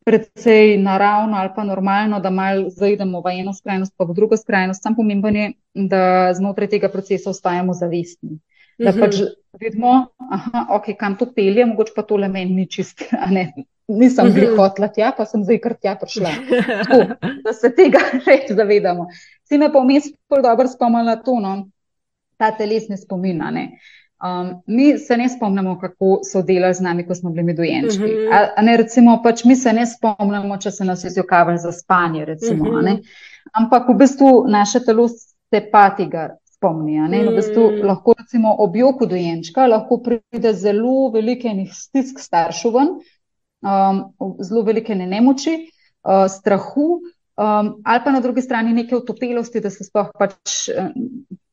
predvsej 0.08 0.78
naravno 0.82 1.38
ali 1.38 1.52
pa 1.56 1.64
normalno, 1.68 2.20
da 2.24 2.30
mal 2.32 2.70
zaidemo 2.72 3.22
v 3.22 3.36
eno 3.44 3.54
skrajnost, 3.54 3.94
pa 3.98 4.08
v 4.08 4.16
drugo 4.18 4.38
skrajnost. 4.40 4.82
Sam 4.82 4.96
pomemben 4.96 5.36
je, 5.36 5.48
da 5.74 6.34
znotraj 6.34 6.72
tega 6.74 6.90
procesa 6.90 7.30
ostajamo 7.30 7.76
zavestni. 7.78 8.40
Da 8.78 8.94
pač 8.94 9.20
mhm. 9.22 9.34
vidimo, 9.60 9.94
da 10.20 10.68
okay, 10.78 10.94
kam 10.98 11.16
to 11.18 11.26
pelje, 11.34 11.66
mogoče 11.66 11.96
pa 11.96 12.04
tole 12.06 12.30
meni 12.30 12.54
ni 12.54 12.68
čist, 12.70 13.02
nisem 13.88 14.34
bil 14.34 14.52
mhm. 14.52 14.58
hotla 14.60 14.90
tja, 14.94 15.12
pa 15.18 15.26
sem 15.26 15.44
zdaj 15.44 15.62
kar 15.64 15.78
tja 15.82 15.96
prišla. 16.00 16.34
Tako, 16.70 17.30
da 17.46 17.54
se 17.54 17.72
tega 17.76 18.04
res 18.28 18.52
zavedamo. 18.52 19.08
Si 19.48 19.58
me 19.58 19.72
pa 19.74 19.82
vmes 19.84 20.12
bolj 20.30 20.44
dobro 20.46 20.68
spomnila 20.70 21.18
to, 21.24 21.40
no, 21.44 21.56
ta 22.38 22.52
telesni 22.58 23.00
spomin. 23.00 23.42
Um, 24.18 24.48
mi 24.68 24.98
se 24.98 25.18
ne 25.18 25.30
spomnimo, 25.30 25.76
kako 25.80 26.20
so 26.26 26.42
delali 26.42 26.74
z 26.74 26.82
nami, 26.82 27.06
ko 27.08 27.16
smo 27.16 27.30
bili 27.32 27.54
dojenčki. 27.54 28.04
Uh 28.04 28.10
-huh. 28.10 28.34
a, 28.34 28.54
a 28.58 28.62
ne, 28.62 28.78
recimo, 28.78 29.22
pač 29.24 29.44
mi 29.46 29.56
se 29.56 29.74
ne 29.74 29.86
spomnimo, 29.86 30.58
če 30.58 30.72
se 30.72 30.86
nas 30.86 31.04
je 31.04 31.10
zjokavali 31.10 31.58
za 31.58 31.72
spanje. 31.72 32.26
Recimo, 32.26 32.70
uh 32.70 32.76
-huh. 32.76 33.02
Ampak 33.54 33.90
v 33.90 33.94
bistvu 33.94 34.46
naše 34.48 34.80
telo 34.80 35.08
se 35.08 35.62
pa 35.72 35.90
tega 35.90 36.36
spomni. 36.58 36.98
In 36.98 37.30
v 37.30 37.36
bistvu 37.38 37.68
lahko 37.86 38.16
recimo 38.18 38.56
ob 38.64 38.76
joku 38.76 39.06
dojenčka 39.06 39.68
lahko 39.68 40.02
pride 40.04 40.54
zelo 40.54 41.12
velike 41.14 41.54
stisk 41.72 42.20
staršev 42.20 42.74
ven, 42.74 42.96
um, 43.62 44.02
zelo 44.42 44.66
velike 44.66 44.96
nemoči, 44.96 45.58
uh, 46.04 46.26
strahu, 46.28 47.02
um, 47.38 47.76
ali 47.86 48.04
pa 48.04 48.12
na 48.12 48.20
drugi 48.20 48.42
strani 48.42 48.74
neke 48.74 48.96
utopelosti, 48.96 49.62
da 49.62 49.70
se 49.70 49.86
sploh 49.86 50.10
pač 50.18 50.68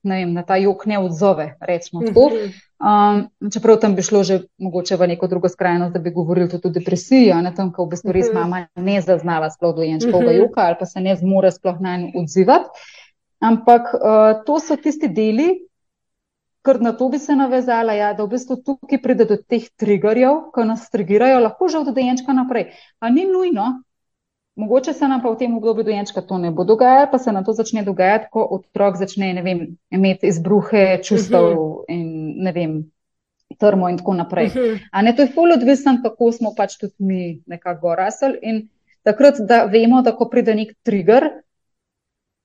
ne 0.05 0.21
vem, 0.21 0.33
na 0.33 0.43
ta 0.45 0.57
jok 0.57 0.87
ne 0.87 0.99
odzove. 0.99 1.57
Mhm. 1.93 2.53
Um, 2.85 3.51
čeprav 3.51 3.79
tam 3.81 3.95
bi 3.95 4.03
šlo 4.03 4.23
že 4.23 4.41
mogoče 4.59 4.97
v 4.97 5.07
neko 5.07 5.27
drugo 5.27 5.49
skrajnost, 5.49 5.93
da 5.93 5.99
bi 5.99 6.11
govorili 6.11 6.49
tudi 6.49 6.69
o 6.69 6.71
depresiji, 6.71 7.33
ne 7.43 7.55
tam, 7.55 7.73
ko 7.73 7.87
v 7.87 7.95
bistvu 7.95 8.13
res 8.13 8.29
mhm. 8.29 8.39
mama 8.39 8.67
ne 8.77 9.01
zaznava 9.01 9.51
sploh 9.51 9.75
dojenčkovega 9.77 10.31
mhm. 10.31 10.41
joka 10.41 10.69
ali 10.69 10.77
pa 10.79 10.87
se 10.87 11.01
ne 11.01 11.17
zmore 11.17 11.51
sploh 11.51 11.81
na 11.81 11.97
njo 11.97 12.13
odzivati. 12.21 12.69
Ampak 13.45 13.95
uh, 13.95 14.43
to 14.47 14.57
so 14.61 14.77
tisti 14.81 15.09
deli, 15.13 15.51
ker 16.65 16.81
na 16.81 16.95
to 16.97 17.09
bi 17.13 17.19
se 17.21 17.37
navezala, 17.37 17.93
ja, 17.93 18.13
da 18.17 18.25
v 18.25 18.33
bistvu 18.33 18.57
tukaj 18.65 19.01
pride 19.05 19.27
do 19.29 19.37
teh 19.37 19.67
triggerjev, 19.77 20.47
ki 20.55 20.65
nas 20.65 20.87
trigirajo, 20.93 21.43
lahko 21.45 21.69
že 21.69 21.83
od 21.83 21.93
dojenčka 21.93 22.33
naprej. 22.33 22.71
Pa 22.99 23.13
ni 23.13 23.27
nujno, 23.29 23.85
mogoče 24.57 24.95
se 24.97 25.09
nam 25.09 25.21
pa 25.23 25.35
v 25.35 25.39
tem 25.43 25.57
obdobju 25.57 25.85
dojenčka 25.85 26.23
to 26.23 26.39
ne 26.39 26.51
bo 26.51 26.65
dogajalo, 26.65 27.11
pa 27.13 27.19
se 27.19 27.33
nam 27.33 27.45
to 27.45 27.53
začne 27.53 27.85
dogajati, 27.85 28.31
ko 28.33 28.47
otrok 28.57 28.97
začne 28.97 29.35
vem, 29.43 29.77
imeti 29.91 30.33
izbruhe 30.33 31.03
čustev 31.03 31.45
uh 31.45 31.53
mhm. 31.53 31.61
-huh. 31.61 31.85
in 31.89 32.35
ne 32.45 32.53
vem. 32.53 32.83
Trmo 33.59 33.89
in 33.89 33.99
tako 33.99 34.15
naprej. 34.15 34.47
Uh 34.47 34.57
mhm. 34.57 34.65
-huh. 34.65 35.03
ne, 35.05 35.17
to 35.17 35.23
je 35.23 35.29
fully 35.29 35.55
odvisno, 35.55 35.99
kako 36.03 36.33
smo 36.33 36.55
pač 36.57 36.79
tudi 36.79 36.95
mi 36.99 37.43
nekako 37.47 37.95
rasli. 37.95 38.39
In 38.43 38.69
takrat, 39.03 39.35
da 39.39 39.65
vemo, 39.65 40.03
da 40.03 40.17
ko 40.17 40.29
pride 40.29 40.55
nek 40.55 40.75
trigger, 40.83 41.44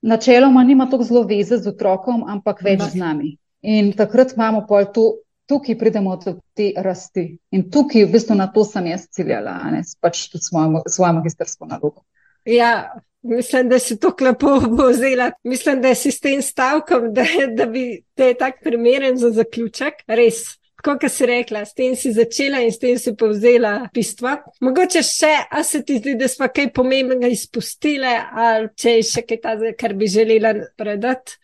načeloma 0.01 0.63
nima 0.63 0.89
tako 0.89 1.03
zelo 1.03 1.23
veze 1.23 1.57
z 1.57 1.69
otrokom, 1.69 2.23
ampak 2.27 2.61
več 2.63 2.83
z 2.93 2.99
nami. 2.99 3.33
In 3.61 3.91
takrat 3.97 4.35
imamo 4.35 4.63
pol 4.67 4.87
to, 4.93 5.07
tukaj 5.49 5.77
pridemo 5.77 6.15
do 6.21 6.37
te 6.55 6.71
rasti. 6.77 7.25
In 7.51 7.67
tukaj, 7.71 8.05
v 8.05 8.13
bistvu, 8.13 8.37
na 8.37 8.47
to 8.53 8.63
sem 8.65 8.87
jaz 8.91 9.07
ciljala, 9.11 9.57
ne 9.73 9.81
pač 10.01 10.27
tudi 10.31 10.45
svojo, 10.45 10.83
svojo 10.87 11.13
magistrsko 11.19 11.69
nalogo. 11.69 12.05
Ja. 12.45 12.93
Mislim, 13.21 13.67
da 13.67 13.79
si 13.79 13.97
to 13.99 14.13
lepo 14.21 14.47
vzela. 14.87 15.31
Mislim, 15.43 15.81
da 15.81 15.95
si 15.95 16.11
s 16.11 16.21
tem 16.23 16.41
stavkom, 16.41 17.09
da, 17.13 17.25
da 17.51 17.65
bi 17.65 17.99
te 18.15 18.33
tak 18.33 18.61
primeren 18.63 19.17
za 19.19 19.33
zaključek. 19.35 20.05
Res, 20.07 20.58
kot 20.83 21.05
si 21.11 21.27
rekla, 21.27 21.65
s 21.65 21.73
tem 21.73 21.95
si 21.95 22.11
začela 22.15 22.61
in 22.63 22.71
s 22.71 22.79
tem 22.79 22.97
si 22.97 23.13
povzela 23.17 23.89
bistva. 23.93 24.37
Mogoče 24.63 25.03
še, 25.05 25.31
a 25.51 25.63
se 25.63 25.81
ti 25.85 25.99
zdi, 25.99 26.15
da 26.19 26.29
smo 26.31 26.47
kaj 26.47 26.71
pomembnega 26.75 27.29
izpustile, 27.31 28.13
ali 28.31 28.69
če 28.79 28.97
je 28.99 29.07
še 29.11 29.25
kaj 29.27 29.41
tazga, 29.43 29.73
kar 29.79 29.95
bi 29.99 30.09
želela 30.11 30.53
predati? 30.79 31.39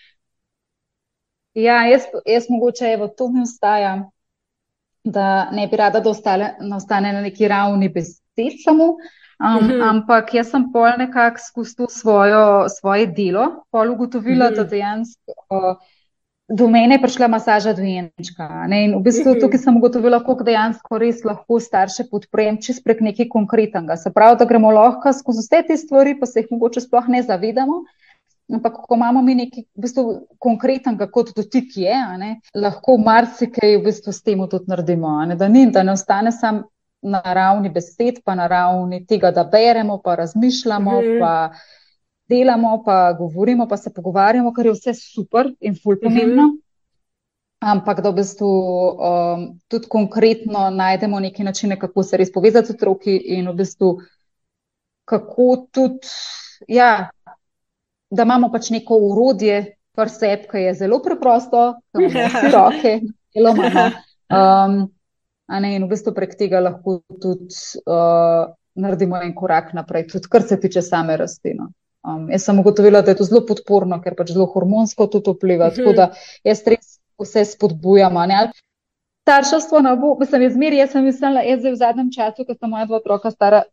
Ja, 1.55 1.85
jaz, 1.87 2.07
jaz 2.27 2.49
mogoče 2.51 2.91
evo, 2.95 3.07
to 3.07 3.29
mi 3.31 3.45
ostaja, 3.45 3.95
da 5.03 5.49
ne 5.55 5.67
bi 5.71 5.77
rada, 5.79 6.01
da 6.03 6.11
ostale, 6.11 6.55
ostane 6.75 7.13
na 7.15 7.21
neki 7.23 7.47
ravni 7.47 7.87
besed 7.93 8.19
samo, 8.63 8.95
um, 9.39 9.55
uhum. 9.55 9.81
ampak 9.81 10.33
jaz 10.35 10.49
sem 10.51 10.65
pol 10.73 10.97
nekako 10.99 11.39
skozi 11.39 11.75
to 11.77 11.87
svojo, 11.91 12.67
svoje 12.73 13.07
delo, 13.07 13.45
pol 13.71 13.93
ugotovila, 13.93 14.49
uhum. 14.49 14.57
da 14.57 14.65
dejansko. 14.67 15.37
Uh, 15.47 15.94
do 16.47 16.67
mene 16.67 16.95
je 16.95 17.01
prišla 17.01 17.27
masaža 17.27 17.73
dojenčka. 17.73 18.47
In 18.69 18.95
v 18.95 19.01
bistvu 19.01 19.33
mhm. 19.33 19.41
tukaj 19.41 19.59
sem 19.59 19.77
ugotovila, 19.77 20.19
kako 20.21 20.45
dejansko 20.45 20.99
res 21.01 21.23
lahko 21.25 21.59
starše 21.59 22.05
podprem 22.11 22.59
čez 22.61 22.81
prek 22.83 23.01
nekaj 23.01 23.29
konkretnega. 23.33 23.97
Se 23.97 24.13
pravi, 24.13 24.37
da 24.39 24.45
gremo 24.45 24.71
lahko 24.71 25.13
skozi 25.13 25.45
vse 25.45 25.63
te 25.67 25.77
stvari, 25.77 26.17
pa 26.19 26.29
se 26.29 26.43
jih 26.43 26.51
mogoče 26.53 26.85
sploh 26.85 27.09
ne 27.09 27.23
zavedamo. 27.25 27.83
Ampak, 28.53 28.75
ko 28.85 28.93
imamo 28.93 29.23
mi 29.25 29.33
nekaj 29.33 29.63
v 29.63 29.81
bistvu, 29.81 30.03
konkretnega, 30.37 31.07
kot 31.09 31.31
dotik 31.33 31.79
je, 31.81 31.95
ne, 32.21 32.35
lahko 32.53 32.99
marsikaj 33.01 33.79
v 33.79 33.83
bistvu 33.87 34.13
s 34.13 34.21
tem 34.21 34.43
tudi 34.49 34.69
naredimo. 34.69 35.17
Ne, 35.25 35.37
da, 35.39 35.49
ni, 35.49 35.65
da 35.73 35.81
ne 35.81 35.95
ostane 35.97 36.29
samo 36.31 36.69
na 37.01 37.21
ravni 37.25 37.69
besed, 37.73 38.21
pa 38.25 38.35
na 38.37 38.45
ravni 38.47 39.01
tega, 39.09 39.31
da 39.33 39.43
beremo, 39.49 39.97
pa 39.97 40.15
razmišljamo. 40.21 41.01
Mm. 41.01 41.17
Pa, 41.21 41.33
delamo, 42.29 42.83
pa 42.85 43.13
govorimo, 43.13 43.67
pa 43.67 43.77
se 43.77 43.93
pogovarjamo, 43.93 44.53
kar 44.53 44.65
je 44.65 44.73
vse 44.73 44.93
super 44.93 45.53
in 45.59 45.75
ful 45.75 45.99
pomembno. 46.01 46.43
Mm 46.43 46.51
-hmm. 46.51 46.61
Ampak 47.59 48.01
da 48.01 48.09
v 48.09 48.13
bistvu 48.13 48.47
um, 48.47 49.59
tudi 49.67 49.87
konkretno 49.87 50.69
najdemo 50.69 51.19
neke 51.19 51.43
načine, 51.43 51.79
kako 51.79 52.03
se 52.03 52.17
res 52.17 52.31
povezati 52.31 52.67
z 52.67 52.75
otroki, 52.75 53.15
in 53.25 53.49
v 53.49 53.53
bistvu 53.53 53.97
kako 55.05 55.67
tudi, 55.71 56.07
ja, 56.67 57.09
da 58.09 58.23
imamo 58.23 58.51
pač 58.51 58.69
neko 58.69 58.97
urodje, 58.97 59.77
kar 59.95 60.09
se 60.09 60.27
je, 60.27 60.41
ki 60.51 60.57
je 60.57 60.73
zelo 60.73 60.99
preprosto, 61.01 61.73
da 61.93 62.01
imamo 62.01 62.27
vse 62.27 62.51
roke, 62.51 62.99
zelo 63.33 63.55
malo. 63.55 63.89
Um, 64.29 64.91
ne, 65.61 65.75
in 65.75 65.83
v 65.83 65.89
bistvu 65.89 66.13
prek 66.13 66.37
tega 66.37 66.59
lahko 66.59 66.99
tudi 67.21 67.55
uh, 67.85 68.53
naredimo 68.75 69.21
en 69.21 69.33
korak 69.35 69.73
naprej, 69.73 70.07
tudi 70.07 70.29
kar 70.29 70.43
se 70.43 70.59
tiče 70.59 70.81
same 70.81 71.17
rasti. 71.17 71.53
No. 71.53 71.69
Um, 72.05 72.27
jaz 72.29 72.43
sem 72.45 72.59
ugotovila, 72.59 73.01
da 73.01 73.11
je 73.11 73.17
to 73.17 73.25
zelo 73.25 73.41
podporno, 73.47 73.97
ker 74.03 74.13
pač 74.17 74.35
zelo 74.35 74.45
hormonsko 74.53 75.07
tudi 75.09 75.33
vpliva. 75.33 75.71
Tako 75.73 75.95
da 75.97 76.11
jaz 76.45 76.61
res 76.69 76.99
vse 77.21 77.45
spodbujam. 77.49 78.19
Starševstvo 79.25 79.81
ne 79.81 79.95
bo, 79.97 80.11
mislim, 80.19 80.45
jaz 80.45 80.53
zmeri, 80.53 80.77
jaz 80.83 80.93
sem 80.93 81.07
mislila, 81.07 81.41
jaz 81.41 81.63
zdaj 81.63 81.73
v 81.73 81.79
zadnjem 81.81 82.11
času, 82.13 82.45
ko 82.45 82.53
sem 82.53 82.69
moja 82.69 82.85
dva 82.85 82.99
otroka 83.01 83.31
stara, 83.33 83.63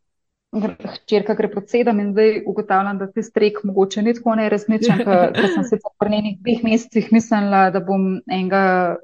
hčerka 0.95 1.37
gre 1.37 1.51
pod 1.53 1.69
sedem 1.69 2.01
in 2.01 2.11
zdaj 2.17 2.43
ugotavljam, 2.49 2.99
da 3.03 3.11
ti 3.13 3.23
strek 3.23 3.61
mogoče 3.69 4.03
ni 4.03 4.15
tako 4.17 4.39
neresničen, 4.41 5.05
ker 5.05 5.49
sem 5.55 5.69
se 5.69 5.81
po 5.83 5.93
prvih 6.01 6.39
dveh 6.41 6.65
mesecih 6.65 7.13
mislila, 7.13 7.67
da 7.75 7.85
bom 7.85 8.15
enega 8.31 8.63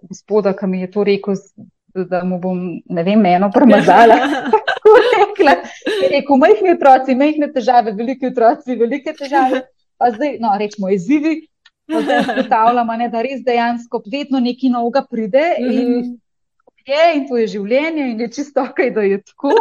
gospoda, 0.08 0.56
ki 0.56 0.72
mi 0.72 0.80
je 0.86 0.90
to 0.96 1.04
rekel, 1.04 1.36
da 2.08 2.24
mu 2.24 2.40
bom, 2.40 2.64
ne 2.88 3.04
vem, 3.04 3.26
eno 3.26 3.52
premazala. 3.52 4.22
rekla, 5.38 5.54
rekel, 6.10 6.36
majhni 6.36 6.72
otroci, 6.72 7.14
majhne 7.14 7.52
težave, 7.52 7.92
veliki 7.92 8.26
otroci, 8.26 8.76
velike 8.76 9.12
težave. 9.12 9.66
Pa 9.98 10.10
zdaj, 10.14 10.38
no, 10.40 10.52
rečemo, 10.58 10.90
izzivi, 10.94 11.48
pa 11.90 12.02
zdaj 12.02 12.22
ugotavljamo, 12.32 12.98
da 13.12 13.22
res 13.22 13.42
dejansko 13.44 14.02
vedno 14.06 14.40
nekaj 14.40 14.70
novega 14.70 15.04
pride 15.10 15.46
in, 15.58 15.88
mhm. 15.98 16.12
je, 16.86 17.06
in 17.16 17.26
to 17.28 17.36
je 17.36 17.46
življenje 17.56 18.10
in 18.12 18.20
je 18.20 18.30
čisto 18.32 18.66
kaj, 18.76 18.92
da 18.94 19.02
je 19.02 19.22
tako, 19.22 19.54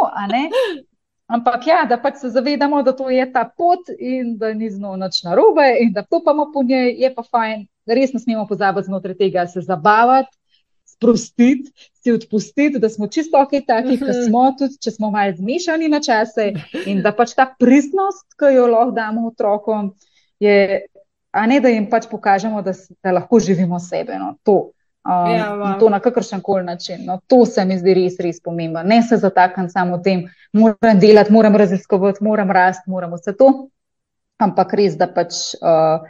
Ampak 1.28 1.66
ja, 1.68 1.82
da 1.84 1.98
pač 2.00 2.22
se 2.22 2.30
zavedamo, 2.32 2.78
da 2.82 2.94
to 2.96 3.10
je 3.12 3.24
ta 3.32 3.42
pot 3.44 3.90
in 3.98 4.38
da 4.40 4.54
ni 4.56 4.70
z 4.72 4.80
njo 4.80 4.94
noč 4.96 5.18
narobe 5.26 5.66
in 5.82 5.90
da 5.92 6.00
topamo 6.00 6.46
po 6.54 6.62
njej, 6.64 6.94
je 7.02 7.10
pa 7.14 7.20
fajn, 7.22 7.66
da 7.84 7.94
res 7.94 8.14
ne 8.16 8.20
smemo 8.22 8.46
pozabiti 8.48 8.88
znotraj 8.88 9.18
tega 9.18 9.44
se 9.46 9.60
zabavati, 9.60 10.32
sprostiti, 10.98 11.72
si 12.02 12.12
odpustiti, 12.12 12.78
da 12.78 12.88
smo 12.88 13.06
čisto 13.06 13.38
ok, 13.42 13.50
taki, 13.66 13.96
ki 13.98 14.04
mhm. 14.04 14.22
smo, 14.26 14.44
tudi 14.58 14.78
če 14.82 14.90
smo 14.90 15.10
malo 15.14 15.32
zmešani 15.36 15.88
na 15.88 16.00
čase 16.02 16.52
in 16.86 17.02
da 17.02 17.12
pač 17.14 17.36
ta 17.38 17.46
pristnost, 17.58 18.26
ki 18.38 18.54
jo 18.56 18.66
lahko 18.66 18.94
damo 18.96 19.28
otrokom, 19.30 19.92
je, 20.42 20.82
a 21.30 21.46
ne 21.46 21.60
da 21.60 21.70
jim 21.70 21.86
pač 21.90 22.10
pokažemo, 22.10 22.62
da, 22.66 22.74
da 23.04 23.14
lahko 23.14 23.40
živimo 23.40 23.78
sebe. 23.78 24.18
No, 24.18 24.34
to. 24.42 24.72
Um, 25.08 25.30
ja, 25.32 25.52
wow. 25.56 25.78
To 25.80 25.88
na 25.88 26.02
kakršen 26.04 26.42
koli 26.44 26.66
način. 26.66 27.06
No, 27.06 27.20
to 27.26 27.46
se 27.46 27.64
mi 27.64 27.78
zdi 27.78 27.94
res, 27.96 28.18
res 28.20 28.42
pomembno. 28.44 28.82
Ne 28.82 28.98
se 29.02 29.16
zataknem 29.16 29.70
samo 29.70 29.96
v 29.96 30.02
tem, 30.04 30.24
moram 30.52 31.00
delati, 31.00 31.32
moram 31.32 31.56
raziskovati, 31.56 32.24
moram 32.24 32.50
rasti, 32.52 32.90
moram 32.90 33.14
vse 33.16 33.32
to, 33.38 33.52
ampak 34.42 34.74
res, 34.74 34.98
da 34.98 35.08
pač. 35.08 35.54
Uh, 35.62 36.04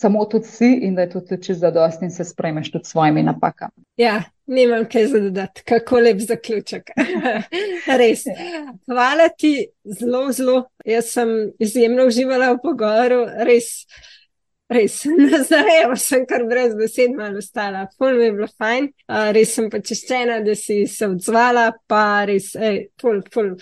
samo 0.00 0.24
tudi 0.24 0.46
si 0.46 0.78
in 0.82 0.94
da 0.94 1.02
je 1.02 1.10
tudi 1.10 1.42
čez 1.42 1.58
zadost 1.58 2.02
in 2.02 2.10
se 2.10 2.24
spremeš 2.24 2.70
tudi 2.70 2.84
svojimi 2.84 3.22
napakami. 3.22 3.84
Ja, 3.96 4.22
nimam 4.46 4.84
kaj 4.92 5.06
za 5.06 5.20
dodati, 5.20 5.62
kako 5.64 5.98
lep 5.98 6.20
zaključek. 6.20 6.90
Res. 8.00 8.22
Hvala 8.86 9.28
ti 9.38 9.66
zelo, 9.84 10.32
zelo. 10.32 10.68
Jaz 10.84 11.10
sem 11.12 11.28
izjemno 11.58 12.06
uživala 12.06 12.52
v 12.52 12.60
pogovoru, 12.62 13.24
res. 13.48 13.72
Res, 14.70 15.00
zdaj 15.48 15.96
sem 15.96 16.26
kar 16.28 16.44
brez 16.46 16.74
besed 16.78 17.16
malo 17.16 17.40
ostala, 17.42 17.86
ful 17.98 18.18
mi 18.18 18.26
je 18.28 18.32
bilo 18.36 18.48
fajn, 18.52 18.90
res 19.34 19.54
sem 19.56 19.70
pa 19.72 19.80
češčena, 19.80 20.42
da 20.44 20.54
si 20.54 20.82
se 20.86 21.08
odzvala, 21.08 21.70
pa 21.88 22.02
res, 22.28 22.52
ej, 22.54 22.82
ful, 23.00 23.22
ful, 23.32 23.54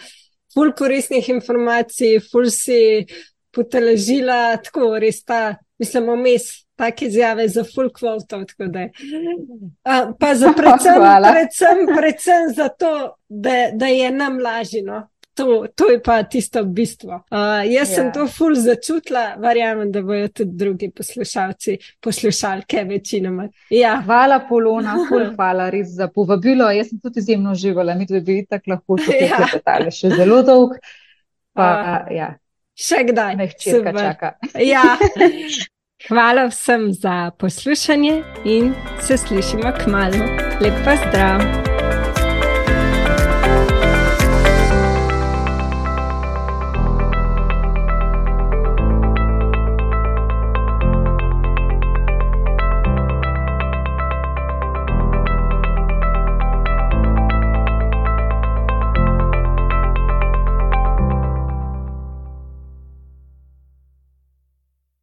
ful 0.53 0.73
koristnih 0.75 1.31
informacij, 1.31 2.19
ful 2.27 2.51
si 2.51 3.07
poteležila, 3.55 4.59
tako 4.67 4.97
res 5.01 5.23
ta 5.23 5.55
mislim, 5.79 6.09
omes 6.09 6.67
take 6.77 7.07
izjave 7.07 7.49
za 7.49 7.65
full 7.65 7.89
quote. 7.89 8.89
Pa 10.19 10.35
za 10.35 10.53
predvsem, 10.59 11.03
predvsem, 11.33 11.97
predvsem 11.97 12.55
za 12.57 12.69
to, 12.69 13.17
da, 13.29 13.51
da 13.73 13.87
je 13.87 14.11
nam 14.11 14.39
lažje. 14.41 14.83
No? 14.83 15.09
To, 15.37 15.67
to 15.75 15.91
je 15.91 16.03
pa 16.03 16.23
tisto 16.23 16.65
bistvo. 16.65 17.15
Uh, 17.15 17.61
jaz 17.73 17.91
ja. 17.91 17.95
sem 17.95 18.13
to 18.13 18.25
ful 18.27 18.55
začutila, 18.55 19.35
verjamem, 19.37 19.91
da 19.93 20.01
bojo 20.03 20.29
tudi 20.29 20.57
drugi 20.57 20.89
poslušalci, 20.91 21.77
poslušalke 22.01 22.85
večinoma. 22.89 23.49
Ja. 23.71 23.99
Hvala, 24.05 24.41
Polona, 24.49 24.95
ful, 25.09 25.27
hvala 25.37 25.69
res 25.71 25.93
za 25.99 26.09
povabilo. 26.09 26.71
Jaz 26.73 26.89
sem 26.89 27.03
tudi 27.05 27.21
izjemno 27.21 27.53
uživala, 27.53 27.95
mi 27.95 28.09
dve 28.09 28.23
bi 28.25 28.39
tako 28.49 28.73
lahko 28.73 28.99
še 29.05 29.21
ja. 29.27 29.37
klepetali, 29.37 29.93
še 29.93 30.15
zelo 30.17 30.41
dolg. 30.47 30.81
Pa, 31.53 31.69
uh, 31.69 32.17
ja. 32.17 32.33
Še 32.77 33.05
kdaj? 33.09 33.37
Nehčerka 33.41 33.93
čaka. 33.97 34.35
Ja. 34.73 34.97
Hvala 36.09 36.47
vsem 36.53 36.93
za 36.93 37.31
poslušanje 37.41 38.23
in 38.45 38.75
se 39.01 39.17
slišimo 39.17 39.73
k 39.73 39.89
malu. 39.89 40.29
Lep 40.61 40.77
pozdrav! 40.85 41.66